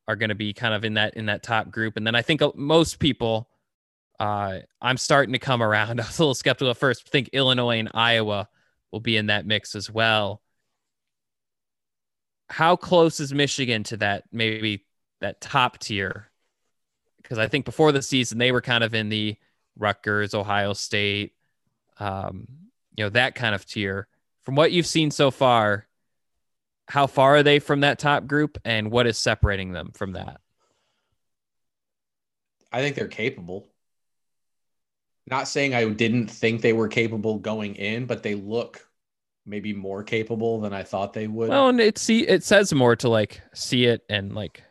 are 0.08 0.16
going 0.16 0.30
to 0.30 0.36
be 0.36 0.54
kind 0.54 0.74
of 0.74 0.86
in 0.86 0.96
that 0.96 1.16
in 1.16 1.28
that 1.28 1.44
top 1.44 1.70
group. 1.72 1.98
And 1.98 2.08
then 2.08 2.16
I 2.16 2.22
think 2.22 2.42
uh, 2.42 2.52
most 2.56 3.00
people, 3.00 3.50
uh, 4.20 4.60
I'm 4.82 4.98
starting 4.98 5.34
to 5.34 5.40
come 5.40 5.62
around. 5.62 6.00
I 6.02 6.06
was 6.06 6.20
a 6.20 6.22
little 6.22 6.36
skeptical 6.36 6.72
at 6.72 6.78
first. 6.78 7.04
I 7.08 7.10
think 7.10 7.30
Illinois 7.34 7.80
and 7.80 7.90
Iowa 7.94 8.48
will 8.92 9.00
be 9.00 9.18
in 9.18 9.28
that 9.28 9.46
mix 9.46 9.76
as 9.76 9.90
well. 9.92 10.42
How 12.50 12.76
close 12.76 13.20
is 13.20 13.34
Michigan 13.34 13.84
to 13.84 13.98
that 13.98 14.24
maybe 14.32 14.86
that 15.20 15.42
top 15.42 15.80
tier? 15.80 16.30
Because 17.22 17.38
I 17.38 17.48
think 17.48 17.66
before 17.66 17.92
the 17.92 18.02
season 18.02 18.38
they 18.38 18.52
were 18.52 18.62
kind 18.62 18.84
of 18.84 18.94
in 18.94 19.10
the 19.10 19.38
Rutgers, 19.78 20.34
Ohio 20.34 20.74
State, 20.74 21.34
um, 22.00 22.48
you 22.96 23.04
know 23.04 23.10
that 23.10 23.36
kind 23.36 23.54
of 23.54 23.66
tier. 23.66 24.08
From 24.44 24.56
what 24.56 24.72
you've 24.72 24.88
seen 24.88 25.12
so 25.12 25.30
far, 25.30 25.88
how 26.88 27.06
far 27.06 27.36
are 27.36 27.44
they 27.44 27.60
from 27.60 27.82
that 27.82 28.00
top 28.00 28.28
group 28.28 28.58
and 28.64 28.92
what 28.92 29.08
is 29.08 29.18
separating 29.18 29.74
them 29.74 29.92
from 29.94 30.14
that? 30.14 30.40
I 32.72 32.82
think 32.82 32.96
they're 32.96 33.08
capable. 33.08 33.68
Not 35.30 35.50
saying 35.50 35.74
I 35.74 35.88
didn't 35.90 36.28
think 36.28 36.62
they 36.62 36.74
were 36.74 36.88
capable 36.88 37.40
going 37.40 37.76
in, 37.76 38.06
but 38.06 38.24
they 38.24 38.36
look 38.36 38.87
maybe 39.48 39.74
more 39.74 40.04
capable 40.04 40.60
than 40.60 40.74
I 40.74 40.84
thought 40.84 41.14
they 41.14 41.28
would. 41.28 41.50
Well, 41.50 41.70
and 41.70 41.80
it 41.80 41.98
see 41.98 42.28
it 42.28 42.44
says 42.44 42.74
more 42.74 42.96
to 42.98 43.10
like 43.10 43.42
see 43.54 43.86
it 43.86 44.04
and 44.10 44.36
like 44.36 44.62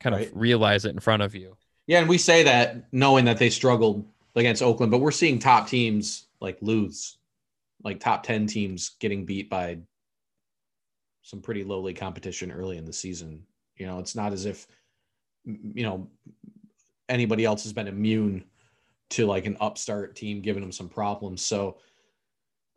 kind 0.00 0.16
right. 0.16 0.26
of 0.28 0.36
realize 0.36 0.84
it 0.84 0.90
in 0.90 1.00
front 1.00 1.22
of 1.22 1.34
you. 1.34 1.56
Yeah, 1.86 2.00
and 2.00 2.08
we 2.08 2.18
say 2.18 2.42
that 2.44 2.92
knowing 2.92 3.26
that 3.26 3.38
they 3.38 3.50
struggled 3.50 4.06
against 4.34 4.62
Oakland, 4.62 4.90
but 4.90 5.00
we're 5.00 5.10
seeing 5.10 5.38
top 5.38 5.68
teams 5.68 6.26
like 6.40 6.58
lose, 6.60 7.18
like 7.84 8.00
top 8.00 8.22
10 8.22 8.46
teams 8.46 8.92
getting 8.98 9.26
beat 9.26 9.50
by 9.50 9.78
some 11.22 11.40
pretty 11.40 11.62
lowly 11.62 11.94
competition 11.94 12.50
early 12.50 12.78
in 12.78 12.84
the 12.84 12.92
season. 12.92 13.44
You 13.76 13.86
know, 13.86 13.98
it's 13.98 14.16
not 14.16 14.32
as 14.32 14.46
if 14.46 14.66
you 15.44 15.82
know 15.82 16.08
anybody 17.08 17.44
else 17.44 17.64
has 17.64 17.72
been 17.72 17.88
immune 17.88 18.44
to 19.10 19.26
like 19.26 19.44
an 19.44 19.58
upstart 19.60 20.16
team 20.16 20.40
giving 20.40 20.62
them 20.62 20.72
some 20.72 20.88
problems. 20.88 21.42
So 21.42 21.76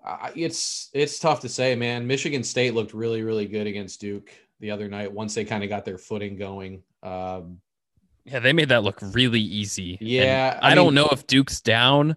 uh, 0.05 0.29
it's 0.35 0.89
it's 0.93 1.19
tough 1.19 1.41
to 1.41 1.49
say, 1.49 1.75
man. 1.75 2.05
Michigan 2.05 2.43
State 2.43 2.73
looked 2.73 2.93
really 2.93 3.23
really 3.23 3.45
good 3.47 3.67
against 3.67 3.99
Duke 3.99 4.31
the 4.59 4.71
other 4.71 4.87
night 4.87 5.11
once 5.11 5.33
they 5.33 5.45
kind 5.45 5.63
of 5.63 5.69
got 5.69 5.83
their 5.83 5.97
footing 5.97 6.37
going. 6.37 6.83
Um, 7.03 7.59
yeah, 8.23 8.39
they 8.39 8.53
made 8.53 8.69
that 8.69 8.83
look 8.83 8.99
really 9.01 9.41
easy. 9.41 9.97
Yeah, 9.99 10.59
I, 10.61 10.67
I 10.67 10.69
mean, 10.69 10.75
don't 10.75 10.93
know 10.95 11.09
if 11.11 11.27
Duke's 11.27 11.61
down, 11.61 12.15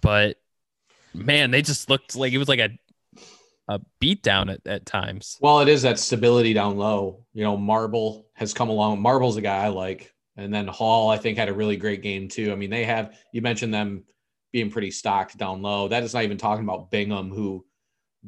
but 0.00 0.36
man, 1.14 1.50
they 1.50 1.62
just 1.62 1.88
looked 1.88 2.14
like 2.14 2.32
it 2.32 2.38
was 2.38 2.48
like 2.48 2.60
a 2.60 2.70
a 3.68 3.80
beat 4.00 4.22
down 4.22 4.50
at, 4.50 4.66
at 4.66 4.86
times. 4.86 5.38
Well, 5.40 5.60
it 5.60 5.68
is 5.68 5.82
that 5.82 5.98
stability 5.98 6.52
down 6.52 6.76
low. 6.76 7.24
You 7.32 7.44
know, 7.44 7.56
Marble 7.56 8.26
has 8.34 8.52
come 8.52 8.68
along. 8.68 9.00
Marble's 9.00 9.36
a 9.36 9.40
guy 9.40 9.64
I 9.64 9.68
like. 9.68 10.12
And 10.36 10.52
then 10.52 10.66
Hall, 10.66 11.10
I 11.10 11.18
think, 11.18 11.36
had 11.36 11.48
a 11.48 11.54
really 11.54 11.76
great 11.76 12.02
game 12.02 12.28
too. 12.28 12.52
I 12.52 12.54
mean, 12.54 12.70
they 12.70 12.84
have 12.84 13.14
you 13.32 13.42
mentioned 13.42 13.72
them 13.72 14.04
being 14.52 14.70
pretty 14.70 14.90
stocked 14.90 15.36
down 15.36 15.62
low. 15.62 15.88
That 15.88 16.02
is 16.02 16.14
not 16.14 16.24
even 16.24 16.36
talking 16.36 16.64
about 16.64 16.90
Bingham, 16.90 17.30
who 17.30 17.64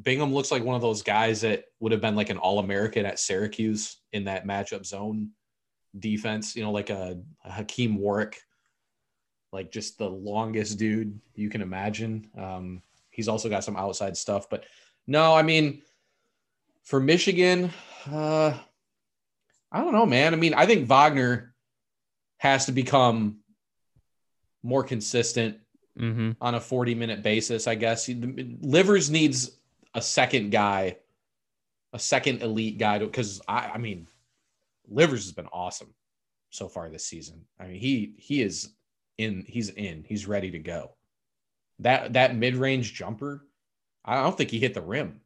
Bingham 0.01 0.33
looks 0.33 0.51
like 0.51 0.63
one 0.63 0.75
of 0.75 0.81
those 0.81 1.03
guys 1.03 1.41
that 1.41 1.65
would 1.79 1.91
have 1.91 2.01
been 2.01 2.15
like 2.15 2.29
an 2.29 2.37
All 2.37 2.59
American 2.59 3.05
at 3.05 3.19
Syracuse 3.19 3.97
in 4.11 4.25
that 4.25 4.45
matchup 4.45 4.85
zone 4.85 5.29
defense. 5.97 6.55
You 6.55 6.63
know, 6.63 6.71
like 6.71 6.89
a, 6.89 7.19
a 7.43 7.51
Hakim 7.51 7.97
Warrick, 7.97 8.41
like 9.53 9.71
just 9.71 9.97
the 9.97 10.09
longest 10.09 10.77
dude 10.77 11.19
you 11.35 11.49
can 11.49 11.61
imagine. 11.61 12.27
Um, 12.37 12.81
he's 13.11 13.27
also 13.27 13.47
got 13.47 13.63
some 13.63 13.77
outside 13.77 14.17
stuff, 14.17 14.49
but 14.49 14.65
no, 15.07 15.35
I 15.35 15.43
mean, 15.43 15.83
for 16.83 16.99
Michigan, 16.99 17.71
uh, 18.11 18.57
I 19.71 19.81
don't 19.81 19.93
know, 19.93 20.05
man. 20.05 20.33
I 20.33 20.37
mean, 20.37 20.53
I 20.53 20.65
think 20.65 20.87
Wagner 20.87 21.53
has 22.37 22.65
to 22.65 22.71
become 22.71 23.39
more 24.63 24.83
consistent 24.83 25.59
mm-hmm. 25.99 26.31
on 26.41 26.55
a 26.55 26.59
40 26.59 26.95
minute 26.95 27.23
basis, 27.23 27.67
I 27.67 27.75
guess. 27.75 28.09
Livers 28.09 29.09
needs 29.09 29.51
a 29.93 30.01
second 30.01 30.51
guy, 30.51 30.97
a 31.93 31.99
second 31.99 32.41
elite 32.41 32.77
guy, 32.77 32.99
because 32.99 33.41
I, 33.47 33.71
I 33.73 33.77
mean, 33.77 34.07
Livers 34.87 35.23
has 35.23 35.31
been 35.31 35.47
awesome 35.51 35.93
so 36.49 36.67
far 36.67 36.89
this 36.89 37.05
season. 37.05 37.45
I 37.59 37.67
mean, 37.67 37.79
he 37.79 38.13
he 38.17 38.41
is 38.41 38.69
in, 39.17 39.45
he's 39.47 39.69
in, 39.69 40.03
he's 40.07 40.27
ready 40.27 40.51
to 40.51 40.59
go. 40.59 40.91
That 41.79 42.13
that 42.13 42.35
mid 42.35 42.55
range 42.55 42.93
jumper, 42.93 43.45
I 44.03 44.21
don't 44.21 44.37
think 44.37 44.51
he 44.51 44.59
hit 44.59 44.73
the 44.73 44.81
rim 44.81 45.21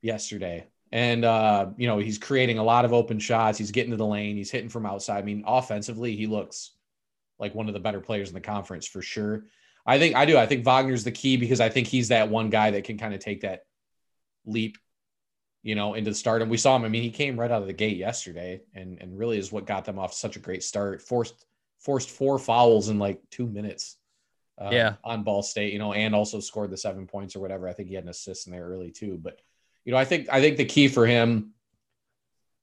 yesterday. 0.00 0.66
And 0.90 1.24
uh, 1.24 1.70
you 1.76 1.86
know, 1.86 1.98
he's 1.98 2.18
creating 2.18 2.58
a 2.58 2.64
lot 2.64 2.84
of 2.84 2.92
open 2.92 3.18
shots. 3.18 3.58
He's 3.58 3.72
getting 3.72 3.90
to 3.90 3.96
the 3.96 4.06
lane. 4.06 4.36
He's 4.36 4.50
hitting 4.50 4.70
from 4.70 4.86
outside. 4.86 5.18
I 5.18 5.22
mean, 5.22 5.44
offensively, 5.46 6.16
he 6.16 6.26
looks 6.26 6.72
like 7.38 7.54
one 7.54 7.68
of 7.68 7.74
the 7.74 7.80
better 7.80 8.00
players 8.00 8.28
in 8.28 8.34
the 8.34 8.40
conference 8.40 8.86
for 8.86 9.02
sure. 9.02 9.44
I 9.86 9.98
think 9.98 10.16
I 10.16 10.26
do. 10.26 10.36
I 10.36 10.46
think 10.46 10.64
Wagner's 10.64 11.04
the 11.04 11.12
key 11.12 11.36
because 11.36 11.60
I 11.60 11.68
think 11.68 11.86
he's 11.86 12.08
that 12.08 12.28
one 12.28 12.50
guy 12.50 12.72
that 12.72 12.84
can 12.84 12.98
kind 12.98 13.14
of 13.14 13.20
take 13.20 13.40
that 13.42 13.64
leap, 14.44 14.76
you 15.62 15.74
know, 15.74 15.94
into 15.94 16.10
the 16.10 16.16
stardom. 16.16 16.48
We 16.48 16.58
saw 16.58 16.76
him. 16.76 16.84
I 16.84 16.88
mean, 16.88 17.02
he 17.02 17.10
came 17.10 17.40
right 17.40 17.50
out 17.50 17.62
of 17.62 17.68
the 17.68 17.72
gate 17.72 17.96
yesterday, 17.96 18.60
and 18.74 19.00
and 19.00 19.18
really 19.18 19.38
is 19.38 19.50
what 19.50 19.66
got 19.66 19.84
them 19.84 19.98
off 19.98 20.12
such 20.12 20.36
a 20.36 20.40
great 20.40 20.62
start. 20.62 21.00
Forced 21.00 21.46
forced 21.78 22.10
four 22.10 22.38
fouls 22.38 22.88
in 22.88 22.98
like 22.98 23.20
two 23.30 23.46
minutes. 23.46 23.96
Uh, 24.60 24.70
yeah, 24.72 24.94
on 25.04 25.22
Ball 25.22 25.42
State, 25.42 25.72
you 25.72 25.78
know, 25.78 25.92
and 25.92 26.14
also 26.14 26.40
scored 26.40 26.70
the 26.70 26.76
seven 26.76 27.06
points 27.06 27.36
or 27.36 27.40
whatever. 27.40 27.68
I 27.68 27.72
think 27.72 27.88
he 27.88 27.94
had 27.94 28.04
an 28.04 28.10
assist 28.10 28.46
in 28.46 28.52
there 28.52 28.66
early 28.66 28.90
too, 28.90 29.18
but 29.22 29.40
you 29.84 29.92
know, 29.92 29.98
I 29.98 30.04
think 30.04 30.28
I 30.30 30.40
think 30.40 30.58
the 30.58 30.64
key 30.64 30.88
for 30.88 31.06
him 31.06 31.54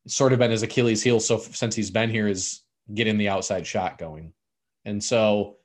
sort 0.06 0.34
of 0.34 0.40
been 0.40 0.52
his 0.52 0.62
Achilles 0.62 1.02
heel 1.02 1.20
so 1.20 1.40
since 1.40 1.76
he's 1.76 1.90
been 1.90 2.12
here 2.12 2.28
is 2.28 2.62
getting 2.94 3.18
the 3.18 3.30
outside 3.30 3.66
shot 3.66 3.98
going. 3.98 4.32
And 4.86 5.04
so, 5.04 5.58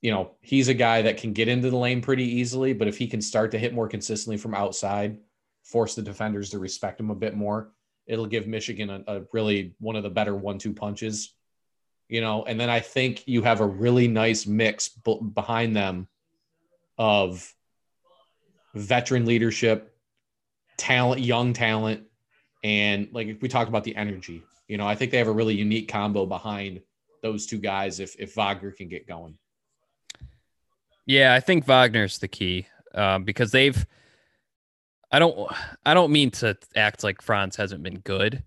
you 0.00 0.10
know, 0.10 0.32
he's 0.40 0.68
a 0.68 0.74
guy 0.74 1.02
that 1.02 1.16
can 1.16 1.32
get 1.32 1.48
into 1.48 1.70
the 1.70 1.76
lane 1.76 2.00
pretty 2.00 2.24
easily, 2.24 2.72
but 2.72 2.88
if 2.88 2.98
he 2.98 3.06
can 3.06 3.22
start 3.22 3.52
to 3.52 3.58
hit 3.58 3.72
more 3.72 3.88
consistently 3.88 4.36
from 4.36 4.54
outside, 4.54 5.18
force 5.62 5.94
the 5.94 6.02
defenders 6.02 6.50
to 6.50 6.58
respect 6.58 7.00
him 7.00 7.10
a 7.10 7.14
bit 7.14 7.34
more, 7.34 7.72
it'll 8.06 8.26
give 8.26 8.46
Michigan 8.46 8.90
a, 8.90 9.02
a 9.06 9.22
really 9.32 9.74
one 9.78 9.96
of 9.96 10.02
the 10.02 10.10
better 10.10 10.34
one-two 10.34 10.72
punches. 10.72 11.34
You 12.08 12.22
know, 12.22 12.44
and 12.44 12.58
then 12.58 12.70
I 12.70 12.80
think 12.80 13.28
you 13.28 13.42
have 13.42 13.60
a 13.60 13.66
really 13.66 14.08
nice 14.08 14.46
mix 14.46 14.88
b- 14.88 15.20
behind 15.34 15.76
them 15.76 16.08
of 16.96 17.54
veteran 18.74 19.26
leadership, 19.26 19.94
talent, 20.78 21.20
young 21.20 21.52
talent, 21.52 22.04
and 22.64 23.08
like 23.12 23.38
we 23.40 23.48
talked 23.48 23.68
about 23.68 23.84
the 23.84 23.94
energy. 23.94 24.42
You 24.68 24.78
know, 24.78 24.86
I 24.86 24.94
think 24.94 25.10
they 25.10 25.18
have 25.18 25.28
a 25.28 25.32
really 25.32 25.54
unique 25.54 25.88
combo 25.88 26.24
behind 26.24 26.80
those 27.22 27.46
two 27.46 27.58
guys 27.58 28.00
if 28.00 28.16
if 28.18 28.34
Wagner 28.34 28.72
can 28.72 28.88
get 28.88 29.06
going. 29.06 29.38
Yeah, 31.06 31.34
I 31.34 31.40
think 31.40 31.66
Wagner's 31.66 32.18
the 32.18 32.28
key 32.28 32.66
um, 32.94 33.24
because 33.24 33.50
they've. 33.50 33.86
I 35.10 35.18
don't. 35.18 35.50
I 35.86 35.94
don't 35.94 36.12
mean 36.12 36.30
to 36.32 36.56
act 36.76 37.02
like 37.02 37.22
Franz 37.22 37.56
hasn't 37.56 37.82
been 37.82 38.00
good, 38.00 38.44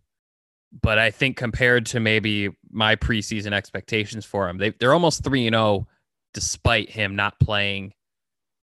but 0.82 1.00
I 1.00 1.10
think 1.10 1.38
compared 1.38 1.88
to 1.88 2.00
maybe 2.00 2.50
my 2.70 2.96
preseason 2.96 3.52
expectations 3.52 4.26
for 4.26 4.48
him, 4.48 4.58
they 4.58 4.70
they're 4.72 4.94
almost 4.94 5.24
three 5.24 5.48
and 5.48 5.56
zero, 5.56 5.64
oh 5.64 5.88
despite 6.34 6.90
him 6.90 7.16
not 7.16 7.40
playing 7.40 7.94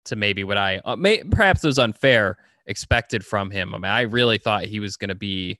to 0.05 0.15
maybe 0.15 0.43
what 0.43 0.57
I 0.57 0.81
uh, 0.83 0.95
may 0.95 1.23
perhaps 1.23 1.63
was 1.63 1.79
unfair 1.79 2.37
expected 2.65 3.25
from 3.25 3.51
him. 3.51 3.73
I 3.75 3.77
mean, 3.77 3.91
I 3.91 4.01
really 4.01 4.37
thought 4.37 4.65
he 4.65 4.79
was 4.79 4.97
going 4.97 5.09
to 5.09 5.15
be 5.15 5.59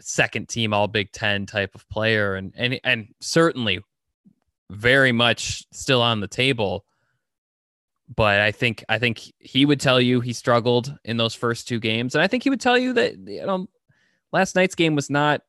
second 0.00 0.48
team 0.48 0.72
all 0.72 0.88
Big 0.88 1.12
10 1.12 1.46
type 1.46 1.74
of 1.74 1.88
player 1.88 2.34
and 2.34 2.52
and 2.56 2.80
and 2.84 3.08
certainly 3.20 3.80
very 4.70 5.12
much 5.12 5.64
still 5.72 6.02
on 6.02 6.20
the 6.20 6.28
table. 6.28 6.84
But 8.14 8.40
I 8.40 8.52
think 8.52 8.84
I 8.88 8.98
think 8.98 9.20
he 9.38 9.64
would 9.64 9.80
tell 9.80 10.00
you 10.00 10.20
he 10.20 10.32
struggled 10.32 10.96
in 11.04 11.16
those 11.16 11.34
first 11.34 11.68
two 11.68 11.80
games 11.80 12.14
and 12.14 12.22
I 12.22 12.26
think 12.26 12.42
he 12.42 12.50
would 12.50 12.60
tell 12.60 12.78
you 12.78 12.92
that 12.94 13.16
you 13.18 13.46
know 13.46 13.66
last 14.32 14.56
night's 14.56 14.74
game 14.74 14.94
was 14.94 15.10
not 15.10 15.42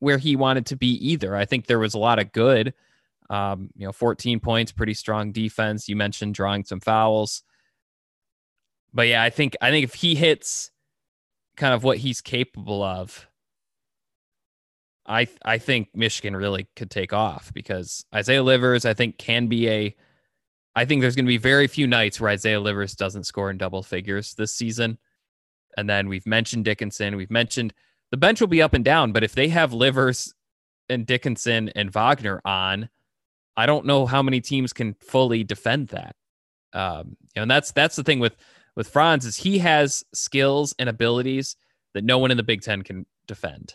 where 0.00 0.18
he 0.18 0.34
wanted 0.34 0.66
to 0.66 0.76
be 0.76 0.94
either. 1.10 1.36
I 1.36 1.44
think 1.44 1.66
there 1.66 1.78
was 1.78 1.94
a 1.94 1.98
lot 1.98 2.18
of 2.18 2.32
good 2.32 2.74
um, 3.30 3.70
you 3.76 3.86
know, 3.86 3.92
14 3.92 4.40
points, 4.40 4.72
pretty 4.72 4.92
strong 4.92 5.32
defense. 5.32 5.88
You 5.88 5.96
mentioned 5.96 6.34
drawing 6.34 6.64
some 6.64 6.80
fouls 6.80 7.44
but 8.94 9.08
yeah, 9.08 9.22
I 9.22 9.30
think 9.30 9.56
I 9.60 9.70
think 9.70 9.84
if 9.84 9.94
he 9.94 10.14
hits 10.14 10.70
kind 11.56 11.74
of 11.74 11.84
what 11.84 11.98
he's 11.98 12.20
capable 12.20 12.82
of, 12.82 13.28
I 15.12 15.28
I 15.44 15.58
think 15.58 15.88
Michigan 15.94 16.34
really 16.34 16.66
could 16.74 16.90
take 16.90 17.12
off 17.12 17.52
because 17.52 18.04
Isaiah 18.14 18.42
Livers 18.42 18.86
I 18.86 18.94
think 18.94 19.18
can 19.18 19.46
be 19.46 19.68
a 19.68 19.94
I 20.74 20.86
think 20.86 21.02
there's 21.02 21.14
going 21.14 21.26
to 21.26 21.28
be 21.28 21.36
very 21.36 21.66
few 21.66 21.86
nights 21.86 22.18
where 22.18 22.30
Isaiah 22.30 22.60
Livers 22.60 22.94
doesn't 22.94 23.24
score 23.24 23.50
in 23.50 23.58
double 23.58 23.82
figures 23.82 24.32
this 24.34 24.54
season. 24.54 24.96
And 25.76 25.88
then 25.88 26.08
we've 26.08 26.26
mentioned 26.26 26.64
Dickinson, 26.64 27.16
we've 27.16 27.30
mentioned 27.30 27.74
the 28.10 28.16
bench 28.16 28.40
will 28.40 28.48
be 28.48 28.62
up 28.62 28.72
and 28.72 28.84
down, 28.84 29.12
but 29.12 29.22
if 29.22 29.34
they 29.34 29.48
have 29.48 29.74
Livers 29.74 30.34
and 30.88 31.06
Dickinson 31.06 31.68
and 31.70 31.92
Wagner 31.92 32.40
on, 32.46 32.88
I 33.54 33.66
don't 33.66 33.84
know 33.84 34.06
how 34.06 34.22
many 34.22 34.40
teams 34.40 34.72
can 34.72 34.94
fully 34.94 35.44
defend 35.44 35.88
that. 35.88 36.16
Um, 36.72 37.16
you 37.20 37.36
know, 37.36 37.42
and 37.42 37.50
that's 37.50 37.72
that's 37.72 37.96
the 37.96 38.02
thing 38.02 38.18
with 38.18 38.36
with 38.76 38.88
Franz 38.88 39.26
is 39.26 39.36
he 39.36 39.58
has 39.58 40.04
skills 40.14 40.74
and 40.78 40.88
abilities 40.88 41.56
that 41.92 42.04
no 42.04 42.16
one 42.16 42.30
in 42.30 42.38
the 42.38 42.42
Big 42.42 42.62
Ten 42.62 42.80
can 42.80 43.04
defend. 43.26 43.74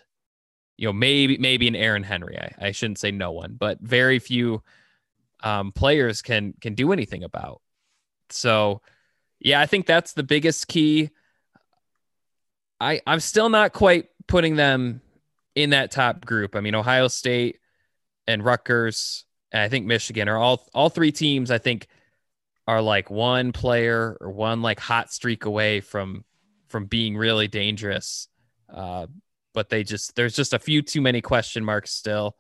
You 0.78 0.88
know, 0.88 0.93
maybe 0.93 1.38
maybe 1.38 1.67
an 1.67 1.75
Aaron 1.75 2.03
Henry. 2.03 2.38
I, 2.38 2.67
I 2.67 2.71
shouldn't 2.71 2.99
say 2.99 3.11
no 3.11 3.32
one, 3.32 3.55
but 3.57 3.80
very 3.82 4.19
few 4.19 4.63
um, 5.43 5.71
players 5.71 6.21
can 6.21 6.53
can 6.61 6.75
do 6.75 6.91
anything 6.91 7.23
about. 7.23 7.61
So, 8.30 8.82
yeah, 9.39 9.59
I 9.59 9.65
think 9.65 9.86
that's 9.86 10.13
the 10.13 10.23
biggest 10.23 10.67
key. 10.67 11.09
I 12.80 13.01
I'm 13.07 13.19
still 13.19 13.49
not 13.49 13.73
quite 13.73 14.09
putting 14.28 14.55
them 14.55 15.01
in 15.55 15.71
that 15.71 15.91
top 15.91 16.25
group. 16.25 16.55
I 16.55 16.61
mean, 16.61 16.75
Ohio 16.75 17.07
State 17.07 17.59
and 18.28 18.43
Rutgers, 18.43 19.25
and 19.51 19.63
I 19.63 19.69
think 19.69 19.86
Michigan 19.86 20.30
are 20.30 20.38
all 20.38 20.67
all 20.73 20.89
three 20.89 21.11
teams. 21.11 21.49
I 21.49 21.57
think 21.57 21.88
are 22.67 22.82
like 22.82 23.09
one 23.09 23.53
player 23.53 24.17
or 24.19 24.30
one 24.30 24.61
like 24.61 24.80
hot 24.80 25.11
streak 25.11 25.45
away 25.45 25.80
from 25.80 26.25
from 26.67 26.86
being 26.86 27.15
really 27.15 27.47
dangerous. 27.47 28.28
Uh, 28.71 29.07
but 29.58 29.70
they 29.70 29.84
just 29.84 30.16
there's 30.16 30.36
just 30.36 30.53
a 30.53 30.60
few 30.60 30.84
too 30.84 31.01
many 31.01 31.20
question 31.20 31.66
marks 31.66 31.89
still. 31.89 32.38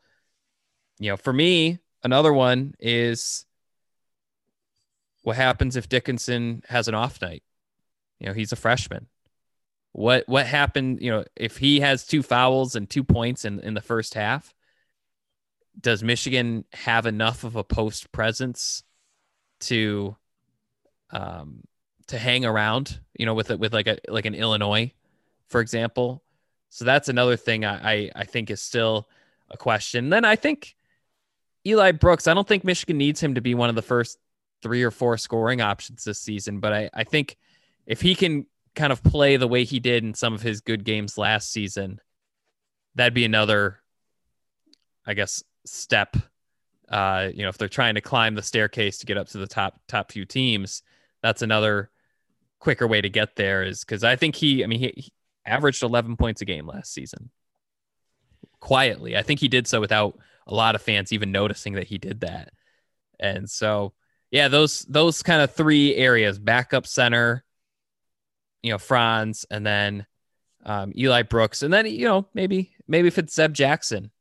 You 0.99 1.09
know, 1.09 1.17
for 1.17 1.33
me, 1.33 1.79
another 2.03 2.31
one 2.31 2.75
is 2.79 3.47
what 5.23 5.35
happens 5.35 5.75
if 5.75 5.89
Dickinson 5.89 6.61
has 6.69 6.87
an 6.87 6.93
off 6.93 7.19
night? 7.19 7.41
You 8.19 8.27
know, 8.27 8.33
he's 8.33 8.51
a 8.51 8.55
freshman. 8.55 9.07
What 9.93 10.25
what 10.27 10.45
happened, 10.45 11.01
you 11.01 11.09
know, 11.09 11.23
if 11.35 11.57
he 11.57 11.79
has 11.79 12.05
two 12.05 12.21
fouls 12.21 12.75
and 12.75 12.87
two 12.87 13.03
points 13.03 13.45
in, 13.45 13.61
in 13.61 13.73
the 13.73 13.81
first 13.81 14.13
half, 14.13 14.53
does 15.81 16.03
Michigan 16.03 16.65
have 16.71 17.07
enough 17.07 17.43
of 17.43 17.55
a 17.55 17.63
post 17.63 18.11
presence 18.11 18.83
to 19.61 20.15
um 21.09 21.63
to 22.09 22.19
hang 22.19 22.45
around, 22.45 22.99
you 23.17 23.25
know, 23.25 23.33
with 23.33 23.49
it 23.49 23.57
with 23.57 23.73
like 23.73 23.87
a 23.87 23.97
like 24.07 24.27
an 24.27 24.35
Illinois, 24.35 24.93
for 25.47 25.61
example, 25.61 26.21
So 26.69 26.85
that's 26.85 27.09
another 27.09 27.37
thing 27.37 27.65
I, 27.65 27.93
I, 27.93 28.11
I 28.15 28.23
think 28.25 28.49
is 28.49 28.61
still 28.61 29.07
a 29.49 29.57
question. 29.57 30.09
Then 30.09 30.25
I 30.25 30.35
think 30.35 30.75
Eli 31.65 31.91
Brooks, 31.91 32.27
I 32.27 32.33
don't 32.33 32.47
think 32.47 32.63
Michigan 32.63 32.97
needs 32.97 33.21
him 33.21 33.35
to 33.35 33.41
be 33.41 33.55
one 33.55 33.69
of 33.69 33.75
the 33.75 33.81
first 33.81 34.17
three 34.61 34.83
or 34.83 34.91
four 34.91 35.17
scoring 35.17 35.61
options 35.61 36.03
this 36.03 36.19
season, 36.19 36.59
but 36.59 36.73
I, 36.73 36.89
I 36.93 37.03
think 37.03 37.37
if 37.85 38.01
he 38.01 38.15
can 38.15 38.45
kind 38.75 38.91
of 38.91 39.03
play 39.03 39.37
the 39.37 39.47
way 39.47 39.63
he 39.63 39.79
did 39.79 40.03
in 40.03 40.13
some 40.13 40.33
of 40.33 40.41
his 40.41 40.61
good 40.61 40.83
games 40.83 41.17
last 41.17 41.51
season, 41.51 41.99
that'd 42.95 43.13
be 43.13 43.25
another, 43.25 43.79
I 45.05 45.13
guess, 45.13 45.43
step. 45.65 46.15
Uh, 46.89 47.29
you 47.33 47.43
know, 47.43 47.49
if 47.49 47.57
they're 47.57 47.67
trying 47.67 47.95
to 47.95 48.01
climb 48.01 48.35
the 48.35 48.41
staircase 48.41 48.99
to 48.99 49.05
get 49.05 49.17
up 49.17 49.27
to 49.29 49.37
the 49.37 49.47
top 49.47 49.79
top 49.87 50.11
few 50.11 50.25
teams, 50.25 50.83
that's 51.21 51.41
another 51.41 51.89
quicker 52.59 52.87
way 52.87 53.01
to 53.01 53.09
get 53.09 53.35
there. 53.35 53.63
Is 53.63 53.83
because 53.83 54.03
I 54.03 54.15
think 54.15 54.35
he, 54.35 54.63
I 54.63 54.67
mean, 54.67 54.79
he, 54.79 54.93
he 54.95 55.11
averaged 55.47 55.81
11 55.81 56.17
points 56.17 56.41
a 56.41 56.45
game 56.45 56.67
last 56.67 56.93
season 56.93 57.31
quietly. 58.59 59.17
I 59.17 59.23
think 59.23 59.39
he 59.39 59.47
did 59.47 59.67
so 59.67 59.79
without 59.79 60.17
a 60.45 60.53
lot 60.53 60.75
of 60.75 60.81
fans 60.81 61.11
even 61.11 61.31
noticing 61.31 61.73
that 61.73 61.87
he 61.87 61.97
did 61.97 62.21
that. 62.21 62.51
And 63.19 63.49
so, 63.49 63.93
yeah, 64.29 64.47
those 64.47 64.81
those 64.81 65.23
kind 65.23 65.41
of 65.41 65.53
three 65.53 65.95
areas: 65.95 66.37
backup 66.37 66.85
center, 66.85 67.43
you 68.61 68.71
know, 68.71 68.77
Franz, 68.77 69.45
and 69.49 69.65
then 69.65 70.05
um, 70.65 70.91
Eli 70.95 71.23
Brooks, 71.23 71.63
and 71.63 71.73
then 71.73 71.85
you 71.85 72.05
know 72.05 72.27
maybe 72.33 72.75
maybe 72.87 73.07
if 73.07 73.17
it's 73.17 73.33
Zeb 73.33 73.53
Jackson, 73.53 74.11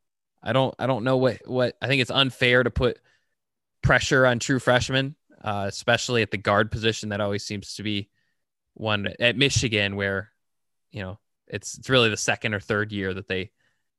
I 0.42 0.52
don't 0.52 0.74
I 0.78 0.86
don't 0.86 1.04
know 1.04 1.16
what 1.16 1.40
what 1.44 1.76
I 1.82 1.88
think 1.88 2.00
it's 2.00 2.10
unfair 2.10 2.62
to 2.62 2.70
put 2.70 2.98
pressure 3.82 4.24
on 4.26 4.38
true 4.38 4.58
freshmen, 4.58 5.16
uh, 5.42 5.64
especially 5.68 6.22
at 6.22 6.30
the 6.30 6.38
guard 6.38 6.70
position. 6.70 7.10
That 7.10 7.20
always 7.20 7.44
seems 7.44 7.74
to 7.74 7.82
be 7.82 8.08
one 8.74 9.08
at 9.18 9.36
Michigan 9.36 9.96
where 9.96 10.30
you 10.96 11.02
know 11.02 11.18
it's 11.46 11.76
it's 11.78 11.90
really 11.90 12.08
the 12.08 12.16
second 12.16 12.54
or 12.54 12.60
third 12.60 12.90
year 12.90 13.12
that 13.12 13.28
they 13.28 13.50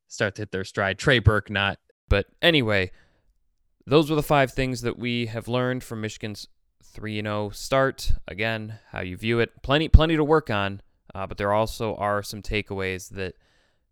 start 0.08 0.36
to 0.36 0.42
hit 0.42 0.52
their 0.52 0.64
stride. 0.64 0.98
Trey 0.98 1.20
Burke 1.20 1.50
not, 1.50 1.78
but 2.10 2.26
anyway, 2.42 2.92
those 3.86 4.10
were 4.10 4.16
the 4.16 4.24
five 4.24 4.52
things 4.52 4.82
that 4.82 4.98
we 4.98 5.28
have 5.28 5.48
learned 5.48 5.84
from 5.84 6.02
Michigan's 6.02 6.48
3 6.84 7.22
0 7.22 7.50
start. 7.52 8.14
Again, 8.28 8.80
how 8.92 9.02
you 9.02 9.16
view 9.16 9.40
it. 9.40 9.62
Plenty, 9.62 9.88
plenty 9.88 10.16
to 10.16 10.24
work 10.24 10.50
on, 10.50 10.82
uh, 11.14 11.28
but 11.28 11.38
there 11.38 11.54
also 11.54 11.96
are 11.96 12.24
some 12.24 12.42
takeaways 12.42 13.10
that 13.10 13.36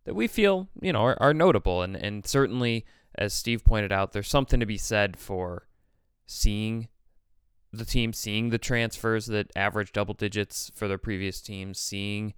that 0.05 0.15
we 0.15 0.27
feel, 0.27 0.67
you 0.81 0.93
know, 0.93 1.01
are, 1.01 1.17
are 1.19 1.33
notable. 1.33 1.81
And, 1.81 1.95
and 1.95 2.25
certainly, 2.27 2.85
as 3.15 3.33
Steve 3.33 3.63
pointed 3.63 3.91
out, 3.91 4.11
there's 4.11 4.27
something 4.27 4.59
to 4.59 4.65
be 4.65 4.77
said 4.77 5.17
for 5.17 5.67
seeing 6.25 6.89
the 7.71 7.85
team, 7.85 8.13
seeing 8.13 8.49
the 8.49 8.57
transfers 8.57 9.27
that 9.27 9.51
average 9.55 9.91
double 9.91 10.13
digits 10.13 10.71
for 10.75 10.87
their 10.87 10.97
previous 10.97 11.41
teams, 11.41 11.79
seeing 11.79 12.33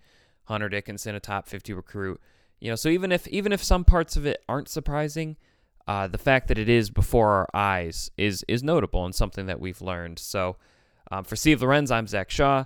Hunter 0.48 0.70
Dickinson, 0.70 1.16
a 1.16 1.20
top 1.20 1.48
50 1.48 1.74
recruit. 1.74 2.20
You 2.60 2.72
know, 2.72 2.76
so 2.76 2.90
even 2.90 3.12
if 3.12 3.28
even 3.28 3.52
if 3.52 3.64
some 3.64 3.84
parts 3.84 4.18
of 4.18 4.26
it 4.26 4.44
aren't 4.50 4.70
surprising, 4.70 5.38
uh, 5.88 6.08
the 6.08 6.18
fact 6.18 6.48
that 6.48 6.58
it 6.58 6.70
is 6.70 6.90
before 6.90 7.30
our 7.32 7.48
eyes 7.54 8.10
is 8.18 8.44
is 8.48 8.64
notable 8.64 9.06
and 9.06 9.14
something 9.14 9.46
that 9.46 9.60
we've 9.60 9.82
learned. 9.82 10.20
So, 10.20 10.56
um, 11.12 11.24
for 11.24 11.36
Steve 11.36 11.62
Lorenz, 11.62 11.92
I'm 11.92 12.08
Zach 12.08 12.32
Shaw. 12.32 12.66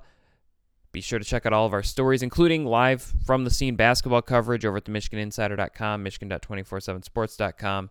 Be 0.91 1.01
sure 1.01 1.19
to 1.19 1.25
check 1.25 1.45
out 1.45 1.53
all 1.53 1.65
of 1.65 1.73
our 1.73 1.84
stories, 1.84 2.21
including 2.21 2.65
live 2.65 3.01
from 3.25 3.43
the 3.43 3.49
scene 3.49 3.75
basketball 3.75 4.21
coverage 4.21 4.65
over 4.65 4.77
at 4.77 4.86
the 4.86 4.91
MichiganInsider.com, 4.91 6.03
Michigan.247sports.com. 6.03 7.89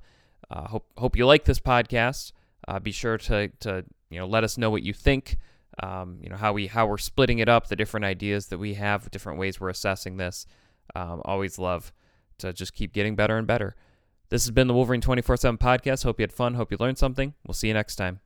Uh, 0.50 0.68
hope 0.68 0.86
hope 0.96 1.16
you 1.16 1.26
like 1.26 1.44
this 1.44 1.60
podcast. 1.60 2.32
Uh, 2.66 2.78
be 2.78 2.92
sure 2.92 3.18
to 3.18 3.48
to 3.60 3.84
you 4.08 4.18
know 4.18 4.26
let 4.26 4.44
us 4.44 4.56
know 4.56 4.70
what 4.70 4.82
you 4.82 4.92
think. 4.92 5.36
Um, 5.82 6.18
you 6.22 6.28
know 6.28 6.36
how 6.36 6.52
we 6.52 6.66
how 6.66 6.86
we're 6.86 6.98
splitting 6.98 7.38
it 7.38 7.48
up, 7.48 7.68
the 7.68 7.76
different 7.76 8.04
ideas 8.04 8.48
that 8.48 8.58
we 8.58 8.74
have, 8.74 9.10
different 9.10 9.38
ways 9.38 9.60
we're 9.60 9.70
assessing 9.70 10.16
this. 10.16 10.46
Um, 10.94 11.22
always 11.24 11.58
love 11.58 11.92
to 12.38 12.52
just 12.52 12.74
keep 12.74 12.92
getting 12.92 13.16
better 13.16 13.38
and 13.38 13.46
better. 13.46 13.74
This 14.28 14.44
has 14.44 14.50
been 14.52 14.68
the 14.68 14.74
Wolverine 14.74 15.00
24 15.00 15.36
7 15.36 15.58
podcast. 15.58 16.04
Hope 16.04 16.20
you 16.20 16.22
had 16.22 16.32
fun. 16.32 16.54
Hope 16.54 16.70
you 16.70 16.76
learned 16.78 16.98
something. 16.98 17.34
We'll 17.46 17.54
see 17.54 17.68
you 17.68 17.74
next 17.74 17.96
time. 17.96 18.20